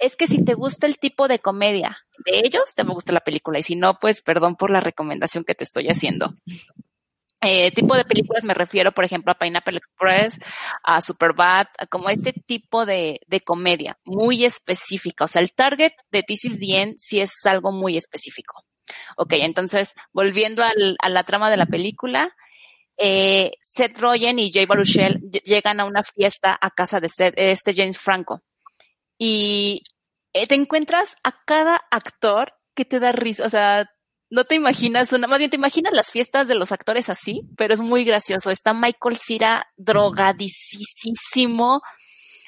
es 0.00 0.16
que 0.16 0.26
si 0.26 0.44
te 0.44 0.54
gusta 0.54 0.86
el 0.86 0.98
tipo 0.98 1.28
de 1.28 1.38
comedia 1.38 1.98
de 2.24 2.40
ellos, 2.40 2.74
te 2.74 2.82
va 2.82 2.92
a 2.92 3.12
la 3.12 3.20
película. 3.20 3.58
Y 3.58 3.62
si 3.62 3.76
no, 3.76 3.98
pues 4.00 4.22
perdón 4.22 4.56
por 4.56 4.70
la 4.70 4.80
recomendación 4.80 5.44
que 5.44 5.54
te 5.54 5.64
estoy 5.64 5.88
haciendo. 5.88 6.34
Eh, 7.42 7.70
tipo 7.72 7.94
de 7.96 8.04
películas 8.04 8.44
me 8.44 8.52
refiero, 8.52 8.92
por 8.92 9.04
ejemplo, 9.04 9.32
a 9.32 9.38
Pineapple 9.38 9.78
Express, 9.78 10.40
a 10.82 11.00
Superbad, 11.00 11.66
como 11.90 12.10
este 12.10 12.32
tipo 12.32 12.84
de, 12.84 13.20
de 13.26 13.40
comedia 13.40 13.98
muy 14.04 14.44
específica. 14.44 15.24
O 15.24 15.28
sea, 15.28 15.40
el 15.40 15.52
target 15.52 15.92
de 16.10 16.22
This 16.22 16.46
is 16.46 16.58
the 16.58 16.80
End 16.80 16.94
sí 16.98 17.20
es 17.20 17.32
algo 17.46 17.72
muy 17.72 17.96
específico. 17.96 18.64
Ok, 19.16 19.34
entonces, 19.34 19.94
volviendo 20.12 20.62
al, 20.62 20.96
a 21.00 21.08
la 21.08 21.24
trama 21.24 21.50
de 21.50 21.56
la 21.56 21.66
película, 21.66 22.34
eh, 22.96 23.52
Seth 23.60 23.98
Rogen 23.98 24.38
y 24.38 24.52
Jay 24.52 24.66
Baruchel 24.66 25.20
llegan 25.44 25.80
a 25.80 25.84
una 25.84 26.02
fiesta 26.02 26.58
a 26.60 26.70
casa 26.70 27.00
de 27.00 27.08
este 27.36 27.72
James 27.74 27.98
Franco. 27.98 28.42
Y 29.22 29.82
eh, 30.32 30.46
te 30.46 30.54
encuentras 30.54 31.14
a 31.22 31.44
cada 31.44 31.78
actor 31.90 32.54
que 32.74 32.86
te 32.86 33.00
da 33.00 33.12
risa. 33.12 33.44
O 33.44 33.50
sea, 33.50 33.90
no 34.30 34.44
te 34.44 34.54
imaginas 34.54 35.12
una, 35.12 35.26
más 35.26 35.40
bien 35.40 35.50
te 35.50 35.56
imaginas 35.56 35.92
las 35.92 36.10
fiestas 36.10 36.48
de 36.48 36.54
los 36.54 36.72
actores 36.72 37.10
así, 37.10 37.42
pero 37.58 37.74
es 37.74 37.80
muy 37.80 38.04
gracioso. 38.04 38.50
Está 38.50 38.72
Michael 38.72 39.18
Cera 39.18 39.66
drogadicísimo. 39.76 41.82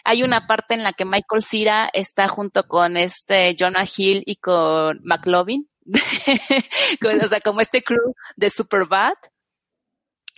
Hay 0.05 0.23
una 0.23 0.47
parte 0.47 0.73
en 0.73 0.83
la 0.83 0.95
que 0.95 1.05
Michael 1.05 1.43
Cera 1.43 1.91
está 1.93 2.27
junto 2.27 2.67
con 2.67 2.97
este 2.97 3.55
Jonah 3.59 3.85
Hill 3.85 4.23
y 4.25 4.37
con 4.37 4.99
McLovin. 5.05 5.69
o 5.85 7.29
sea, 7.29 7.41
como 7.41 7.61
este 7.61 7.83
crew 7.83 8.15
de 8.37 8.49
Superbad 8.49 9.15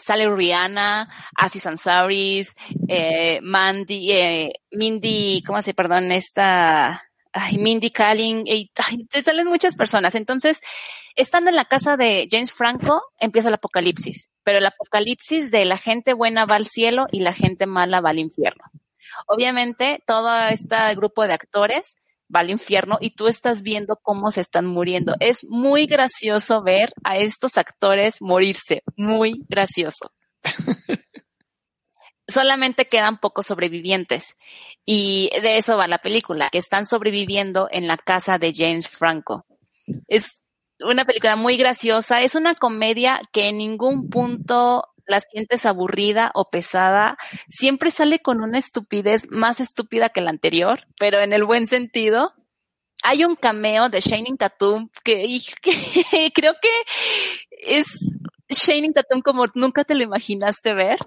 sale 0.05 0.29
Rihanna, 0.29 1.09
Aziz 1.37 1.67
Ansari's, 1.67 2.55
eh, 2.89 3.41
Mandy, 3.43 4.13
eh, 4.13 4.53
Mindy, 4.73 5.43
¿cómo 5.47 5.63
se, 5.63 5.73
perdón, 5.73 6.13
esta, 6.13 7.03
ay, 7.33 7.57
Mindy 7.57 7.91
Kaling, 7.91 8.45
y, 8.47 8.71
te 9.11 9.23
salen 9.23 9.49
muchas 9.49 9.75
personas. 9.75 10.15
Entonces, 10.15 10.61
estando 11.17 11.49
en 11.49 11.57
la 11.57 11.65
casa 11.65 11.97
de 11.97 12.29
James 12.31 12.53
Franco, 12.53 13.03
empieza 13.19 13.49
el 13.49 13.55
apocalipsis, 13.55 14.29
pero 14.43 14.59
el 14.59 14.67
apocalipsis 14.67 15.51
de 15.51 15.65
la 15.65 15.79
gente 15.79 16.13
buena 16.13 16.45
va 16.45 16.57
al 16.57 16.67
cielo 16.67 17.07
y 17.11 17.21
la 17.21 17.33
gente 17.33 17.65
mala 17.67 18.03
va 18.03 18.11
al 18.11 18.19
infierno. 18.19 18.65
Obviamente, 19.27 20.03
todo 20.07 20.37
este 20.49 20.95
grupo 20.97 21.27
de 21.27 21.33
actores 21.33 21.97
va 22.35 22.41
al 22.41 22.51
infierno 22.51 22.99
y 23.01 23.11
tú 23.11 23.27
estás 23.27 23.63
viendo 23.63 23.97
cómo 24.03 24.31
se 24.31 24.41
están 24.41 24.67
muriendo. 24.67 25.15
Es 25.21 25.45
muy 25.49 25.87
gracioso 25.87 26.63
ver 26.63 26.93
a 27.05 27.17
estos 27.17 27.57
actores 27.57 28.21
morirse, 28.21 28.83
muy 28.97 29.45
gracioso. 29.49 30.13
Solamente 32.27 32.87
quedan 32.87 33.19
pocos 33.19 33.47
sobrevivientes 33.47 34.37
y 34.87 35.31
de 35.43 35.59
eso 35.59 35.77
va 35.77 35.87
la 35.87 35.99
película, 35.99 36.49
que 36.51 36.59
están 36.59 36.87
sobreviviendo 36.87 37.69
en 37.71 37.87
la 37.87 37.99
casa 37.99 38.39
de 38.39 38.53
James 38.55 38.89
Franco. 38.89 39.45
Es 40.09 40.41
una 40.81 41.05
película 41.05 41.37
muy 41.37 41.57
graciosa, 41.57 42.23
es 42.23 42.35
una 42.35 42.55
comedia 42.55 43.21
que 43.33 43.49
en 43.49 43.59
ningún 43.59 44.09
punto 44.09 44.94
la 45.07 45.21
sientes 45.21 45.67
aburrida 45.67 46.31
o 46.35 46.51
pesada, 46.51 47.17
siempre 47.49 47.91
sale 47.91 48.19
con 48.21 48.43
una 48.43 48.59
estupidez 48.59 49.31
más 49.31 49.61
estúpida 49.61 50.09
que 50.09 50.21
la 50.21 50.31
anterior, 50.31 50.87
pero 50.99 51.21
en 51.21 51.33
el 51.33 51.45
buen 51.45 51.67
sentido. 51.67 52.33
Hay 53.03 53.25
un 53.25 53.37
cameo 53.37 53.91
de 53.91 54.01
Shining 54.01 54.39
Tatum 54.39 54.89
que, 55.03 55.41
que 55.63 56.33
creo 56.33 56.55
que 56.63 56.71
es 57.51 57.87
Shining 58.49 58.95
Tatum 58.95 59.21
como 59.21 59.45
nunca 59.55 59.85
te 59.85 59.95
lo 59.95 60.03
imaginaste 60.03 60.73
ver. 60.75 60.99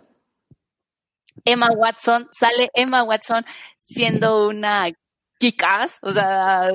Emma 1.45 1.69
Watson, 1.71 2.27
sale 2.31 2.69
Emma 2.73 3.03
Watson 3.03 3.45
siendo 3.77 4.47
una 4.47 4.91
kick 5.39 5.63
o 6.01 6.11
sea, 6.11 6.69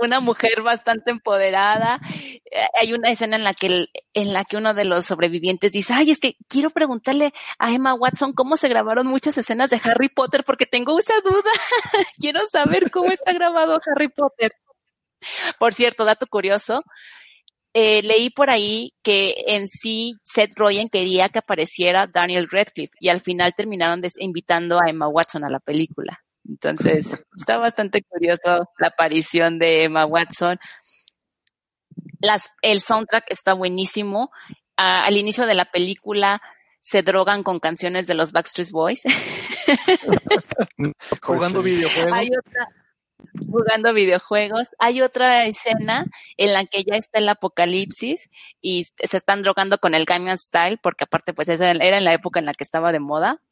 una 0.00 0.20
mujer 0.20 0.62
bastante 0.62 1.10
empoderada. 1.10 2.00
Eh, 2.12 2.66
hay 2.80 2.92
una 2.92 3.10
escena 3.10 3.36
en 3.36 3.44
la 3.44 3.52
que 3.54 3.86
en 4.14 4.32
la 4.32 4.44
que 4.44 4.56
uno 4.56 4.74
de 4.74 4.84
los 4.84 5.06
sobrevivientes 5.06 5.72
dice, 5.72 5.94
"Ay, 5.94 6.10
es 6.10 6.20
que 6.20 6.36
quiero 6.48 6.70
preguntarle 6.70 7.32
a 7.58 7.72
Emma 7.72 7.94
Watson 7.94 8.32
cómo 8.32 8.56
se 8.56 8.68
grabaron 8.68 9.06
muchas 9.06 9.38
escenas 9.38 9.70
de 9.70 9.80
Harry 9.84 10.08
Potter 10.08 10.44
porque 10.44 10.66
tengo 10.66 10.98
esa 10.98 11.14
duda. 11.22 11.50
quiero 12.16 12.40
saber 12.46 12.90
cómo 12.90 13.10
está 13.10 13.32
grabado 13.32 13.80
Harry 13.86 14.08
Potter." 14.08 14.52
Por 15.58 15.74
cierto, 15.74 16.04
dato 16.04 16.26
curioso, 16.26 16.82
eh, 17.74 18.02
leí 18.02 18.30
por 18.30 18.50
ahí 18.50 18.92
que 19.02 19.34
en 19.46 19.66
sí 19.68 20.14
Seth 20.24 20.52
Rogen 20.56 20.88
quería 20.88 21.28
que 21.28 21.38
apareciera 21.40 22.06
Daniel 22.06 22.48
Radcliffe 22.50 22.94
y 23.00 23.08
al 23.08 23.20
final 23.20 23.54
terminaron 23.54 24.02
invitando 24.18 24.80
a 24.80 24.88
Emma 24.88 25.08
Watson 25.08 25.44
a 25.44 25.50
la 25.50 25.60
película. 25.60 26.20
Entonces, 26.48 27.24
está 27.36 27.58
bastante 27.58 28.02
curioso 28.02 28.68
la 28.78 28.88
aparición 28.88 29.58
de 29.58 29.84
Emma 29.84 30.06
Watson. 30.06 30.58
Las, 32.20 32.50
el 32.62 32.80
soundtrack 32.80 33.26
está 33.28 33.52
buenísimo. 33.52 34.30
al 34.76 35.16
inicio 35.16 35.46
de 35.46 35.54
la 35.54 35.66
película 35.66 36.40
se 36.80 37.02
drogan 37.02 37.42
con 37.42 37.60
canciones 37.60 38.06
de 38.06 38.14
los 38.14 38.32
Backstreet 38.32 38.70
Boys. 38.70 39.02
jugando 41.22 41.62
videojuegos. 41.62 42.12
Hay 42.12 42.28
otra, 42.28 42.68
jugando 43.46 43.92
videojuegos. 43.92 44.68
Hay 44.78 45.02
otra 45.02 45.44
escena 45.44 46.06
en 46.38 46.54
la 46.54 46.64
que 46.64 46.84
ya 46.84 46.96
está 46.96 47.18
el 47.18 47.28
apocalipsis 47.28 48.30
y 48.62 48.84
se 48.84 49.16
están 49.16 49.42
drogando 49.42 49.78
con 49.78 49.94
el 49.94 50.06
Gangnam 50.06 50.38
Style, 50.38 50.78
porque 50.82 51.04
aparte 51.04 51.34
pues 51.34 51.48
era 51.50 51.72
en 51.72 52.04
la 52.04 52.14
época 52.14 52.40
en 52.40 52.46
la 52.46 52.54
que 52.54 52.64
estaba 52.64 52.90
de 52.90 53.00
moda. 53.00 53.42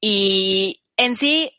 Y 0.00 0.82
en 0.98 1.16
sí, 1.16 1.50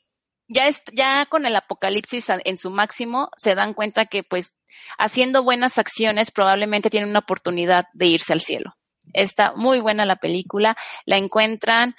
ya, 0.48 0.68
es, 0.68 0.84
ya 0.94 1.26
con 1.26 1.48
el 1.48 1.56
apocalipsis 1.56 2.28
en 2.30 2.58
su 2.58 2.70
máximo, 2.70 3.32
se 3.38 3.56
dan 3.56 3.74
cuenta 3.74 4.06
que 4.06 4.22
pues 4.24 4.56
haciendo 5.00 5.44
buenas 5.44 5.80
acciones 5.80 6.30
probablemente 6.30 6.92
tienen 6.92 7.10
una 7.10 7.20
oportunidad 7.20 7.86
de 7.94 8.06
irse 8.06 8.34
al 8.34 8.42
cielo. 8.42 8.76
Está 9.14 9.54
muy 9.56 9.80
buena 9.80 10.06
la 10.06 10.18
película. 10.18 10.78
La 11.06 11.18
encuentran 11.18 11.96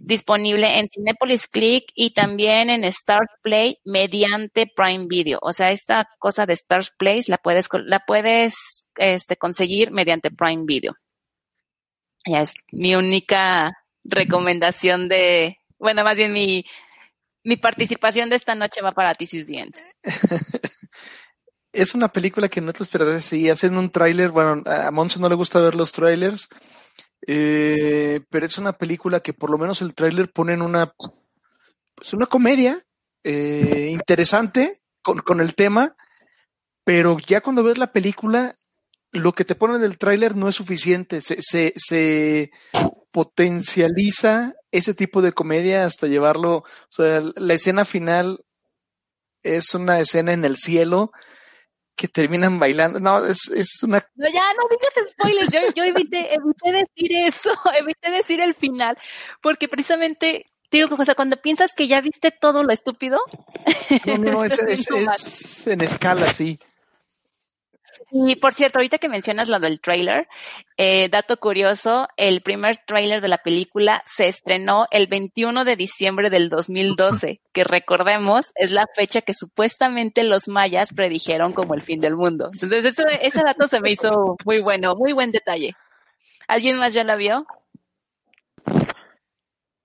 disponible 0.00 0.78
en 0.78 0.86
Cinepolis 0.88 1.46
Click 1.46 1.84
y 1.94 2.14
también 2.14 2.70
en 2.70 2.84
Stars 2.84 3.30
Play 3.42 3.78
mediante 3.84 4.66
Prime 4.74 5.06
Video. 5.06 5.38
O 5.42 5.52
sea, 5.52 5.72
esta 5.72 6.08
cosa 6.18 6.46
de 6.46 6.54
Stars 6.54 6.92
Play 6.96 7.22
la 7.26 7.36
puedes, 7.36 7.68
la 7.84 8.00
puedes 8.00 8.86
este, 8.96 9.36
conseguir 9.36 9.90
mediante 9.90 10.30
Prime 10.30 10.64
Video. 10.64 10.94
Ya 12.26 12.40
es 12.40 12.54
mi 12.72 12.94
única 12.94 13.76
recomendación 14.02 15.08
de, 15.08 15.58
bueno, 15.78 16.02
más 16.02 16.16
bien 16.16 16.32
mi, 16.32 16.64
mi 17.44 17.56
participación 17.56 18.30
de 18.30 18.36
esta 18.36 18.54
noche 18.54 18.80
va 18.82 18.92
para 18.92 19.14
This 19.14 19.34
is 19.34 19.46
es 21.72 21.94
una 21.94 22.08
película 22.08 22.48
que 22.48 22.60
no 22.60 22.72
te 22.72 22.82
esperarás. 22.82 23.24
Si 23.24 23.50
hacen 23.50 23.76
un 23.76 23.90
tráiler, 23.90 24.30
bueno, 24.30 24.62
a 24.66 24.90
Monse 24.90 25.20
no 25.20 25.28
le 25.28 25.34
gusta 25.34 25.60
ver 25.60 25.74
los 25.74 25.92
trailers, 25.92 26.48
eh, 27.26 28.20
pero 28.30 28.46
es 28.46 28.58
una 28.58 28.72
película 28.72 29.20
que 29.20 29.34
por 29.34 29.50
lo 29.50 29.58
menos 29.58 29.82
el 29.82 29.94
tráiler 29.94 30.30
pone 30.32 30.54
en 30.54 30.62
una, 30.62 30.94
pues 31.94 32.12
una 32.14 32.26
comedia 32.26 32.82
eh, 33.22 33.88
interesante 33.90 34.80
con, 35.02 35.18
con, 35.18 35.40
el 35.40 35.54
tema, 35.54 35.96
pero 36.84 37.18
ya 37.18 37.40
cuando 37.42 37.62
ves 37.62 37.76
la 37.76 37.92
película, 37.92 38.56
lo 39.12 39.32
que 39.32 39.44
te 39.44 39.54
ponen 39.54 39.76
en 39.76 39.84
el 39.84 39.98
tráiler 39.98 40.36
no 40.36 40.48
es 40.48 40.54
suficiente, 40.54 41.20
se, 41.20 41.36
se 41.40 42.50
potencializa 43.10 44.54
ese 44.78 44.92
tipo 44.92 45.22
de 45.22 45.32
comedia 45.32 45.84
hasta 45.84 46.08
llevarlo, 46.08 46.56
o 46.56 46.64
sea, 46.90 47.22
la 47.36 47.54
escena 47.54 47.84
final 47.84 48.44
es 49.42 49.74
una 49.74 50.00
escena 50.00 50.32
en 50.32 50.44
el 50.44 50.56
cielo 50.56 51.12
que 51.94 52.08
terminan 52.08 52.58
bailando. 52.58 52.98
No, 52.98 53.24
es, 53.24 53.50
es 53.54 53.82
una... 53.84 54.04
No, 54.16 54.26
ya, 54.26 54.42
no 54.58 54.68
digas 54.68 55.10
spoilers. 55.10 55.52
Yo, 55.52 55.60
yo 55.76 55.84
evité, 55.84 56.34
evité 56.34 56.72
decir 56.72 57.16
eso, 57.24 57.50
evité 57.78 58.10
decir 58.10 58.40
el 58.40 58.54
final, 58.54 58.96
porque 59.40 59.68
precisamente, 59.68 60.46
digo, 60.72 60.96
o 60.98 61.04
sea, 61.04 61.14
cuando 61.14 61.36
piensas 61.36 61.70
que 61.76 61.86
ya 61.86 62.00
viste 62.00 62.32
todo 62.32 62.64
lo 62.64 62.72
estúpido. 62.72 63.20
No, 64.06 64.18
no, 64.18 64.44
es, 64.44 64.58
es, 64.58 65.66
en 65.68 65.82
escala, 65.82 66.32
sí. 66.32 66.58
Y 68.16 68.36
por 68.36 68.54
cierto, 68.54 68.78
ahorita 68.78 68.98
que 68.98 69.08
mencionas 69.08 69.48
lo 69.48 69.58
del 69.58 69.80
trailer, 69.80 70.28
eh, 70.76 71.08
dato 71.08 71.36
curioso, 71.36 72.06
el 72.16 72.42
primer 72.42 72.78
trailer 72.78 73.20
de 73.20 73.26
la 73.26 73.38
película 73.38 74.04
se 74.06 74.28
estrenó 74.28 74.86
el 74.92 75.08
21 75.08 75.64
de 75.64 75.74
diciembre 75.74 76.30
del 76.30 76.48
2012, 76.48 77.40
que 77.52 77.64
recordemos 77.64 78.52
es 78.54 78.70
la 78.70 78.86
fecha 78.94 79.20
que 79.22 79.34
supuestamente 79.34 80.22
los 80.22 80.46
mayas 80.46 80.92
predijeron 80.94 81.52
como 81.52 81.74
el 81.74 81.82
fin 81.82 82.00
del 82.00 82.14
mundo. 82.14 82.50
Entonces, 82.52 82.96
ese 83.20 83.42
dato 83.42 83.66
se 83.66 83.80
me 83.80 83.90
hizo 83.90 84.36
muy 84.44 84.62
bueno, 84.62 84.94
muy 84.94 85.12
buen 85.12 85.32
detalle. 85.32 85.74
¿Alguien 86.46 86.76
más 86.76 86.94
ya 86.94 87.02
la 87.02 87.16
vio? 87.16 87.44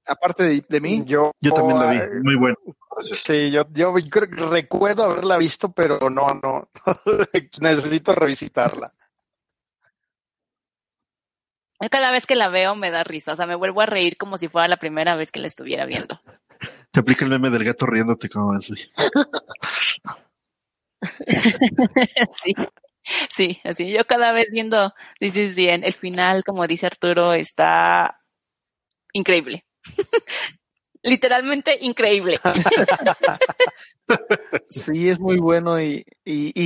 aparte 0.05 0.63
de, 0.67 0.81
mí. 0.81 1.03
Yo, 1.05 1.31
yo 1.39 1.51
también 1.51 1.79
la 1.79 1.91
vi, 1.91 1.99
muy 2.23 2.35
bueno. 2.35 2.57
Sí, 3.01 3.51
yo, 3.51 3.63
yo 3.73 3.93
recuerdo 4.49 5.03
haberla 5.03 5.37
visto, 5.37 5.71
pero 5.71 5.97
no, 6.09 6.27
no, 6.41 6.69
necesito 7.61 8.13
revisitarla. 8.13 8.93
Cada 11.89 12.11
vez 12.11 12.25
que 12.25 12.35
la 12.35 12.49
veo 12.49 12.75
me 12.75 12.91
da 12.91 13.03
risa, 13.05 13.31
o 13.31 13.35
sea, 13.35 13.45
me 13.45 13.55
vuelvo 13.55 13.79
a 13.81 13.85
reír 13.85 14.17
como 14.17 14.37
si 14.37 14.49
fuera 14.49 14.67
la 14.67 14.77
primera 14.77 15.15
vez 15.15 15.31
que 15.31 15.39
la 15.39 15.47
estuviera 15.47 15.85
viendo. 15.85 16.19
Te 16.91 16.99
aplica 16.99 17.23
el 17.23 17.31
meme 17.31 17.49
del 17.49 17.63
gato 17.63 17.85
riéndote 17.85 18.27
como 18.27 18.51
así. 18.51 18.73
sí, 22.33 22.53
sí, 23.29 23.61
así. 23.63 23.91
Yo 23.91 24.05
cada 24.05 24.33
vez 24.33 24.49
viendo 24.51 24.93
dices 25.21 25.55
bien, 25.55 25.85
el 25.85 25.93
final, 25.93 26.43
como 26.43 26.67
dice 26.67 26.87
Arturo, 26.87 27.33
está 27.33 28.19
increíble. 29.13 29.65
Literalmente 31.01 31.77
increíble. 31.81 32.39
sí, 34.69 35.09
es 35.09 35.19
muy 35.19 35.37
bueno 35.37 35.81
y, 35.81 36.03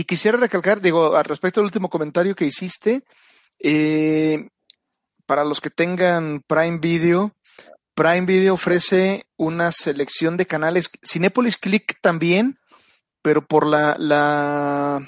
quisiera 0.06 0.38
recalcar, 0.38 0.82
digo, 0.82 1.16
al 1.16 1.26
respecto 1.26 1.60
del 1.60 1.66
último 1.66 1.90
comentario 1.90 2.36
que 2.36 2.46
hiciste, 2.46 3.04
eh, 3.60 4.48
para 5.26 5.46
los 5.46 5.62
que 5.62 5.70
tengan 5.70 6.42
Prime 6.48 6.80
Video, 6.80 7.32
Prime 7.94 8.26
Video 8.26 8.56
ofrece 8.56 9.26
una 9.38 9.72
selección 9.72 10.36
de 10.36 10.48
canales, 10.48 10.90
Cinepolis 11.04 11.58
Click 11.58 12.00
también, 12.02 12.60
pero 13.22 13.46
por 13.46 13.68
la, 13.68 13.96
la, 14.00 15.08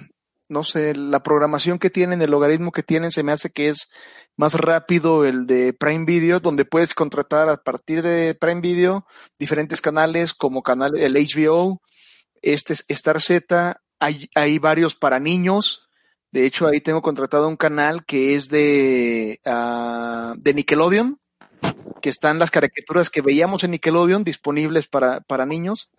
no 0.50 0.64
sé, 0.64 0.96
la 0.96 1.24
programación 1.24 1.80
que 1.80 1.90
tienen, 1.90 2.22
el 2.22 2.32
logaritmo 2.32 2.72
que 2.72 2.84
tienen, 2.84 3.12
se 3.12 3.24
me 3.24 3.32
hace 3.32 3.50
que 3.50 3.70
es 3.70 3.90
más 4.38 4.54
rápido 4.54 5.26
el 5.26 5.48
de 5.48 5.74
Prime 5.74 6.06
Video, 6.06 6.40
donde 6.40 6.66
puedes 6.66 6.94
contratar 6.94 7.50
a 7.50 7.58
partir 7.58 8.02
de 8.02 8.36
Prime 8.36 8.62
Video 8.62 9.06
diferentes 9.40 9.82
canales 9.82 10.34
como 10.34 10.62
canal, 10.62 10.98
el 10.98 11.16
HBO, 11.16 11.82
este 12.42 12.74
es 12.74 12.86
Star 12.90 13.22
Z, 13.22 13.82
hay, 14.00 14.30
hay 14.36 14.60
varios 14.60 14.96
para 14.96 15.20
niños. 15.20 15.88
De 16.32 16.46
hecho, 16.46 16.68
ahí 16.68 16.82
tengo 16.82 17.02
contratado 17.02 17.48
un 17.48 17.56
canal 17.56 18.06
que 18.06 18.36
es 18.36 18.50
de, 18.50 19.40
uh, 19.46 20.36
de 20.38 20.54
Nickelodeon, 20.54 21.20
que 22.02 22.10
están 22.10 22.40
las 22.40 22.52
caricaturas 22.52 23.10
que 23.10 23.22
veíamos 23.22 23.64
en 23.64 23.72
Nickelodeon 23.72 24.24
disponibles 24.24 24.88
para, 24.88 25.22
para 25.22 25.46
niños. 25.46 25.90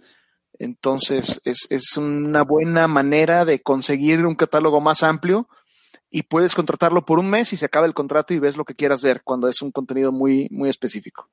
Entonces, 0.59 1.41
es, 1.45 1.67
es 1.71 1.97
una 1.97 2.43
buena 2.43 2.89
manera 2.89 3.45
de 3.45 3.61
conseguir 3.63 4.25
un 4.25 4.35
catálogo 4.35 4.81
más 4.81 5.03
amplio 5.03 5.49
y 6.11 6.23
puedes 6.23 6.55
contratarlo 6.55 7.05
por 7.05 7.19
un 7.19 7.29
mes 7.29 7.53
y 7.53 7.57
se 7.57 7.67
acaba 7.67 7.87
el 7.87 7.95
contrato 7.95 8.33
y 8.33 8.39
ves 8.39 8.57
lo 8.57 8.65
que 8.65 8.75
quieras 8.75 9.03
ver 9.03 9.23
cuando 9.23 9.49
es 9.49 9.61
un 9.63 9.71
contenido 9.71 10.13
muy, 10.13 10.49
muy 10.51 10.69
específico. 10.69 11.29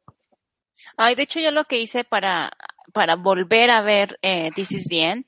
Ay, 0.97 1.15
de 1.15 1.23
hecho, 1.23 1.39
yo 1.39 1.51
lo 1.51 1.65
que 1.65 1.79
hice 1.79 2.03
para, 2.03 2.51
para 2.91 3.15
volver 3.15 3.69
a 3.71 3.81
ver 3.81 4.19
eh, 4.21 4.51
This 4.55 4.71
is 4.71 4.85
the 4.87 5.01
End, 5.01 5.25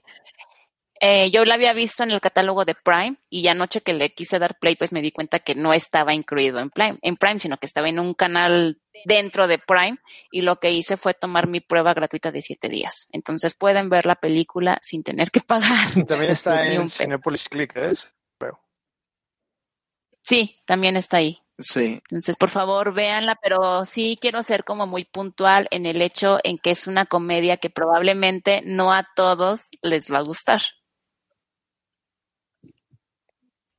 eh, 1.08 1.32
yo 1.32 1.46
la 1.46 1.56
había 1.56 1.74
visto 1.74 2.04
en 2.04 2.12
el 2.12 2.22
catálogo 2.22 2.66
de 2.66 2.76
Prime 2.76 3.18
y 3.30 3.48
anoche 3.48 3.82
que 3.82 3.94
le 3.94 4.14
quise 4.14 4.40
dar 4.40 4.58
play, 4.60 4.76
pues 4.76 4.92
me 4.92 5.02
di 5.02 5.12
cuenta 5.12 5.40
que 5.40 5.54
no 5.54 5.74
estaba 5.74 6.14
incluido 6.14 6.60
en 6.60 6.70
Prime, 6.70 6.98
en 7.02 7.16
Prime, 7.16 7.40
sino 7.40 7.58
que 7.58 7.66
estaba 7.66 7.90
en 7.90 8.00
un 8.00 8.14
canal 8.14 8.82
dentro 9.06 9.48
de 9.48 9.60
Prime 9.60 9.98
y 10.32 10.42
lo 10.42 10.60
que 10.60 10.72
hice 10.72 10.98
fue 10.98 11.14
tomar 11.14 11.48
mi 11.48 11.60
prueba 11.60 11.94
gratuita 11.94 12.32
de 12.32 12.42
siete 12.42 12.70
días. 12.70 13.08
Entonces 13.12 13.54
pueden 13.54 13.90
ver 13.90 14.06
la 14.06 14.16
película 14.16 14.80
sin 14.82 15.04
tener 15.04 15.30
que 15.32 15.42
pagar. 15.42 15.88
También 16.08 16.32
está 16.32 16.68
en 16.68 16.88
Cinepolis 16.90 17.50
Click, 17.50 17.76
¿es? 17.78 18.16
Sí, 20.26 20.60
también 20.66 20.98
está 20.98 21.18
ahí. 21.18 21.40
Sí. 21.60 22.02
Entonces, 22.10 22.36
por 22.36 22.50
favor, 22.50 22.94
véanla, 22.94 23.38
pero 23.42 23.86
sí 23.86 24.18
quiero 24.20 24.42
ser 24.42 24.64
como 24.64 24.88
muy 24.88 25.06
puntual 25.06 25.68
en 25.70 25.86
el 25.86 26.02
hecho 26.02 26.40
en 26.44 26.58
que 26.58 26.72
es 26.72 26.88
una 26.88 27.06
comedia 27.06 27.58
que 27.58 27.70
probablemente 27.70 28.64
no 28.66 28.92
a 28.92 29.08
todos 29.16 29.70
les 29.84 30.12
va 30.12 30.18
a 30.18 30.24
gustar. 30.24 30.62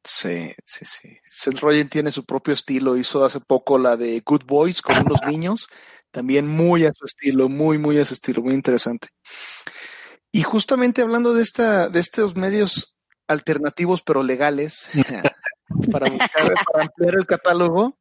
Sí, 0.07 0.55
sí, 0.65 0.85
sí. 0.85 1.19
Seth 1.25 1.59
Rogen 1.59 1.89
tiene 1.89 2.13
su 2.13 2.25
propio 2.25 2.55
estilo. 2.55 2.97
Hizo 2.97 3.25
hace 3.25 3.41
poco 3.41 3.77
la 3.77 3.97
de 3.97 4.23
Good 4.25 4.45
Boys 4.47 4.81
con 4.81 4.99
unos 4.99 5.21
niños. 5.27 5.69
También 6.13 6.47
muy 6.47 6.85
a 6.85 6.93
su 6.95 7.05
estilo, 7.05 7.49
muy, 7.49 7.79
muy 7.79 7.99
a 7.99 8.05
su 8.05 8.15
estilo, 8.15 8.41
muy 8.41 8.55
interesante. 8.55 9.09
Y 10.31 10.43
justamente 10.43 11.03
hablando 11.03 11.35
de 11.35 11.43
esta, 11.43 11.89
de 11.89 11.99
estos 11.99 12.37
medios 12.37 12.97
alternativos 13.27 14.03
pero 14.03 14.23
legales, 14.23 14.89
para 15.91 16.09
buscar, 16.09 16.55
para 16.73 16.85
ampliar 16.85 17.15
el 17.17 17.27
catálogo, 17.27 17.99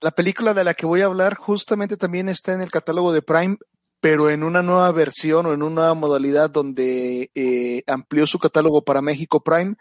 la 0.00 0.12
película 0.12 0.54
de 0.54 0.64
la 0.64 0.74
que 0.74 0.86
voy 0.86 1.02
a 1.02 1.06
hablar 1.06 1.34
justamente 1.34 1.96
también 1.96 2.28
está 2.28 2.54
en 2.54 2.62
el 2.62 2.70
catálogo 2.70 3.12
de 3.12 3.22
Prime, 3.22 3.58
pero 4.00 4.30
en 4.30 4.42
una 4.42 4.62
nueva 4.62 4.92
versión 4.92 5.46
o 5.46 5.52
en 5.52 5.62
una 5.62 5.74
nueva 5.74 5.94
modalidad 5.94 6.50
donde 6.50 7.30
eh, 7.34 7.82
amplió 7.86 8.26
su 8.26 8.38
catálogo 8.38 8.82
para 8.82 9.02
México 9.02 9.42
Prime, 9.42 9.76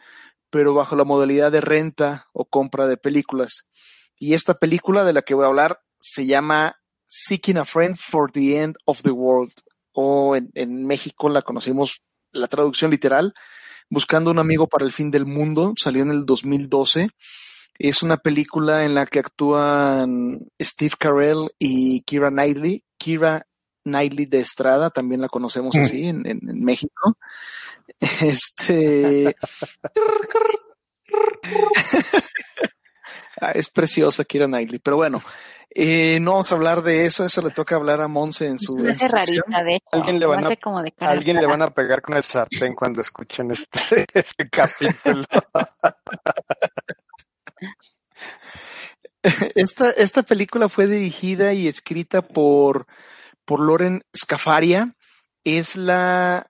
pero 0.53 0.75
bajo 0.75 0.95
la 0.95 1.03
modalidad 1.03 1.51
de 1.51 1.61
renta 1.61 2.27
o 2.31 2.45
compra 2.45 2.85
de 2.87 2.95
películas. 2.95 3.67
Y 4.19 4.35
esta 4.35 4.53
película 4.53 5.03
de 5.03 5.13
la 5.13 5.23
que 5.23 5.33
voy 5.33 5.45
a 5.45 5.47
hablar 5.47 5.81
se 5.99 6.27
llama 6.27 6.75
Seeking 7.07 7.57
a 7.57 7.65
Friend 7.65 7.97
for 7.97 8.31
the 8.31 8.61
End 8.61 8.75
of 8.85 9.01
the 9.01 9.09
World, 9.09 9.53
o 9.93 10.35
en, 10.35 10.51
en 10.53 10.85
México 10.85 11.27
la 11.27 11.41
conocimos, 11.41 12.03
la 12.31 12.47
traducción 12.47 12.91
literal, 12.91 13.33
Buscando 13.89 14.31
un 14.31 14.39
amigo 14.39 14.67
para 14.67 14.85
el 14.85 14.91
fin 14.91 15.11
del 15.11 15.27
mundo, 15.27 15.73
salió 15.77 16.01
en 16.01 16.09
el 16.09 16.25
2012. 16.25 17.09
Es 17.77 18.01
una 18.01 18.17
película 18.17 18.85
en 18.85 18.95
la 18.95 19.05
que 19.05 19.19
actúan 19.19 20.47
Steve 20.59 20.95
Carell 20.97 21.49
y 21.59 22.01
Kira 22.01 22.29
Knightley. 22.29 22.83
Kira 22.97 23.45
Knightley 23.83 24.25
de 24.25 24.39
Estrada, 24.39 24.89
también 24.89 25.21
la 25.21 25.29
conocemos 25.29 25.75
así 25.75 26.07
en, 26.07 26.25
en, 26.25 26.39
en 26.49 26.63
México. 26.63 27.17
Este. 28.21 29.35
Ah, 33.41 33.51
es 33.51 33.69
preciosa 33.69 34.23
Kira 34.23 34.45
Knightley, 34.45 34.79
pero 34.79 34.95
bueno, 34.95 35.21
eh, 35.75 36.19
no 36.21 36.33
vamos 36.33 36.51
a 36.51 36.55
hablar 36.55 36.83
de 36.83 37.05
eso, 37.05 37.25
eso 37.25 37.41
le 37.41 37.49
toca 37.49 37.75
hablar 37.75 37.99
a 37.99 38.07
Monse 38.07 38.47
en 38.47 38.59
su. 38.59 38.77
Es 38.85 38.99
rarita, 38.99 39.63
de 39.63 39.75
hecho. 39.75 39.87
Alguien 39.91 40.19
le 40.19 40.25
van 40.27 40.45
a, 40.45 40.55
como 40.57 40.83
de 40.83 40.93
alguien 40.99 41.37
le 41.37 41.45
van 41.47 41.61
a 41.63 41.71
pegar 41.71 42.01
con 42.01 42.15
el 42.15 42.23
sartén 42.23 42.75
cuando 42.75 43.01
escuchen 43.01 43.49
este, 43.51 44.05
este 44.13 44.49
capítulo. 44.49 45.25
esta, 49.55 49.89
esta 49.91 50.23
película 50.23 50.69
fue 50.69 50.87
dirigida 50.87 51.53
y 51.53 51.67
escrita 51.67 52.21
por, 52.21 52.85
por 53.43 53.59
Loren 53.59 54.03
Scafaria. 54.15 54.95
Es 55.43 55.75
la, 55.75 56.45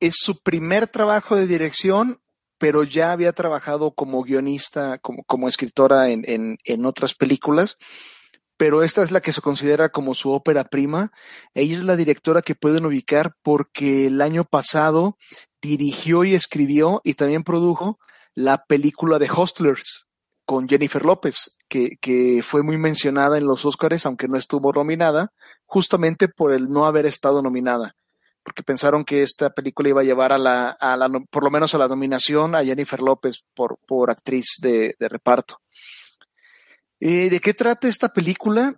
es 0.00 0.16
su 0.18 0.42
primer 0.42 0.88
trabajo 0.88 1.36
de 1.36 1.46
dirección, 1.46 2.20
pero 2.58 2.84
ya 2.84 3.12
había 3.12 3.32
trabajado 3.32 3.92
como 3.92 4.22
guionista, 4.22 4.98
como, 4.98 5.48
escritora 5.48 6.10
en, 6.10 6.86
otras 6.86 7.14
películas 7.14 7.78
pero 8.56 8.82
esta 8.82 9.02
es 9.02 9.10
la 9.10 9.22
que 9.22 9.32
se 9.32 9.40
considera 9.40 9.88
como 9.88 10.14
su 10.14 10.32
ópera 10.32 10.64
prima. 10.64 11.12
Ella 11.54 11.78
es 11.78 11.82
la 11.82 11.96
directora 11.96 12.42
que 12.42 12.54
pueden 12.54 12.84
ubicar 12.84 13.34
porque 13.42 14.06
el 14.06 14.20
año 14.20 14.44
pasado 14.44 15.16
dirigió 15.62 16.24
y 16.24 16.34
escribió 16.34 17.00
y 17.02 17.14
también 17.14 17.42
produjo 17.42 17.98
la 18.34 18.66
película 18.66 19.18
de 19.18 19.30
Hostlers 19.34 20.10
con 20.44 20.68
Jennifer 20.68 21.06
López, 21.06 21.56
que, 21.68 21.96
que 22.02 22.42
fue 22.42 22.62
muy 22.62 22.76
mencionada 22.76 23.38
en 23.38 23.46
los 23.46 23.64
Oscars, 23.64 24.04
aunque 24.04 24.28
no 24.28 24.36
estuvo 24.36 24.74
nominada, 24.74 25.32
justamente 25.64 26.28
por 26.28 26.52
el 26.52 26.68
no 26.68 26.84
haber 26.84 27.06
estado 27.06 27.40
nominada 27.40 27.96
porque 28.42 28.62
pensaron 28.62 29.04
que 29.04 29.22
esta 29.22 29.50
película 29.50 29.88
iba 29.88 30.00
a 30.00 30.04
llevar 30.04 30.32
a 30.32 30.38
la, 30.38 30.70
a 30.70 30.96
la 30.96 31.08
por 31.30 31.44
lo 31.44 31.50
menos 31.50 31.74
a 31.74 31.78
la 31.78 31.88
nominación 31.88 32.54
a 32.54 32.64
Jennifer 32.64 33.00
López 33.00 33.44
por, 33.54 33.78
por 33.86 34.10
actriz 34.10 34.56
de, 34.60 34.94
reparto. 34.98 35.60
Eh, 37.00 37.30
¿De 37.30 37.40
qué 37.40 37.54
trata 37.54 37.88
esta 37.88 38.08
película? 38.10 38.76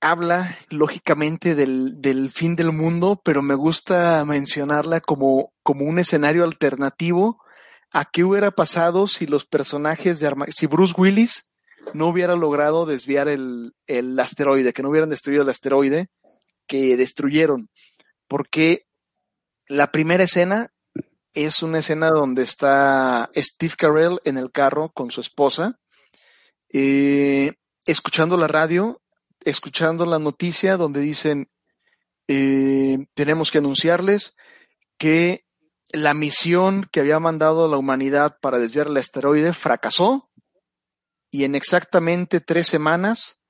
Habla, 0.00 0.56
lógicamente, 0.70 1.54
del, 1.54 2.00
del, 2.00 2.30
fin 2.30 2.54
del 2.54 2.70
mundo, 2.70 3.20
pero 3.24 3.42
me 3.42 3.54
gusta 3.54 4.24
mencionarla 4.24 5.00
como, 5.00 5.52
como 5.62 5.84
un 5.84 5.98
escenario 5.98 6.44
alternativo 6.44 7.42
a 7.90 8.04
qué 8.04 8.22
hubiera 8.22 8.50
pasado 8.50 9.06
si 9.06 9.26
los 9.26 9.44
personajes 9.44 10.20
de 10.20 10.26
Arma 10.26 10.46
si 10.54 10.66
Bruce 10.66 10.94
Willis 10.96 11.50
no 11.94 12.08
hubiera 12.08 12.36
logrado 12.36 12.86
desviar 12.86 13.28
el, 13.28 13.74
el 13.86 14.18
asteroide, 14.20 14.72
que 14.72 14.82
no 14.82 14.90
hubieran 14.90 15.10
destruido 15.10 15.42
el 15.42 15.48
asteroide 15.48 16.08
que 16.68 16.96
destruyeron. 16.96 17.70
Porque 18.28 18.86
la 19.66 19.90
primera 19.90 20.24
escena 20.24 20.72
es 21.34 21.62
una 21.62 21.80
escena 21.80 22.10
donde 22.10 22.42
está 22.42 23.30
Steve 23.34 23.74
Carell 23.76 24.20
en 24.24 24.38
el 24.38 24.52
carro 24.52 24.90
con 24.92 25.10
su 25.10 25.20
esposa 25.20 25.78
eh, 26.70 27.54
escuchando 27.86 28.36
la 28.36 28.48
radio, 28.48 29.00
escuchando 29.40 30.04
la 30.04 30.18
noticia 30.18 30.76
donde 30.76 31.00
dicen, 31.00 31.50
eh, 32.28 33.06
tenemos 33.14 33.50
que 33.50 33.58
anunciarles 33.58 34.36
que 34.98 35.46
la 35.90 36.12
misión 36.12 36.86
que 36.92 37.00
había 37.00 37.18
mandado 37.18 37.68
la 37.68 37.78
humanidad 37.78 38.36
para 38.40 38.58
desviar 38.58 38.88
el 38.88 38.98
asteroide 38.98 39.54
fracasó 39.54 40.30
y 41.30 41.44
en 41.44 41.54
exactamente 41.54 42.40
tres 42.40 42.66
semanas 42.66 43.40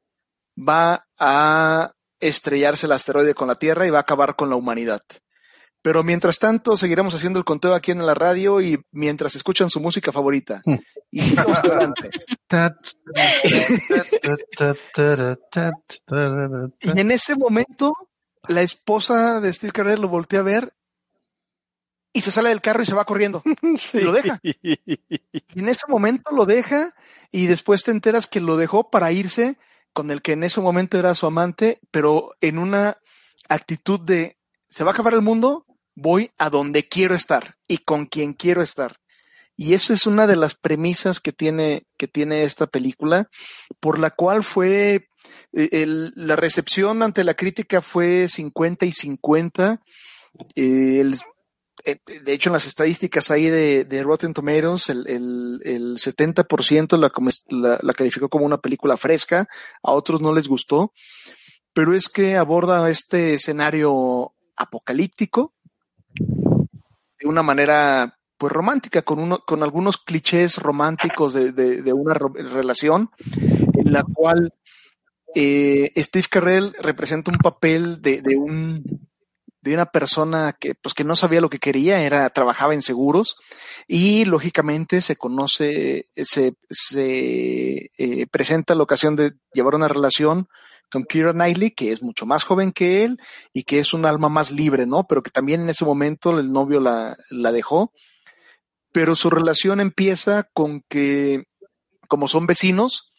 va 0.56 1.08
a 1.18 1.94
estrellarse 2.20 2.86
el 2.86 2.92
asteroide 2.92 3.34
con 3.34 3.48
la 3.48 3.56
Tierra 3.56 3.86
y 3.86 3.90
va 3.90 3.98
a 3.98 4.02
acabar 4.02 4.36
con 4.36 4.50
la 4.50 4.56
humanidad. 4.56 5.02
Pero 5.80 6.02
mientras 6.02 6.38
tanto, 6.38 6.76
seguiremos 6.76 7.14
haciendo 7.14 7.38
el 7.38 7.44
conteo 7.44 7.74
aquí 7.74 7.92
en 7.92 8.04
la 8.04 8.14
radio 8.14 8.60
y 8.60 8.82
mientras 8.90 9.36
escuchan 9.36 9.70
su 9.70 9.80
música 9.80 10.10
favorita. 10.10 10.60
Y 11.10 11.20
sigamos 11.20 11.58
adelante. 11.58 12.10
y 16.80 17.00
en 17.00 17.10
ese 17.10 17.36
momento, 17.36 17.94
la 18.48 18.62
esposa 18.62 19.40
de 19.40 19.52
Steve 19.52 19.72
Carell 19.72 20.00
lo 20.00 20.08
voltea 20.08 20.40
a 20.40 20.44
ver 20.44 20.74
y 22.12 22.20
se 22.22 22.32
sale 22.32 22.48
del 22.48 22.60
carro 22.60 22.82
y 22.82 22.86
se 22.86 22.94
va 22.94 23.04
corriendo. 23.04 23.42
Y 23.92 24.00
lo 24.00 24.12
deja. 24.12 24.40
Y 24.42 25.60
en 25.60 25.68
ese 25.68 25.86
momento 25.88 26.30
lo 26.34 26.46
deja 26.46 26.94
y 27.30 27.46
después 27.46 27.84
te 27.84 27.92
enteras 27.92 28.26
que 28.26 28.40
lo 28.40 28.56
dejó 28.56 28.90
para 28.90 29.12
irse 29.12 29.56
con 29.98 30.12
el 30.12 30.22
que 30.22 30.30
en 30.30 30.44
ese 30.44 30.60
momento 30.60 30.96
era 30.96 31.16
su 31.16 31.26
amante, 31.26 31.80
pero 31.90 32.36
en 32.40 32.58
una 32.58 32.98
actitud 33.48 33.98
de 33.98 34.36
se 34.68 34.84
va 34.84 34.92
a 34.92 34.94
acabar 34.94 35.12
el 35.12 35.22
mundo, 35.22 35.66
voy 35.96 36.30
a 36.38 36.50
donde 36.50 36.86
quiero 36.86 37.16
estar 37.16 37.56
y 37.66 37.78
con 37.78 38.06
quien 38.06 38.32
quiero 38.32 38.62
estar. 38.62 39.00
Y 39.56 39.74
eso 39.74 39.92
es 39.92 40.06
una 40.06 40.28
de 40.28 40.36
las 40.36 40.54
premisas 40.54 41.18
que 41.18 41.32
tiene, 41.32 41.82
que 41.96 42.06
tiene 42.06 42.44
esta 42.44 42.68
película, 42.68 43.28
por 43.80 43.98
la 43.98 44.10
cual 44.10 44.44
fue, 44.44 45.08
eh, 45.52 45.68
el, 45.72 46.12
la 46.14 46.36
recepción 46.36 47.02
ante 47.02 47.24
la 47.24 47.34
crítica 47.34 47.82
fue 47.82 48.28
50 48.28 48.86
y 48.86 48.92
50. 48.92 49.80
Eh, 50.54 51.00
el, 51.00 51.18
de 51.84 52.32
hecho, 52.32 52.48
en 52.48 52.54
las 52.54 52.66
estadísticas 52.66 53.30
ahí 53.30 53.46
de, 53.46 53.84
de 53.84 54.02
Rotten 54.02 54.34
Tomatoes, 54.34 54.90
el, 54.90 55.06
el, 55.08 55.60
el 55.64 55.96
70% 55.96 56.96
la, 56.96 57.10
la, 57.48 57.78
la 57.82 57.92
calificó 57.92 58.28
como 58.28 58.46
una 58.46 58.58
película 58.58 58.96
fresca, 58.96 59.48
a 59.82 59.92
otros 59.92 60.20
no 60.20 60.32
les 60.34 60.48
gustó, 60.48 60.92
pero 61.72 61.94
es 61.94 62.08
que 62.08 62.36
aborda 62.36 62.88
este 62.90 63.34
escenario 63.34 64.34
apocalíptico 64.56 65.54
de 67.20 67.28
una 67.28 67.42
manera 67.42 68.18
pues 68.36 68.52
romántica, 68.52 69.02
con, 69.02 69.18
uno, 69.18 69.40
con 69.44 69.62
algunos 69.62 69.98
clichés 69.98 70.58
románticos 70.58 71.34
de, 71.34 71.52
de, 71.52 71.82
de 71.82 71.92
una 71.92 72.14
relación 72.14 73.10
en 73.74 73.92
la 73.92 74.04
cual 74.04 74.54
eh, 75.34 75.90
Steve 75.96 76.26
Carell 76.30 76.72
representa 76.80 77.30
un 77.30 77.38
papel 77.38 78.00
de, 78.00 78.22
de, 78.22 78.36
un 78.36 79.07
de 79.60 79.74
una 79.74 79.86
persona 79.86 80.54
que 80.58 80.74
pues 80.74 80.94
que 80.94 81.04
no 81.04 81.16
sabía 81.16 81.40
lo 81.40 81.50
que 81.50 81.58
quería, 81.58 82.02
era 82.02 82.28
trabajaba 82.30 82.74
en 82.74 82.82
seguros 82.82 83.36
y 83.86 84.24
lógicamente 84.24 85.00
se 85.00 85.16
conoce, 85.16 86.08
se, 86.16 86.54
se 86.70 87.90
eh, 87.98 88.26
presenta 88.30 88.74
la 88.74 88.84
ocasión 88.84 89.16
de 89.16 89.32
llevar 89.52 89.74
una 89.74 89.88
relación 89.88 90.48
con 90.90 91.04
Kira 91.04 91.32
Knightley, 91.32 91.72
que 91.72 91.92
es 91.92 92.02
mucho 92.02 92.24
más 92.24 92.44
joven 92.44 92.72
que 92.72 93.04
él 93.04 93.18
y 93.52 93.64
que 93.64 93.78
es 93.78 93.92
un 93.92 94.06
alma 94.06 94.28
más 94.28 94.50
libre, 94.50 94.86
¿no? 94.86 95.06
Pero 95.06 95.22
que 95.22 95.30
también 95.30 95.60
en 95.60 95.68
ese 95.68 95.84
momento 95.84 96.38
el 96.38 96.50
novio 96.50 96.80
la, 96.80 97.16
la 97.30 97.52
dejó 97.52 97.92
pero 98.92 99.14
su 99.14 99.30
relación 99.30 99.80
empieza 99.80 100.44
con 100.52 100.82
que, 100.88 101.44
como 102.08 102.28
son 102.28 102.46
vecinos, 102.46 103.12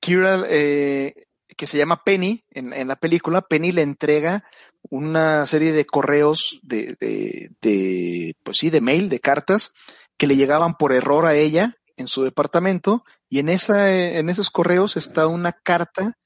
Kira, 0.00 0.44
eh, 0.48 1.14
que 1.56 1.66
se 1.66 1.76
llama 1.76 2.02
Penny 2.04 2.44
en, 2.50 2.72
en, 2.72 2.88
la 2.88 2.96
película, 2.96 3.42
Penny 3.42 3.72
le 3.72 3.82
entrega 3.82 4.44
una 4.90 5.46
serie 5.46 5.72
de 5.72 5.84
correos 5.84 6.58
de, 6.62 6.96
de, 7.00 7.50
de, 7.60 8.34
pues 8.42 8.56
sí, 8.58 8.70
de 8.70 8.80
mail, 8.80 9.08
de 9.08 9.20
cartas, 9.20 9.72
que 10.16 10.26
le 10.26 10.36
llegaban 10.36 10.76
por 10.76 10.92
error 10.92 11.26
a 11.26 11.34
ella 11.34 11.74
en 11.96 12.06
su 12.06 12.22
departamento, 12.22 13.04
y 13.28 13.40
en 13.40 13.48
esa, 13.48 13.92
en 13.92 14.30
esos 14.30 14.50
correos 14.50 14.96
está 14.96 15.26
una 15.26 15.52
carta 15.52 16.16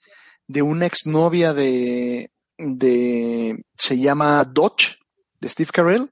de 0.46 0.62
una 0.62 0.86
exnovia 0.86 1.54
de, 1.54 2.30
de, 2.58 3.64
se 3.76 3.98
llama 3.98 4.44
Dodge, 4.44 4.98
de 5.40 5.48
Steve 5.48 5.70
Carell, 5.72 6.10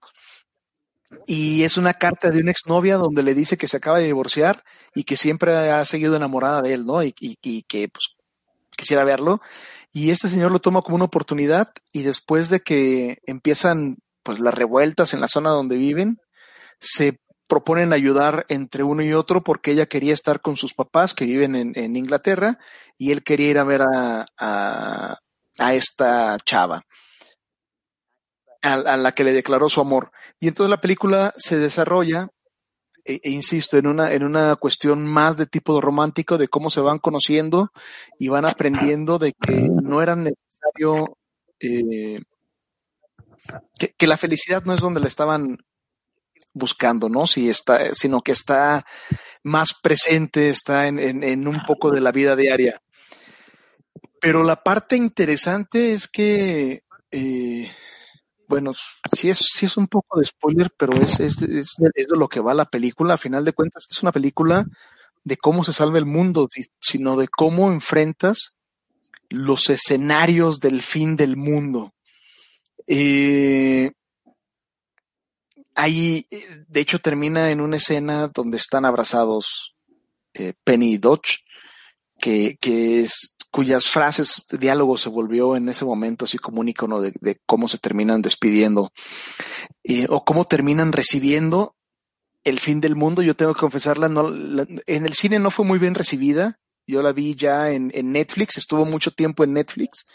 y 1.26 1.64
es 1.64 1.76
una 1.76 1.94
carta 1.94 2.30
de 2.30 2.40
una 2.40 2.52
exnovia 2.52 2.96
donde 2.96 3.22
le 3.22 3.34
dice 3.34 3.58
que 3.58 3.68
se 3.68 3.76
acaba 3.76 3.98
de 3.98 4.06
divorciar 4.06 4.62
y 4.94 5.04
que 5.04 5.16
siempre 5.16 5.52
ha 5.52 5.84
seguido 5.84 6.16
enamorada 6.16 6.62
de 6.62 6.72
él, 6.72 6.86
¿no? 6.86 7.02
Y, 7.02 7.14
y, 7.20 7.36
y 7.42 7.62
que 7.64 7.88
pues 7.88 8.14
quisiera 8.76 9.04
verlo. 9.04 9.40
Y 9.92 10.10
este 10.10 10.28
señor 10.28 10.52
lo 10.52 10.60
toma 10.60 10.82
como 10.82 10.96
una 10.96 11.06
oportunidad 11.06 11.72
y 11.92 12.02
después 12.02 12.48
de 12.48 12.60
que 12.60 13.18
empiezan 13.26 13.98
pues 14.22 14.38
las 14.38 14.54
revueltas 14.54 15.14
en 15.14 15.20
la 15.20 15.28
zona 15.28 15.50
donde 15.50 15.76
viven, 15.76 16.18
se 16.78 17.18
proponen 17.48 17.92
ayudar 17.92 18.46
entre 18.48 18.84
uno 18.84 19.02
y 19.02 19.12
otro 19.12 19.42
porque 19.42 19.72
ella 19.72 19.86
quería 19.86 20.14
estar 20.14 20.40
con 20.40 20.56
sus 20.56 20.72
papás 20.72 21.14
que 21.14 21.24
viven 21.24 21.56
en, 21.56 21.96
Inglaterra 21.96 22.58
y 22.96 23.10
él 23.10 23.24
quería 23.24 23.50
ir 23.50 23.58
a 23.58 23.64
ver 23.64 23.82
a, 23.82 24.26
a, 24.38 25.18
a 25.58 25.74
esta 25.74 26.36
chava 26.44 26.84
a, 28.62 28.72
a, 28.74 28.96
la 28.96 29.12
que 29.12 29.24
le 29.24 29.32
declaró 29.32 29.68
su 29.68 29.80
amor. 29.80 30.12
Y 30.38 30.46
entonces 30.46 30.70
la 30.70 30.80
película 30.80 31.34
se 31.36 31.58
desarrolla, 31.58 32.28
e, 33.10 33.20
e, 33.24 33.30
insisto, 33.30 33.76
en 33.76 33.86
una, 33.86 34.12
en 34.12 34.22
una 34.22 34.56
cuestión 34.56 35.04
más 35.04 35.36
de 35.36 35.46
tipo 35.46 35.80
romántico, 35.80 36.38
de 36.38 36.48
cómo 36.48 36.70
se 36.70 36.80
van 36.80 36.98
conociendo 36.98 37.72
y 38.18 38.28
van 38.28 38.44
aprendiendo 38.44 39.18
de 39.18 39.32
que 39.32 39.68
no 39.68 40.02
era 40.02 40.14
necesario, 40.14 41.16
eh, 41.58 42.20
que, 43.98 44.06
la 44.06 44.16
felicidad 44.16 44.64
no 44.64 44.74
es 44.74 44.80
donde 44.80 45.00
la 45.00 45.08
estaban 45.08 45.58
buscando, 46.52 47.08
¿no? 47.08 47.26
Si 47.26 47.48
está, 47.48 47.94
sino 47.94 48.22
que 48.22 48.32
está 48.32 48.84
más 49.42 49.74
presente, 49.74 50.50
está 50.50 50.86
en, 50.86 50.98
en, 50.98 51.24
en 51.24 51.48
un 51.48 51.64
poco 51.66 51.90
de 51.90 52.00
la 52.00 52.12
vida 52.12 52.36
diaria. 52.36 52.80
Pero 54.20 54.44
la 54.44 54.62
parte 54.62 54.96
interesante 54.96 55.94
es 55.94 56.06
que 56.06 56.84
eh, 57.10 57.70
bueno, 58.50 58.72
sí 59.12 59.30
es, 59.30 59.38
sí 59.54 59.66
es 59.66 59.76
un 59.76 59.86
poco 59.86 60.18
de 60.18 60.26
spoiler, 60.26 60.72
pero 60.76 60.92
es, 61.00 61.20
es, 61.20 61.40
es, 61.40 61.76
de, 61.78 62.04
lo 62.16 62.28
que 62.28 62.40
va 62.40 62.52
la 62.52 62.64
película. 62.64 63.14
A 63.14 63.18
final 63.18 63.44
de 63.44 63.52
cuentas, 63.52 63.86
es 63.88 64.02
una 64.02 64.10
película 64.10 64.66
de 65.22 65.36
cómo 65.36 65.62
se 65.62 65.72
salva 65.72 65.98
el 65.98 66.04
mundo, 66.04 66.48
sino 66.80 67.16
de 67.16 67.28
cómo 67.28 67.70
enfrentas 67.70 68.56
los 69.28 69.70
escenarios 69.70 70.58
del 70.58 70.82
fin 70.82 71.14
del 71.14 71.36
mundo. 71.36 71.94
Eh, 72.88 73.92
ahí, 75.76 76.26
de 76.66 76.80
hecho, 76.80 76.98
termina 76.98 77.52
en 77.52 77.60
una 77.60 77.76
escena 77.76 78.26
donde 78.34 78.56
están 78.56 78.84
abrazados 78.84 79.76
eh, 80.34 80.54
Penny 80.64 80.94
y 80.94 80.98
Dodge, 80.98 81.44
que, 82.18 82.56
que 82.60 83.02
es 83.02 83.36
cuyas 83.50 83.88
frases, 83.88 84.46
diálogo 84.50 84.96
se 84.96 85.08
volvió 85.08 85.56
en 85.56 85.68
ese 85.68 85.84
momento 85.84 86.24
así 86.24 86.38
como 86.38 86.60
un 86.60 86.68
icono 86.68 87.00
de, 87.00 87.12
cómo 87.46 87.68
se 87.68 87.78
terminan 87.78 88.22
despidiendo 88.22 88.92
eh, 89.84 90.06
o 90.08 90.24
cómo 90.24 90.44
terminan 90.44 90.92
recibiendo 90.92 91.76
el 92.44 92.60
fin 92.60 92.80
del 92.80 92.96
mundo. 92.96 93.22
Yo 93.22 93.34
tengo 93.34 93.54
que 93.54 93.60
confesarla, 93.60 94.08
no, 94.08 94.30
la, 94.30 94.66
en 94.86 95.06
el 95.06 95.14
cine 95.14 95.38
no 95.38 95.50
fue 95.50 95.64
muy 95.64 95.78
bien 95.78 95.94
recibida. 95.94 96.60
Yo 96.86 97.02
la 97.02 97.12
vi 97.12 97.34
ya 97.34 97.70
en, 97.70 97.90
en 97.94 98.12
Netflix, 98.12 98.56
estuvo 98.56 98.84
mucho 98.84 99.10
tiempo 99.10 99.44
en 99.44 99.52
Netflix 99.52 100.06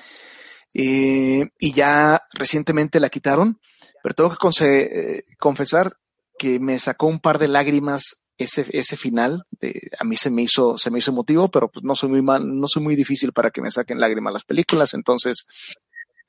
eh, 0.73 1.47
y 1.57 1.71
ya 1.71 2.21
recientemente 2.33 2.99
la 2.99 3.09
quitaron, 3.09 3.59
pero 4.03 4.13
tengo 4.15 4.29
que 4.29 4.79
eh, 4.81 5.23
confesar 5.39 5.93
que 6.37 6.59
me 6.59 6.79
sacó 6.79 7.07
un 7.07 7.19
par 7.19 7.39
de 7.39 7.47
lágrimas 7.47 8.24
ese, 8.37 8.65
ese 8.71 8.97
final, 8.97 9.45
de, 9.51 9.89
a 9.99 10.03
mí 10.03 10.17
se 10.17 10.29
me 10.29 10.41
hizo, 10.43 10.77
se 10.77 10.91
me 10.91 10.99
hizo 10.99 11.11
emotivo, 11.11 11.49
pero 11.49 11.69
pues 11.69 11.83
no 11.83 11.95
soy 11.95 12.09
muy 12.09 12.21
mal, 12.21 12.43
no 12.59 12.67
soy 12.67 12.83
muy 12.83 12.95
difícil 12.95 13.31
para 13.33 13.51
que 13.51 13.61
me 13.61 13.71
saquen 13.71 13.99
lágrimas 13.99 14.33
las 14.33 14.43
películas, 14.43 14.93
entonces. 14.93 15.47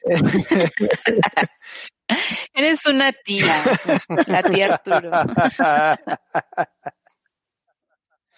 Eres 2.54 2.86
una 2.86 3.12
tía, 3.12 3.54
la 4.26 4.42
tía 4.42 4.74
Arturo. 4.74 5.10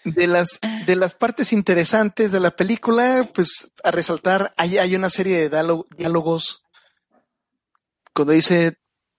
De 0.04 0.26
las, 0.26 0.58
de 0.86 0.96
las 0.96 1.14
partes 1.14 1.52
interesantes 1.52 2.32
de 2.32 2.40
la 2.40 2.52
película, 2.52 3.28
pues 3.34 3.70
a 3.84 3.90
resaltar, 3.90 4.54
hay, 4.56 4.78
hay 4.78 4.96
una 4.96 5.10
serie 5.10 5.50
de 5.50 5.82
diálogos 5.96 6.62
cuando 8.14 8.32
dice 8.32 8.78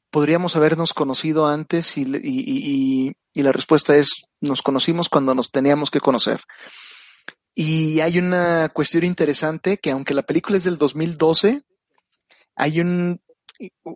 podríamos 0.10 0.56
habernos 0.56 0.94
conocido 0.94 1.48
antes 1.48 1.98
y, 1.98 2.02
y, 2.02 2.20
y, 2.24 3.16
y, 3.34 3.44
la 3.44 3.52
respuesta 3.52 3.96
es 3.96 4.24
nos 4.42 4.62
conocimos 4.62 5.10
cuando 5.10 5.34
nos 5.36 5.52
teníamos 5.52 5.92
que 5.92 6.00
conocer. 6.00 6.42
Y 7.56 8.00
hay 8.00 8.20
una 8.20 8.70
cuestión 8.70 9.04
interesante 9.04 9.78
que 9.78 9.92
aunque 9.92 10.14
la 10.14 10.24
película 10.24 10.58
es 10.58 10.64
del 10.64 10.78
2012, 10.78 11.64
hay 12.56 12.82
un, 12.82 13.22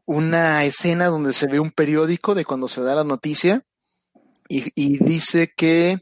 una 0.05 0.65
escena 0.65 1.07
donde 1.07 1.33
se 1.33 1.47
ve 1.47 1.59
un 1.59 1.71
periódico 1.71 2.35
de 2.35 2.45
cuando 2.45 2.67
se 2.67 2.81
da 2.81 2.95
la 2.95 3.03
noticia 3.03 3.63
y, 4.49 4.71
y 4.75 4.97
dice 5.03 5.53
que 5.55 5.99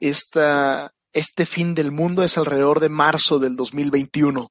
esta, 0.00 0.92
este 1.12 1.46
fin 1.46 1.74
del 1.74 1.92
mundo 1.92 2.22
es 2.22 2.38
alrededor 2.38 2.80
de 2.80 2.88
marzo 2.88 3.38
del 3.38 3.56
2021. 3.56 4.50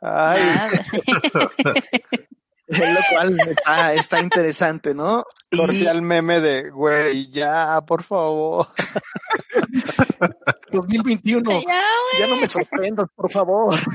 Ay. 0.00 0.42
lo 2.66 3.00
cual 3.10 3.38
está, 3.40 3.94
está 3.94 4.20
interesante, 4.20 4.94
¿no? 4.94 5.24
Cordial 5.54 5.98
y... 5.98 6.00
meme 6.00 6.40
de, 6.40 6.70
güey, 6.70 7.30
ya, 7.30 7.80
por 7.86 8.02
favor. 8.02 8.68
2021. 10.70 11.62
Ya, 11.62 11.82
ya 12.18 12.26
no 12.26 12.36
me 12.36 12.48
sorprendas, 12.48 13.08
por 13.14 13.30
favor. 13.30 13.74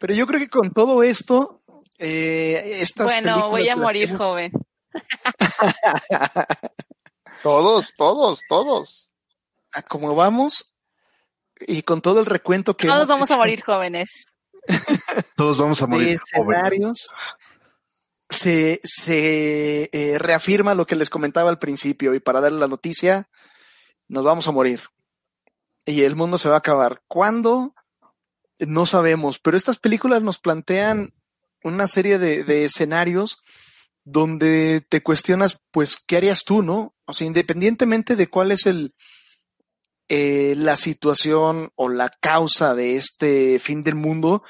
Pero 0.00 0.14
yo 0.14 0.26
creo 0.26 0.40
que 0.40 0.48
con 0.48 0.72
todo 0.72 1.02
esto, 1.02 1.62
eh, 1.98 2.78
estas 2.80 3.06
Bueno, 3.06 3.50
voy 3.50 3.68
a 3.68 3.76
morir 3.76 4.16
joven. 4.16 4.52
todos, 7.42 7.92
todos, 7.96 8.40
todos. 8.48 9.10
A 9.72 9.82
como 9.82 10.14
vamos, 10.14 10.74
y 11.60 11.82
con 11.82 12.00
todo 12.02 12.20
el 12.20 12.26
recuento 12.26 12.76
que... 12.76 12.88
Todos 12.88 13.08
vamos 13.08 13.28
hecho, 13.28 13.34
a 13.34 13.38
morir 13.38 13.62
jóvenes. 13.62 14.33
Todos 15.36 15.58
vamos 15.58 15.82
a 15.82 15.86
morir. 15.86 16.18
escenarios. 16.22 17.08
Se, 18.28 18.80
se 18.82 19.90
eh, 19.92 20.18
reafirma 20.18 20.74
lo 20.74 20.86
que 20.86 20.96
les 20.96 21.10
comentaba 21.10 21.50
al 21.50 21.58
principio 21.58 22.14
y 22.14 22.20
para 22.20 22.40
darle 22.40 22.58
la 22.58 22.68
noticia, 22.68 23.28
nos 24.08 24.24
vamos 24.24 24.48
a 24.48 24.52
morir. 24.52 24.80
Y 25.84 26.02
el 26.02 26.16
mundo 26.16 26.38
se 26.38 26.48
va 26.48 26.56
a 26.56 26.58
acabar. 26.58 27.02
¿Cuándo? 27.06 27.74
No 28.58 28.86
sabemos, 28.86 29.38
pero 29.38 29.56
estas 29.56 29.78
películas 29.78 30.22
nos 30.22 30.38
plantean 30.38 31.12
una 31.62 31.86
serie 31.86 32.18
de, 32.18 32.44
de 32.44 32.64
escenarios 32.64 33.42
donde 34.04 34.84
te 34.88 35.02
cuestionas, 35.02 35.60
pues, 35.70 35.96
¿qué 35.96 36.18
harías 36.18 36.44
tú, 36.44 36.62
no? 36.62 36.94
O 37.06 37.14
sea, 37.14 37.26
independientemente 37.26 38.16
de 38.16 38.28
cuál 38.28 38.52
es 38.52 38.66
el, 38.66 38.94
eh, 40.08 40.54
la 40.56 40.76
situación 40.76 41.70
o 41.76 41.88
la 41.88 42.10
causa 42.20 42.74
de 42.74 42.96
este 42.96 43.58
fin 43.58 43.82
del 43.82 43.94
mundo, 43.94 44.42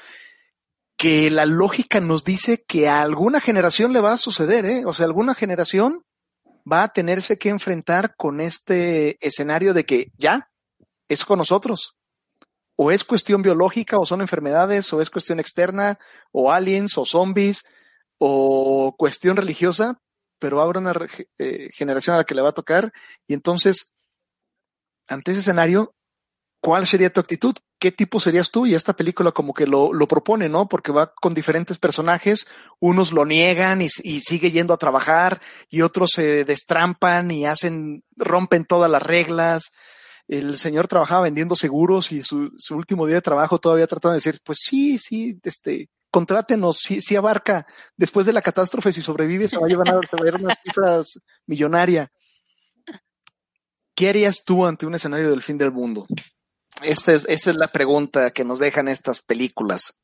que 0.97 1.29
la 1.29 1.45
lógica 1.45 1.99
nos 1.99 2.23
dice 2.23 2.63
que 2.63 2.89
a 2.89 3.01
alguna 3.01 3.41
generación 3.41 3.93
le 3.93 4.01
va 4.01 4.13
a 4.13 4.17
suceder, 4.17 4.65
¿eh? 4.65 4.83
O 4.85 4.93
sea, 4.93 5.05
alguna 5.05 5.33
generación 5.33 6.03
va 6.69 6.83
a 6.83 6.89
tenerse 6.89 7.37
que 7.37 7.49
enfrentar 7.49 8.15
con 8.15 8.41
este 8.41 9.17
escenario 9.25 9.73
de 9.73 9.85
que 9.85 10.11
ya 10.17 10.49
es 11.07 11.25
con 11.25 11.37
nosotros. 11.37 11.95
O 12.75 12.91
es 12.91 13.03
cuestión 13.03 13.41
biológica, 13.41 13.99
o 13.99 14.05
son 14.05 14.21
enfermedades, 14.21 14.91
o 14.91 15.01
es 15.01 15.09
cuestión 15.09 15.39
externa, 15.39 15.97
o 16.31 16.51
aliens, 16.51 16.97
o 16.97 17.05
zombies, 17.05 17.63
o 18.17 18.95
cuestión 18.97 19.37
religiosa, 19.37 20.01
pero 20.39 20.61
habrá 20.61 20.79
una 20.79 20.93
eh, 21.37 21.69
generación 21.73 22.15
a 22.15 22.19
la 22.19 22.23
que 22.25 22.35
le 22.35 22.41
va 22.41 22.49
a 22.49 22.53
tocar. 22.53 22.91
Y 23.27 23.33
entonces, 23.33 23.94
ante 25.07 25.31
ese 25.31 25.41
escenario, 25.41 25.95
¿cuál 26.59 26.87
sería 26.87 27.13
tu 27.13 27.19
actitud? 27.19 27.55
¿Qué 27.79 27.91
tipo 27.91 28.19
serías 28.19 28.49
tú? 28.49 28.65
Y 28.65 28.73
esta 28.73 28.95
película 28.95 29.31
como 29.31 29.53
que 29.53 29.67
lo, 29.67 29.93
lo 29.93 30.07
propone, 30.07 30.49
¿no? 30.49 30.67
Porque 30.67 30.91
va 30.91 31.13
con 31.13 31.33
diferentes 31.33 31.77
personajes, 31.77 32.47
unos 32.79 33.11
lo 33.11 33.25
niegan 33.25 33.81
y, 33.81 33.89
sigue 33.89 34.49
yendo 34.49 34.73
a 34.73 34.77
trabajar 34.77 35.41
y 35.69 35.81
otros 35.81 36.11
se 36.15 36.43
destrampan 36.43 37.29
y 37.29 37.45
hacen, 37.45 38.03
rompen 38.15 38.65
todas 38.65 38.89
las 38.89 39.03
reglas. 39.03 39.73
El 40.27 40.57
señor 40.57 40.87
trabajaba 40.87 41.21
vendiendo 41.21 41.55
seguros 41.55 42.11
y 42.11 42.23
su, 42.23 42.51
su 42.57 42.75
último 42.75 43.05
día 43.05 43.17
de 43.17 43.21
trabajo 43.21 43.59
todavía 43.59 43.85
trataba 43.85 44.13
de 44.13 44.17
decir, 44.17 44.39
pues 44.43 44.57
sí, 44.61 44.97
sí, 44.97 45.39
este, 45.43 45.89
contrátenos, 46.09 46.79
si, 46.79 46.99
si 46.99 47.15
abarca, 47.15 47.67
después 47.95 48.25
de 48.25 48.33
la 48.33 48.41
catástrofe, 48.41 48.91
si 48.91 49.03
sobrevive, 49.03 49.47
se 49.47 49.57
va 49.57 49.67
a 49.67 49.69
llevar, 49.69 49.89
a, 49.89 49.97
a 49.97 50.23
llevar 50.23 50.41
unas 50.41 50.57
cifras 50.63 51.19
millonaria. 51.45 52.11
¿Qué 53.95 54.09
harías 54.09 54.43
tú 54.43 54.65
ante 54.65 54.85
un 54.85 54.95
escenario 54.95 55.29
del 55.29 55.41
fin 55.41 55.57
del 55.57 55.71
mundo? 55.71 56.05
Esta 56.81 57.13
es, 57.13 57.25
esta 57.29 57.51
es 57.51 57.55
la 57.55 57.71
pregunta 57.71 58.31
que 58.31 58.43
nos 58.43 58.59
dejan 58.59 58.89
estas 58.89 59.21
películas. 59.21 59.97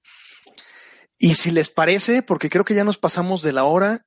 Y 1.17 1.35
si 1.35 1.51
les 1.51 1.69
parece, 1.69 2.23
porque 2.23 2.49
creo 2.49 2.63
que 2.63 2.73
ya 2.73 2.85
nos 2.85 2.97
pasamos 2.97 3.41
de 3.41 3.51
la 3.51 3.65
hora, 3.65 4.05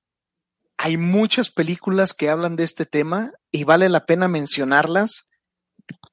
hay 0.78 0.96
muchas 0.96 1.50
películas 1.50 2.14
que 2.14 2.30
hablan 2.30 2.56
de 2.56 2.64
este 2.64 2.86
tema 2.86 3.32
y 3.52 3.64
vale 3.64 3.88
la 3.88 4.06
pena 4.06 4.26
mencionarlas. 4.26 5.28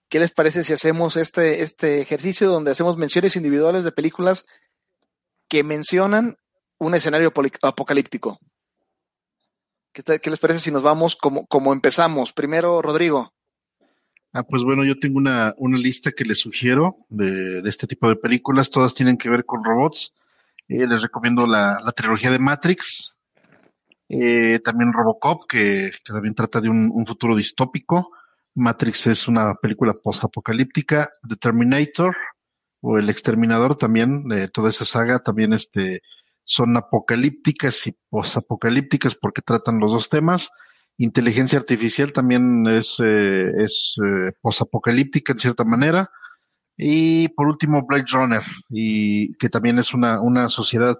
¿Qué 0.09 0.19
les 0.19 0.31
parece 0.31 0.63
si 0.63 0.73
hacemos 0.73 1.15
este, 1.15 1.63
este 1.63 2.01
ejercicio 2.01 2.49
donde 2.49 2.71
hacemos 2.71 2.97
menciones 2.97 3.35
individuales 3.35 3.85
de 3.85 3.91
películas 3.93 4.45
que 5.47 5.63
mencionan 5.63 6.35
un 6.77 6.93
escenario 6.93 7.33
apocalíptico? 7.61 8.39
¿Qué, 9.93 10.19
¿Qué, 10.19 10.29
les 10.29 10.39
parece 10.39 10.59
si 10.59 10.71
nos 10.71 10.83
vamos 10.83 11.15
como, 11.15 11.47
como 11.47 11.73
empezamos? 11.73 12.33
Primero, 12.33 12.81
Rodrigo. 12.81 13.33
Ah, 14.33 14.43
pues 14.43 14.63
bueno, 14.63 14.85
yo 14.85 14.97
tengo 14.97 15.17
una, 15.17 15.53
una 15.57 15.77
lista 15.77 16.11
que 16.11 16.23
les 16.23 16.39
sugiero 16.39 16.97
de, 17.09 17.61
de, 17.61 17.69
este 17.69 17.85
tipo 17.85 18.07
de 18.07 18.15
películas. 18.15 18.71
Todas 18.71 18.93
tienen 18.93 19.17
que 19.17 19.29
ver 19.29 19.45
con 19.45 19.63
robots. 19.63 20.13
Eh, 20.69 20.87
les 20.87 21.01
recomiendo 21.01 21.45
la, 21.45 21.81
la, 21.83 21.91
trilogía 21.91 22.31
de 22.31 22.39
Matrix. 22.39 23.15
Eh, 24.07 24.59
también 24.59 24.93
Robocop, 24.93 25.47
que, 25.49 25.91
que, 25.91 26.13
también 26.13 26.33
trata 26.33 26.61
de 26.61 26.69
un, 26.69 26.89
un, 26.93 27.05
futuro 27.05 27.35
distópico. 27.35 28.11
Matrix 28.55 29.07
es 29.07 29.27
una 29.27 29.55
película 29.55 29.93
post-apocalíptica. 29.93 31.09
The 31.27 31.35
Terminator 31.35 32.15
o 32.81 32.97
El 32.97 33.09
Exterminador 33.09 33.75
también, 33.75 34.27
de 34.27 34.47
toda 34.47 34.69
esa 34.69 34.85
saga, 34.85 35.19
también 35.19 35.53
este, 35.53 36.01
son 36.43 36.75
apocalípticas 36.77 37.87
y 37.87 37.97
post-apocalípticas 38.09 39.15
porque 39.15 39.41
tratan 39.41 39.79
los 39.79 39.91
dos 39.91 40.09
temas. 40.09 40.51
Inteligencia 40.97 41.57
artificial 41.57 42.13
también 42.13 42.65
es, 42.67 42.97
eh, 43.03 43.51
es 43.57 43.95
eh, 44.03 44.33
posapocalíptica 44.41 45.33
en 45.33 45.39
cierta 45.39 45.63
manera. 45.63 46.09
Y 46.77 47.29
por 47.29 47.47
último, 47.47 47.85
Blade 47.85 48.05
Runner, 48.11 48.41
y 48.69 49.35
que 49.37 49.49
también 49.49 49.79
es 49.79 49.93
una, 49.93 50.21
una 50.21 50.49
sociedad, 50.49 50.99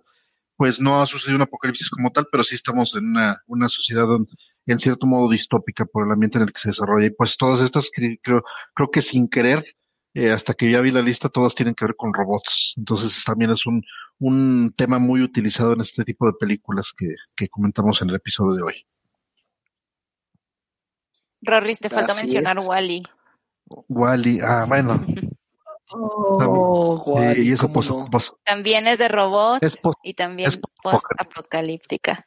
pues 0.56 0.80
no 0.80 1.02
ha 1.02 1.06
sucedido 1.06 1.38
un 1.38 1.44
apocalipsis 1.44 1.90
como 1.90 2.12
tal, 2.12 2.28
pero 2.32 2.44
sí 2.44 2.56
estamos 2.56 2.96
en 2.96 3.06
una, 3.06 3.42
una 3.48 3.68
sociedad 3.70 4.08
en 4.68 4.80
cierto 4.80 5.08
modo 5.08 5.30
distópica 5.32 5.86
por 5.86 6.06
el 6.06 6.12
ambiente 6.12 6.38
en 6.38 6.44
el 6.44 6.54
que 6.54 6.60
se 6.60 6.70
desarrolla. 6.70 7.08
Y 7.08 7.12
pues 7.12 7.38
todas 7.38 7.62
estas 7.62 7.90
creo, 7.94 8.44
creo 8.74 8.92
que 8.92 9.02
sin 9.02 9.28
querer, 9.28 9.66
eh, 10.14 10.32
hasta 10.32 10.54
que 10.54 10.70
ya 10.70 10.82
vi 10.82 10.92
la 10.92 11.02
lista, 11.02 11.30
todas 11.30 11.56
tienen 11.56 11.74
que 11.74 11.86
ver 11.86 11.96
con 11.96 12.14
robots. 12.14 12.74
Entonces 12.78 13.24
también 13.26 13.52
es 13.52 13.66
un, 13.66 13.82
un 14.20 14.74
tema 14.76 15.00
muy 15.00 15.22
utilizado 15.22 15.74
en 15.74 15.82
este 15.82 16.04
tipo 16.04 16.28
de 16.28 16.34
películas 16.40 16.94
que, 16.96 17.08
que 17.36 17.50
comentamos 17.50 18.02
en 18.02 18.10
el 18.10 18.16
episodio 18.16 18.54
de 18.56 18.64
hoy. 18.64 18.86
Rorris, 21.42 21.80
te 21.80 21.90
falta 21.90 22.14
Así 22.14 22.24
mencionar 22.24 22.58
es. 22.58 22.68
Wally. 22.68 23.04
Wally, 23.88 24.40
ah, 24.42 24.66
bueno. 24.68 25.06
Oh, 25.94 27.02
Wally, 27.06 27.50
y 27.50 27.54
eso 27.54 27.64
¿cómo 27.64 27.74
pos, 27.74 27.90
no? 27.90 28.10
pos, 28.10 28.36
También 28.44 28.88
es 28.88 29.00
de 29.00 29.08
robot 29.08 29.64
es, 29.64 29.78
pos, 29.78 29.96
y 30.04 30.14
también 30.14 30.48
es 30.48 30.60
post-apocalíptica. 30.82 32.26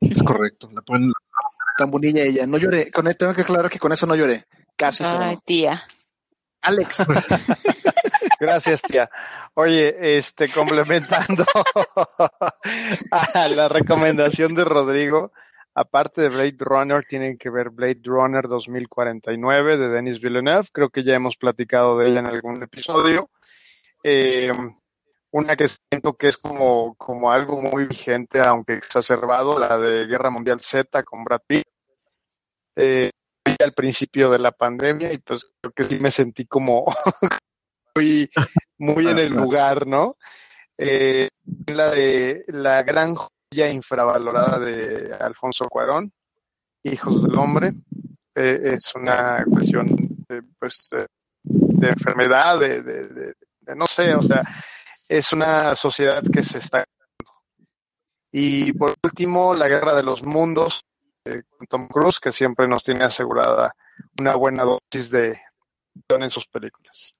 es 0.00 0.22
correcto. 0.22 0.68
La 0.72 0.82
pueden, 0.82 1.12
Tan 1.76 1.90
bonita 1.90 2.20
ella. 2.20 2.46
No 2.46 2.58
lloré. 2.58 2.90
Con, 2.90 3.12
tengo 3.14 3.34
que 3.34 3.42
aclarar 3.42 3.70
que 3.70 3.78
con 3.78 3.92
eso 3.92 4.06
no 4.06 4.14
lloré. 4.14 4.46
Casi. 4.76 5.02
pero 5.02 5.20
Ay, 5.20 5.34
no. 5.36 5.42
tía. 5.44 5.84
Alex. 6.62 7.04
Gracias, 8.40 8.82
tía. 8.82 9.10
Oye, 9.54 10.16
este, 10.18 10.50
complementando 10.50 11.44
a 13.10 13.48
la 13.48 13.68
recomendación 13.68 14.54
de 14.54 14.64
Rodrigo, 14.64 15.32
aparte 15.74 16.22
de 16.22 16.28
Blade 16.28 16.56
Runner, 16.58 17.04
tienen 17.08 17.36
que 17.36 17.50
ver 17.50 17.70
Blade 17.70 18.00
Runner 18.04 18.46
2049 18.46 19.76
de 19.76 19.88
Denis 19.88 20.20
Villeneuve. 20.20 20.68
Creo 20.72 20.90
que 20.90 21.02
ya 21.02 21.14
hemos 21.14 21.36
platicado 21.36 21.98
de 21.98 22.08
ella 22.08 22.20
en 22.20 22.26
algún 22.26 22.62
episodio. 22.62 23.30
Eh, 24.02 24.52
una 25.32 25.56
que 25.56 25.66
siento 25.68 26.14
que 26.14 26.28
es 26.28 26.36
como, 26.36 26.94
como 26.94 27.32
algo 27.32 27.60
muy 27.60 27.86
vigente, 27.86 28.40
aunque 28.40 28.74
exacerbado, 28.74 29.58
la 29.58 29.78
de 29.78 30.06
Guerra 30.06 30.30
Mundial 30.30 30.60
Z 30.60 31.02
con 31.02 31.24
Brad 31.24 31.40
Pitt. 31.46 31.64
Eh, 32.76 33.10
al 33.62 33.72
principio 33.72 34.30
de 34.30 34.38
la 34.38 34.52
pandemia 34.52 35.12
y 35.12 35.18
pues 35.18 35.50
creo 35.60 35.72
que 35.72 35.84
sí 35.84 35.98
me 35.98 36.10
sentí 36.10 36.46
como 36.46 36.86
muy, 37.94 38.30
muy 38.78 39.08
en 39.08 39.18
el 39.18 39.32
lugar, 39.34 39.86
¿no? 39.86 40.16
Eh, 40.76 41.28
la 41.66 41.90
de 41.90 42.44
la 42.48 42.82
gran 42.82 43.14
infravalorada 43.62 44.58
de 44.58 45.14
Alfonso 45.14 45.66
Cuarón, 45.66 46.12
Hijos 46.82 47.22
del 47.22 47.38
Hombre, 47.38 47.72
eh, 48.34 48.60
es 48.64 48.94
una 48.94 49.44
cuestión 49.44 49.86
de, 50.28 50.42
pues, 50.58 50.90
eh, 50.92 51.06
de 51.42 51.88
enfermedad, 51.88 52.58
de, 52.58 52.82
de, 52.82 53.34
no 53.76 53.86
sé, 53.86 54.14
o 54.14 54.22
sea, 54.22 54.42
es 55.08 55.32
una 55.32 55.74
sociedad 55.74 56.22
que 56.32 56.42
se 56.42 56.58
está. 56.58 56.84
Y 58.32 58.72
por 58.72 58.94
último, 59.02 59.54
La 59.54 59.68
Guerra 59.68 59.94
de 59.94 60.02
los 60.02 60.22
Mundos, 60.22 60.84
eh, 61.24 61.42
con 61.48 61.66
Tom 61.66 61.88
Cruise, 61.88 62.18
que 62.20 62.32
siempre 62.32 62.66
nos 62.66 62.82
tiene 62.82 63.04
asegurada 63.04 63.74
una 64.18 64.34
buena 64.34 64.64
dosis 64.64 65.10
de 65.10 65.38
en 66.08 66.30
sus 66.30 66.46
películas. 66.46 67.14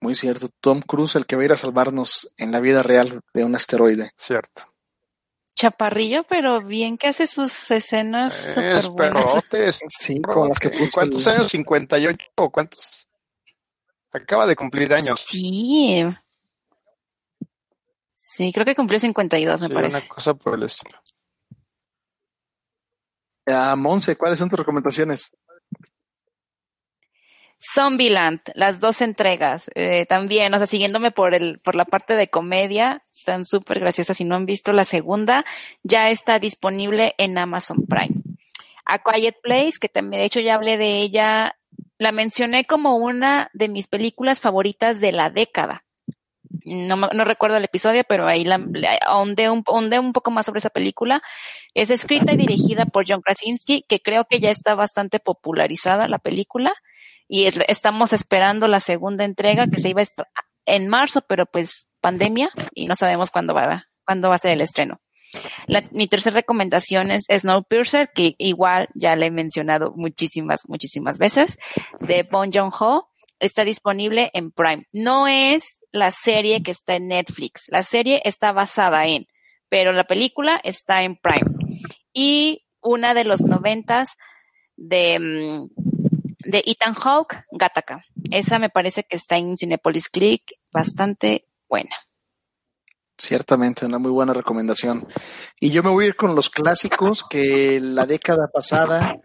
Muy 0.00 0.14
cierto. 0.14 0.48
Tom 0.60 0.80
Cruise, 0.80 1.16
el 1.16 1.26
que 1.26 1.36
va 1.36 1.42
a 1.42 1.44
ir 1.46 1.52
a 1.52 1.56
salvarnos 1.56 2.32
en 2.38 2.52
la 2.52 2.60
vida 2.60 2.82
real 2.82 3.20
de 3.34 3.44
un 3.44 3.54
asteroide. 3.54 4.12
Cierto. 4.16 4.64
Chaparrillo, 5.54 6.24
pero 6.24 6.62
bien 6.62 6.96
que 6.96 7.08
hace 7.08 7.26
sus 7.26 7.70
escenas 7.70 8.32
súper 8.34 8.88
buenas. 8.88 9.32
Sí, 9.88 10.20
con 10.22 10.48
las 10.48 10.58
que 10.58 10.70
puso 10.70 10.90
¿Cuántos 10.92 11.26
el- 11.26 11.34
años? 11.34 11.52
¿58 11.52 12.18
o 12.36 12.50
cuántos? 12.50 13.06
Acaba 14.12 14.46
de 14.46 14.56
cumplir 14.56 14.92
años. 14.94 15.22
Sí. 15.26 16.02
Sí, 18.14 18.52
creo 18.52 18.64
que 18.64 18.74
cumplió 18.74 18.98
52, 18.98 19.60
me 19.62 19.68
Sí, 19.68 19.74
parece. 19.74 19.96
una 19.98 20.08
cosa 20.08 20.34
por 20.34 20.54
el 20.54 20.62
estilo. 20.62 20.98
Ah, 23.46 23.74
Monse, 23.76 24.16
¿cuáles 24.16 24.38
son 24.38 24.48
tus 24.48 24.58
recomendaciones? 24.58 25.36
Zombieland, 27.62 28.40
las 28.54 28.80
dos 28.80 29.02
entregas, 29.02 29.70
eh, 29.74 30.06
también, 30.06 30.54
o 30.54 30.58
sea, 30.58 30.66
siguiéndome 30.66 31.10
por 31.10 31.34
el, 31.34 31.58
por 31.58 31.74
la 31.74 31.84
parte 31.84 32.16
de 32.16 32.28
comedia, 32.28 33.02
están 33.12 33.44
súper 33.44 33.80
graciosas. 33.80 34.16
Si 34.16 34.24
no 34.24 34.34
han 34.34 34.46
visto 34.46 34.72
la 34.72 34.84
segunda, 34.84 35.44
ya 35.82 36.08
está 36.08 36.38
disponible 36.38 37.14
en 37.18 37.36
Amazon 37.36 37.84
Prime. 37.86 38.22
A 38.86 39.00
Quiet 39.00 39.36
Place, 39.42 39.78
que 39.78 39.90
también, 39.90 40.20
de 40.20 40.26
hecho, 40.26 40.40
ya 40.40 40.54
hablé 40.54 40.78
de 40.78 41.00
ella, 41.00 41.56
la 41.98 42.12
mencioné 42.12 42.64
como 42.64 42.96
una 42.96 43.50
de 43.52 43.68
mis 43.68 43.86
películas 43.86 44.40
favoritas 44.40 45.00
de 45.00 45.12
la 45.12 45.28
década. 45.28 45.84
No, 46.64 46.96
no 46.96 47.24
recuerdo 47.24 47.58
el 47.58 47.64
episodio, 47.64 48.04
pero 48.08 48.26
ahí 48.26 48.44
la, 48.44 48.58
ahondé, 49.06 49.50
un, 49.50 49.64
un 49.66 50.12
poco 50.12 50.30
más 50.30 50.46
sobre 50.46 50.58
esa 50.58 50.70
película. 50.70 51.22
Es 51.74 51.90
escrita 51.90 52.32
y 52.32 52.36
dirigida 52.36 52.86
por 52.86 53.04
John 53.06 53.20
Krasinski, 53.20 53.82
que 53.82 54.00
creo 54.00 54.24
que 54.24 54.40
ya 54.40 54.50
está 54.50 54.74
bastante 54.74 55.20
popularizada 55.20 56.08
la 56.08 56.18
película 56.18 56.72
y 57.32 57.44
es- 57.46 57.60
estamos 57.68 58.12
esperando 58.12 58.66
la 58.66 58.80
segunda 58.80 59.24
entrega 59.24 59.68
que 59.68 59.78
se 59.78 59.88
iba 59.90 60.02
en 60.66 60.88
marzo, 60.88 61.22
pero 61.28 61.46
pues 61.46 61.86
pandemia 62.00 62.50
y 62.74 62.86
no 62.86 62.96
sabemos 62.96 63.30
cuándo 63.30 63.54
va, 63.54 63.84
cuándo 64.04 64.28
va 64.28 64.34
a 64.34 64.38
ser 64.38 64.50
el 64.52 64.60
estreno. 64.60 65.00
mi 65.92 66.08
tercera 66.08 66.34
recomendación 66.34 67.12
es 67.12 67.26
Snowpiercer, 67.30 68.10
que 68.12 68.34
igual 68.38 68.88
ya 68.96 69.14
le 69.14 69.26
he 69.26 69.30
mencionado 69.30 69.92
muchísimas, 69.94 70.62
muchísimas 70.66 71.18
veces, 71.18 71.56
de 72.00 72.24
Bon 72.24 72.50
Joon-ho. 72.52 73.08
Está 73.38 73.64
disponible 73.64 74.30
en 74.34 74.50
Prime. 74.50 74.86
No 74.92 75.28
es 75.28 75.80
la 75.92 76.10
serie 76.10 76.64
que 76.64 76.72
está 76.72 76.96
en 76.96 77.06
Netflix. 77.06 77.66
La 77.68 77.82
serie 77.82 78.20
está 78.24 78.50
basada 78.50 79.06
en, 79.06 79.26
pero 79.68 79.92
la 79.92 80.02
película 80.04 80.60
está 80.64 81.04
en 81.04 81.14
Prime. 81.16 81.46
Y 82.12 82.66
una 82.82 83.14
de 83.14 83.22
los 83.22 83.40
noventas 83.42 84.08
de, 84.76 85.18
mm, 85.20 85.89
de 86.44 86.62
Ethan 86.66 86.94
Hawke, 86.94 87.44
Gattaca. 87.50 88.04
Esa 88.30 88.58
me 88.58 88.70
parece 88.70 89.04
que 89.04 89.16
está 89.16 89.36
en 89.36 89.56
Cinepolis 89.56 90.08
Click, 90.08 90.42
bastante 90.72 91.46
buena. 91.68 91.96
Ciertamente, 93.18 93.84
una 93.84 93.98
muy 93.98 94.10
buena 94.10 94.32
recomendación. 94.32 95.06
Y 95.60 95.70
yo 95.70 95.82
me 95.82 95.90
voy 95.90 96.06
a 96.06 96.08
ir 96.08 96.16
con 96.16 96.34
los 96.34 96.48
clásicos 96.48 97.24
que 97.28 97.78
la 97.80 98.06
década 98.06 98.48
pasada 98.52 99.16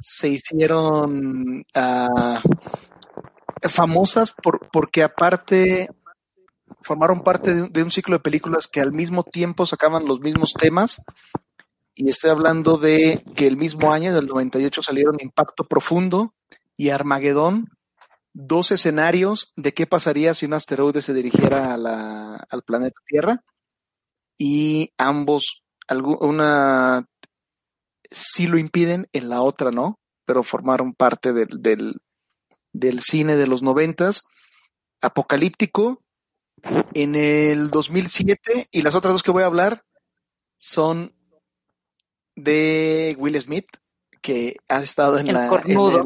se 0.00 0.28
hicieron 0.28 1.64
uh, 1.74 2.40
famosas 3.68 4.32
por, 4.32 4.68
porque 4.70 5.02
aparte 5.02 5.90
formaron 6.82 7.22
parte 7.22 7.54
de, 7.54 7.68
de, 7.68 7.82
un 7.82 7.90
ciclo 7.90 8.16
de 8.16 8.22
películas 8.22 8.68
que 8.68 8.80
al 8.80 8.92
mismo 8.92 9.24
tiempo 9.24 9.66
sacaban 9.66 10.06
los 10.06 10.20
mismos 10.20 10.54
temas. 10.54 11.02
Y 11.94 12.08
estoy 12.08 12.30
hablando 12.30 12.78
de 12.78 13.22
que 13.36 13.46
el 13.46 13.56
mismo 13.56 13.92
año, 13.92 14.14
del 14.14 14.26
98, 14.26 14.82
salieron 14.82 15.16
Impacto 15.20 15.64
Profundo 15.64 16.34
y 16.76 16.88
Armagedón, 16.88 17.68
dos 18.32 18.70
escenarios 18.70 19.52
de 19.56 19.74
qué 19.74 19.86
pasaría 19.86 20.34
si 20.34 20.46
un 20.46 20.54
asteroide 20.54 21.02
se 21.02 21.12
dirigiera 21.12 21.74
a 21.74 21.76
la, 21.76 22.36
al 22.48 22.62
planeta 22.62 22.98
Tierra 23.06 23.44
y 24.38 24.92
ambos, 24.96 25.62
una 25.90 27.06
sí 28.10 28.46
lo 28.46 28.58
impiden, 28.58 29.08
en 29.12 29.28
la 29.28 29.42
otra 29.42 29.70
no, 29.70 29.98
pero 30.24 30.42
formaron 30.42 30.94
parte 30.94 31.32
del, 31.32 31.60
del, 31.60 32.00
del 32.72 33.00
cine 33.00 33.36
de 33.36 33.46
los 33.46 33.62
noventas, 33.62 34.24
apocalíptico, 35.00 36.02
en 36.94 37.16
el 37.16 37.70
2007 37.70 38.68
y 38.70 38.82
las 38.82 38.94
otras 38.94 39.14
dos 39.14 39.22
que 39.22 39.30
voy 39.30 39.42
a 39.42 39.46
hablar 39.46 39.84
son 40.56 41.14
de 42.36 43.16
Will 43.18 43.40
Smith, 43.40 43.68
que 44.20 44.56
ha 44.68 44.82
estado 44.82 45.18
en 45.18 45.32
la... 45.32 45.48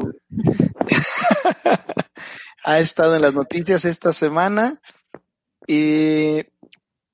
ha 2.63 2.79
estado 2.79 3.15
en 3.15 3.21
las 3.21 3.33
noticias 3.33 3.85
esta 3.85 4.13
semana, 4.13 4.81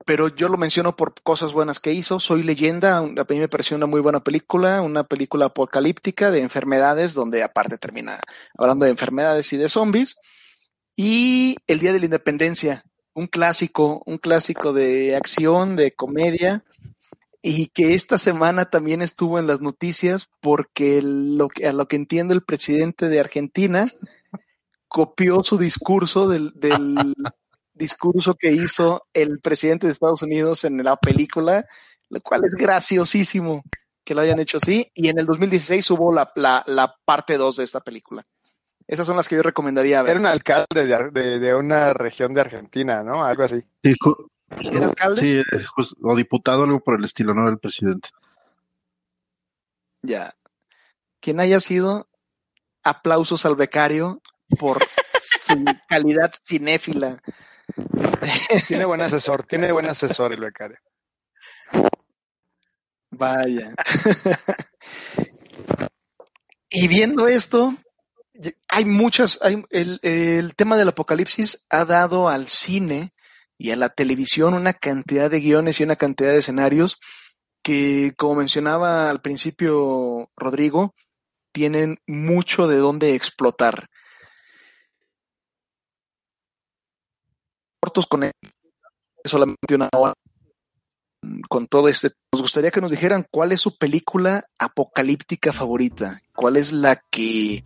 pero 0.06 0.28
yo 0.30 0.50
lo 0.50 0.58
menciono 0.58 0.96
por 0.96 1.14
cosas 1.22 1.54
buenas 1.54 1.80
que 1.80 1.94
hizo. 1.94 2.20
Soy 2.20 2.44
leyenda, 2.44 2.98
a 2.98 3.04
mí 3.04 3.40
me 3.40 3.48
pareció 3.48 3.78
una 3.78 3.86
muy 3.86 4.02
buena 4.02 4.24
película, 4.24 4.82
una 4.82 5.04
película 5.04 5.46
apocalíptica 5.46 6.32
de 6.32 6.42
enfermedades, 6.42 7.14
donde 7.14 7.44
aparte 7.44 7.78
termina 7.78 8.20
hablando 8.58 8.86
de 8.86 8.92
enfermedades 8.92 9.54
y 9.54 9.58
de 9.58 9.70
zombies. 9.70 10.16
Y 10.96 11.56
El 11.68 11.80
Día 11.80 11.94
de 11.94 12.00
la 12.00 12.06
Independencia, 12.06 12.84
un 13.14 13.28
clásico, 13.28 14.04
un 14.06 14.18
clásico 14.18 14.74
de 14.74 15.16
acción, 15.16 15.76
de 15.76 15.94
comedia, 15.94 16.64
y 17.46 17.68
que 17.68 17.94
esta 17.94 18.18
semana 18.18 18.70
también 18.70 19.02
estuvo 19.02 19.38
en 19.38 19.48
las 19.48 19.60
noticias 19.60 20.30
porque 20.40 21.02
lo 21.04 21.50
que, 21.50 21.68
a 21.68 21.74
lo 21.74 21.90
que 21.90 21.98
entiendo 21.98 22.34
el 22.34 22.42
presidente 22.42 23.10
de 23.10 23.20
Argentina 23.20 23.92
copió 24.88 25.44
su 25.44 25.58
discurso 25.58 26.30
del, 26.30 26.54
del 26.56 26.96
discurso 27.74 28.36
que 28.36 28.54
hizo 28.54 29.06
el 29.14 29.42
presidente 29.42 29.88
de 29.88 29.92
Estados 29.92 30.22
Unidos 30.22 30.64
en 30.64 30.82
la 30.82 30.96
película, 30.96 31.66
lo 32.10 32.22
cual 32.22 32.46
es 32.46 32.56
graciosísimo 32.56 33.62
que 34.06 34.16
lo 34.16 34.22
hayan 34.22 34.40
hecho 34.40 34.58
así. 34.58 34.90
Y 34.94 35.10
en 35.10 35.20
el 35.20 35.26
2016 35.26 35.92
hubo 35.92 36.14
la, 36.14 36.32
la, 36.36 36.64
la 36.66 36.96
parte 37.04 37.38
2 37.38 37.58
de 37.58 37.64
esta 37.66 37.82
película. 37.82 38.26
Esas 38.88 39.06
son 39.06 39.18
las 39.18 39.28
que 39.28 39.36
yo 39.36 39.44
recomendaría 39.44 40.02
ver. 40.02 40.12
Era 40.12 40.20
un 40.22 40.28
alcalde 40.28 40.86
de, 40.86 41.10
de, 41.12 41.40
de 41.40 41.56
una 41.56 41.92
región 41.92 42.34
de 42.34 42.42
Argentina, 42.42 43.04
¿no? 43.04 43.26
Algo 43.26 43.44
así. 43.44 43.66
Sí, 43.84 43.96
¿Era 44.50 44.86
alcalde? 44.86 45.22
Sí, 45.22 45.44
pues, 45.76 45.96
o 46.02 46.16
diputado, 46.16 46.64
algo 46.64 46.80
por 46.80 46.98
el 46.98 47.06
estilo, 47.06 47.34
no 47.34 47.50
el 47.50 47.60
presidente. 47.60 48.10
Ya. 50.02 50.36
Quien 51.20 51.40
haya 51.40 51.60
sido, 51.60 52.08
aplausos 52.84 53.46
al 53.46 53.56
becario 53.56 54.22
por 54.60 54.86
su 55.20 55.56
calidad 55.88 56.34
cinéfila. 56.44 57.22
Tiene 58.68 58.86
buen 58.86 59.02
asesor, 59.02 59.44
tiene 59.44 59.72
buen 59.72 59.86
asesor 59.86 60.34
el 60.34 60.42
becario. 60.42 60.78
Vaya. 63.12 63.74
y 66.70 66.88
viendo 66.88 67.28
esto, 67.28 67.76
hay 68.68 68.86
muchas, 68.86 69.40
hay, 69.42 69.64
el, 69.70 70.00
el 70.02 70.56
tema 70.56 70.78
del 70.78 70.90
apocalipsis 70.90 71.66
ha 71.70 71.86
dado 71.86 72.28
al 72.28 72.48
cine 72.48 73.12
y 73.64 73.72
a 73.72 73.78
la 73.78 73.88
televisión 73.88 74.56
una 74.56 74.74
cantidad 74.74 75.32
de 75.32 75.40
guiones 75.40 75.80
y 75.80 75.84
una 75.84 75.96
cantidad 75.96 76.32
de 76.32 76.40
escenarios 76.40 77.00
que, 77.64 78.12
como 78.18 78.36
mencionaba 78.36 79.10
al 79.10 79.22
principio 79.22 80.30
Rodrigo, 80.36 80.94
tienen 81.54 81.98
mucho 82.06 82.68
de 82.68 82.76
dónde 82.76 83.16
explotar. 83.16 83.90
Cortos 87.80 88.06
con 88.08 88.30
solamente 89.24 89.76
una 89.76 89.88
hora 89.96 90.14
con 91.48 91.68
todo 91.68 91.88
este. 91.88 92.10
Nos 92.34 92.42
gustaría 92.42 92.70
que 92.70 92.82
nos 92.82 92.92
dijeran 92.92 93.26
cuál 93.32 93.54
es 93.54 93.62
su 93.62 93.78
película 93.78 94.44
apocalíptica 94.60 95.54
favorita, 95.54 96.22
cuál 96.36 96.58
es 96.58 96.74
la 96.74 97.02
que 97.10 97.64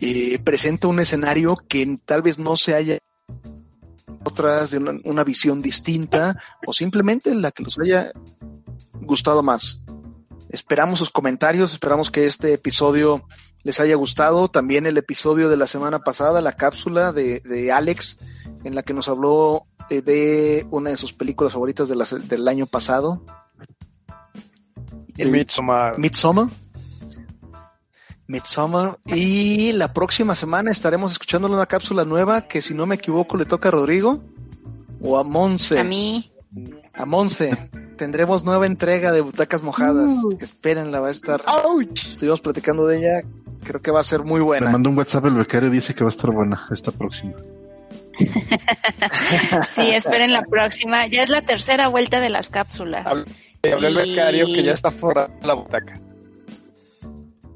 eh, 0.00 0.38
presenta 0.40 0.88
un 0.88 0.98
escenario 0.98 1.56
que 1.68 1.98
tal 2.04 2.22
vez 2.22 2.40
no 2.40 2.56
se 2.56 2.74
haya 2.74 2.98
otras 4.24 4.70
de 4.70 4.78
una, 4.78 5.24
visión 5.24 5.62
distinta 5.62 6.36
o 6.66 6.72
simplemente 6.72 7.34
la 7.34 7.50
que 7.50 7.62
los 7.62 7.78
haya 7.78 8.12
gustado 9.00 9.42
más. 9.42 9.84
Esperamos 10.48 10.98
sus 10.98 11.10
comentarios, 11.10 11.72
esperamos 11.72 12.10
que 12.10 12.26
este 12.26 12.52
episodio 12.52 13.26
les 13.62 13.80
haya 13.80 13.96
gustado. 13.96 14.48
También 14.48 14.86
el 14.86 14.96
episodio 14.96 15.48
de 15.48 15.56
la 15.56 15.66
semana 15.66 16.00
pasada, 16.00 16.40
la 16.40 16.52
cápsula 16.52 17.12
de, 17.12 17.40
de 17.40 17.72
Alex, 17.72 18.18
en 18.62 18.74
la 18.74 18.82
que 18.82 18.94
nos 18.94 19.08
habló 19.08 19.66
eh, 19.90 20.00
de 20.00 20.66
una 20.70 20.90
de 20.90 20.96
sus 20.96 21.12
películas 21.12 21.52
favoritas 21.52 21.88
de 21.88 22.20
del 22.28 22.48
año 22.48 22.66
pasado. 22.66 23.22
El 25.16 25.30
Midsommar. 25.30 25.98
Midsommar. 25.98 26.48
Midsummer. 28.26 28.98
Y 29.06 29.72
la 29.72 29.92
próxima 29.92 30.34
semana 30.34 30.70
estaremos 30.70 31.12
escuchando 31.12 31.48
una 31.48 31.66
cápsula 31.66 32.04
nueva 32.04 32.42
que, 32.42 32.62
si 32.62 32.74
no 32.74 32.86
me 32.86 32.96
equivoco, 32.96 33.36
le 33.36 33.44
toca 33.44 33.68
a 33.68 33.72
Rodrigo 33.72 34.22
o 35.00 35.18
a 35.18 35.24
Monse. 35.24 35.78
A 35.78 35.84
mí. 35.84 36.32
A 36.94 37.04
Monse. 37.04 37.70
Tendremos 37.96 38.44
nueva 38.44 38.66
entrega 38.66 39.12
de 39.12 39.20
Butacas 39.20 39.62
Mojadas. 39.62 40.12
Uh. 40.24 40.36
Espérenla, 40.40 41.00
va 41.00 41.08
a 41.08 41.10
estar. 41.10 41.42
Estuvimos 41.94 42.40
platicando 42.40 42.86
de 42.86 42.98
ella. 42.98 43.28
Creo 43.62 43.80
que 43.80 43.90
va 43.90 44.00
a 44.00 44.04
ser 44.04 44.24
muy 44.24 44.40
buena. 44.40 44.66
Me 44.66 44.72
mandó 44.72 44.90
un 44.90 44.98
WhatsApp 44.98 45.26
el 45.26 45.34
becario 45.34 45.70
dice 45.70 45.94
que 45.94 46.04
va 46.04 46.08
a 46.08 46.12
estar 46.12 46.30
buena 46.30 46.66
esta 46.70 46.92
próxima. 46.92 47.32
sí, 49.74 49.90
esperen 49.90 50.32
la 50.32 50.42
próxima. 50.42 51.06
Ya 51.06 51.22
es 51.22 51.30
la 51.30 51.42
tercera 51.42 51.88
vuelta 51.88 52.20
de 52.20 52.30
las 52.30 52.48
cápsulas. 52.48 53.06
Hablé, 53.06 53.24
el 53.62 53.96
becario 53.96 54.46
que 54.46 54.62
ya 54.62 54.72
está 54.72 54.90
fuera 54.90 55.28
de 55.28 55.46
la 55.46 55.54
butaca. 55.54 56.00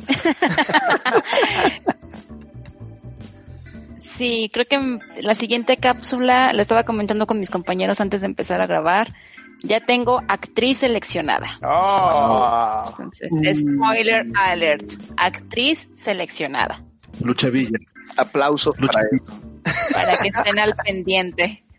sí, 4.17 4.51
creo 4.53 4.67
que 4.67 4.99
la 5.23 5.35
siguiente 5.35 5.77
cápsula, 5.77 6.53
la 6.53 6.63
estaba 6.63 6.83
comentando 6.85 7.27
con 7.27 7.39
mis 7.39 7.51
compañeros 7.51 8.01
antes 8.01 8.23
de 8.23 8.27
empezar 8.27 8.61
a 8.61 8.67
grabar, 8.67 9.15
ya 9.63 9.79
tengo 9.81 10.23
actriz 10.29 10.79
seleccionada. 10.79 11.59
Oh. 11.63 12.95
Entonces, 12.99 13.61
spoiler 13.61 14.27
alert, 14.37 14.93
actriz 15.17 15.89
seleccionada. 15.95 16.83
Lucha 17.23 17.51
Villa. 17.51 17.79
Aplausos 18.17 18.77
para 18.77 19.03
eso. 19.13 19.41
Para 19.93 20.17
que 20.17 20.29
estén 20.29 20.59
al 20.59 20.75
pendiente. 20.75 21.63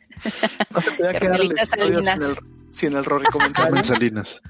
No 0.72 0.82
te 0.82 1.18
Carmelita 1.18 1.66
Salinas. 1.66 2.20
Sin 2.20 2.30
el, 2.30 2.38
sin 2.72 2.98
el 2.98 3.06
comentario. 3.06 3.84
Salinas. 3.84 4.42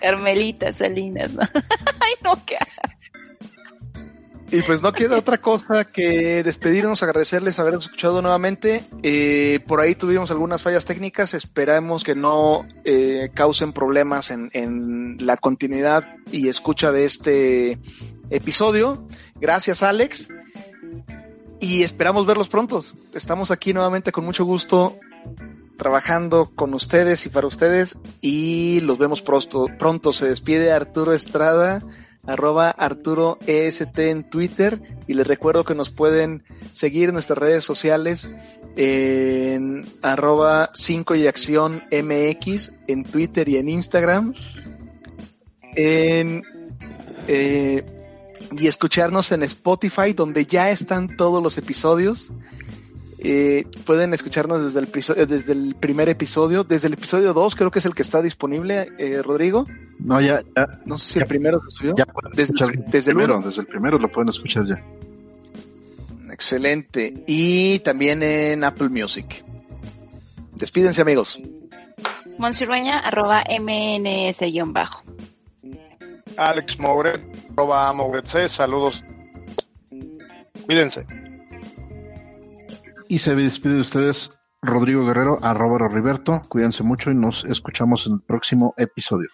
Carmelita 0.00 0.72
Salinas, 0.72 1.34
¿no? 1.34 1.42
Ay, 2.00 2.14
no, 2.22 2.38
qué. 2.44 2.56
Y 4.52 4.60
pues 4.60 4.82
no 4.82 4.92
queda 4.92 5.16
otra 5.16 5.38
cosa 5.38 5.86
que 5.86 6.42
despedirnos, 6.42 7.02
agradecerles 7.02 7.58
haber 7.58 7.72
escuchado 7.72 8.20
nuevamente. 8.20 8.84
Eh, 9.02 9.60
por 9.66 9.80
ahí 9.80 9.94
tuvimos 9.94 10.30
algunas 10.30 10.60
fallas 10.60 10.84
técnicas, 10.84 11.32
esperamos 11.32 12.04
que 12.04 12.14
no 12.14 12.66
eh, 12.84 13.30
causen 13.32 13.72
problemas 13.72 14.30
en, 14.30 14.50
en, 14.52 15.16
la 15.24 15.38
continuidad 15.38 16.06
y 16.30 16.48
escucha 16.48 16.92
de 16.92 17.06
este 17.06 17.78
episodio. 18.28 19.08
Gracias 19.36 19.82
Alex 19.82 20.28
y 21.58 21.82
esperamos 21.82 22.26
verlos 22.26 22.50
pronto. 22.50 22.84
Estamos 23.14 23.50
aquí 23.50 23.72
nuevamente 23.72 24.12
con 24.12 24.26
mucho 24.26 24.44
gusto 24.44 24.98
trabajando 25.76 26.50
con 26.54 26.74
ustedes 26.74 27.26
y 27.26 27.28
para 27.28 27.46
ustedes 27.46 27.98
y 28.20 28.80
los 28.82 28.98
vemos 28.98 29.22
pronto. 29.22 29.66
Pronto 29.78 30.12
se 30.12 30.28
despide 30.28 30.72
Arturo 30.72 31.12
Estrada, 31.12 31.82
arroba 32.24 32.70
Arturo 32.70 33.38
EST 33.46 33.98
en 33.98 34.30
Twitter 34.30 34.80
y 35.06 35.14
les 35.14 35.26
recuerdo 35.26 35.64
que 35.64 35.74
nos 35.74 35.90
pueden 35.90 36.44
seguir 36.72 37.08
en 37.08 37.14
nuestras 37.14 37.38
redes 37.38 37.64
sociales 37.64 38.30
en 38.76 39.86
arroba 40.02 40.70
5 40.74 41.14
y 41.14 41.26
acción 41.26 41.82
MX 41.90 42.72
en 42.86 43.04
Twitter 43.04 43.48
y 43.48 43.56
en 43.56 43.68
Instagram. 43.68 44.34
Eh, 45.74 46.42
y 48.58 48.66
escucharnos 48.66 49.32
en 49.32 49.42
Spotify 49.44 50.12
donde 50.12 50.46
ya 50.46 50.70
están 50.70 51.16
todos 51.16 51.42
los 51.42 51.56
episodios. 51.58 52.32
Eh, 53.24 53.66
pueden 53.84 54.12
escucharnos 54.14 54.64
desde 54.64 54.80
el, 54.80 54.88
eh, 55.16 55.26
desde 55.26 55.52
el 55.52 55.76
primer 55.76 56.08
episodio, 56.08 56.64
desde 56.64 56.88
el 56.88 56.94
episodio 56.94 57.32
2 57.32 57.54
creo 57.54 57.70
que 57.70 57.78
es 57.78 57.86
el 57.86 57.94
que 57.94 58.02
está 58.02 58.20
disponible, 58.20 58.88
eh, 58.98 59.22
Rodrigo. 59.22 59.64
No, 60.00 60.20
ya, 60.20 60.42
No 60.86 60.98
sé 60.98 61.12
si 61.12 61.18
el 61.20 61.26
primero 61.26 61.60
se 61.60 61.70
subió. 61.70 61.94
Ya 61.96 62.04
desde, 62.32 62.52
desde, 62.88 63.12
el 63.12 63.16
primero, 63.16 63.40
desde 63.40 63.60
el 63.60 63.68
primero 63.68 63.96
lo 63.96 64.10
pueden 64.10 64.30
escuchar 64.30 64.66
ya. 64.66 64.82
Excelente. 66.32 67.22
Y 67.28 67.78
también 67.78 68.24
en 68.24 68.64
Apple 68.64 68.88
Music. 68.88 69.44
Despídense 70.56 71.00
amigos. 71.00 71.38
Monsirueña, 72.38 72.98
arroba 72.98 73.44
MNS-bajo. 73.48 75.04
Alex 76.36 76.80
Mouret, 76.80 77.22
arroba 77.52 77.94
C, 78.24 78.48
saludos. 78.48 79.04
Cuídense. 80.66 81.06
Y 83.12 83.18
se 83.18 83.34
despide 83.34 83.74
de 83.74 83.80
ustedes 83.82 84.30
Rodrigo 84.62 85.04
Guerrero, 85.04 85.38
arroba 85.42 85.76
Roriberto. 85.76 86.40
Cuídense 86.48 86.82
mucho 86.82 87.10
y 87.10 87.14
nos 87.14 87.44
escuchamos 87.44 88.06
en 88.06 88.14
el 88.14 88.20
próximo 88.22 88.72
episodio. 88.78 89.28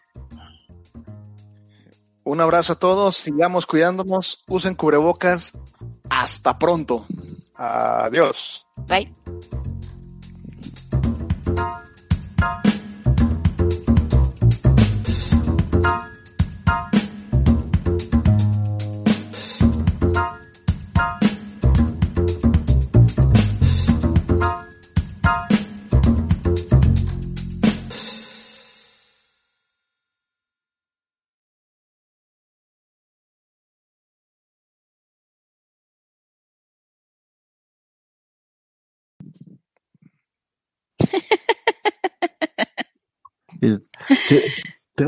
Un 2.25 2.41
abrazo 2.41 2.73
a 2.73 2.77
todos, 2.81 3.17
sigamos 3.17 3.67
cuidándonos, 3.67 4.43
usen 4.49 4.75
cubrebocas. 4.75 5.57
Hasta 6.11 6.59
pronto. 6.59 7.07
Adiós. 7.55 8.67
Bye. 8.89 9.15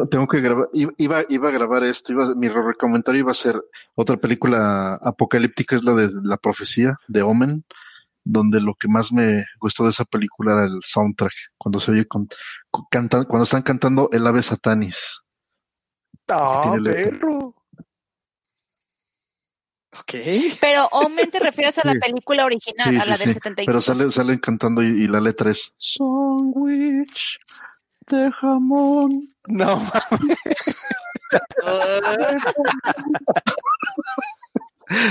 Tengo, 0.08 0.28
que 0.28 0.40
grabar, 0.40 0.68
iba, 0.72 1.22
iba 1.28 1.48
a 1.48 1.52
grabar 1.52 1.84
esto, 1.84 2.12
iba, 2.12 2.34
mi 2.34 2.48
comentario 2.78 3.20
iba 3.20 3.32
a 3.32 3.34
ser 3.34 3.60
otra 3.94 4.16
película 4.16 4.94
apocalíptica, 5.02 5.76
es 5.76 5.82
la 5.82 5.94
de 5.94 6.10
la 6.22 6.36
profecía 6.36 6.96
de 7.08 7.22
Omen, 7.22 7.64
donde 8.24 8.60
lo 8.60 8.74
que 8.74 8.88
más 8.88 9.12
me 9.12 9.44
gustó 9.60 9.84
de 9.84 9.90
esa 9.90 10.04
película 10.04 10.52
era 10.52 10.64
el 10.64 10.80
soundtrack, 10.82 11.32
cuando 11.58 11.80
se 11.80 11.92
oye 11.92 12.06
con, 12.06 12.28
cuando 12.70 13.42
están 13.42 13.62
cantando 13.62 14.08
el 14.12 14.26
ave 14.26 14.42
satanis. 14.42 15.20
Ah, 16.28 16.76
perro. 16.82 17.54
Ok. 19.98 20.14
Pero 20.60 20.86
Omen 20.92 21.30
te 21.30 21.40
refieres 21.40 21.78
a 21.78 21.82
la 21.84 21.94
película 21.94 22.44
original, 22.44 23.00
a 23.00 23.04
la 23.04 23.16
del 23.16 23.34
74. 23.34 23.64
Pero 23.66 23.80
sale, 23.80 24.10
salen 24.12 24.38
cantando 24.38 24.82
y, 24.82 25.08
la 25.08 25.20
letra 25.20 25.50
es 25.50 25.74
Sandwich 25.78 27.40
de 28.10 28.30
jamón. 28.32 29.28
No 29.46 29.76
mames. 29.76 30.38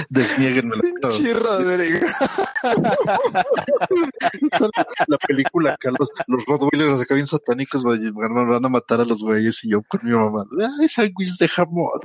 Desniéguenmelo. 0.09 0.81
Sí, 1.13 1.31
Rodrigo. 1.31 2.05
la 5.07 5.17
película 5.25 5.73
acá, 5.73 5.91
los, 5.97 6.45
Rottweilers 6.45 6.99
acá 6.99 7.15
bien 7.15 7.27
satánicos 7.27 7.83
van, 7.83 8.13
van 8.13 8.65
a 8.65 8.69
matar 8.69 8.99
a 8.99 9.05
los 9.05 9.21
güeyes 9.21 9.63
y 9.63 9.69
yo 9.69 9.81
con 9.83 10.01
mi 10.03 10.11
mamá. 10.11 10.45
¡Ay, 10.79 10.89
sándwich 10.89 11.37
de 11.37 11.47
jamón! 11.47 12.01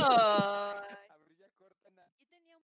Oh. 0.00 0.73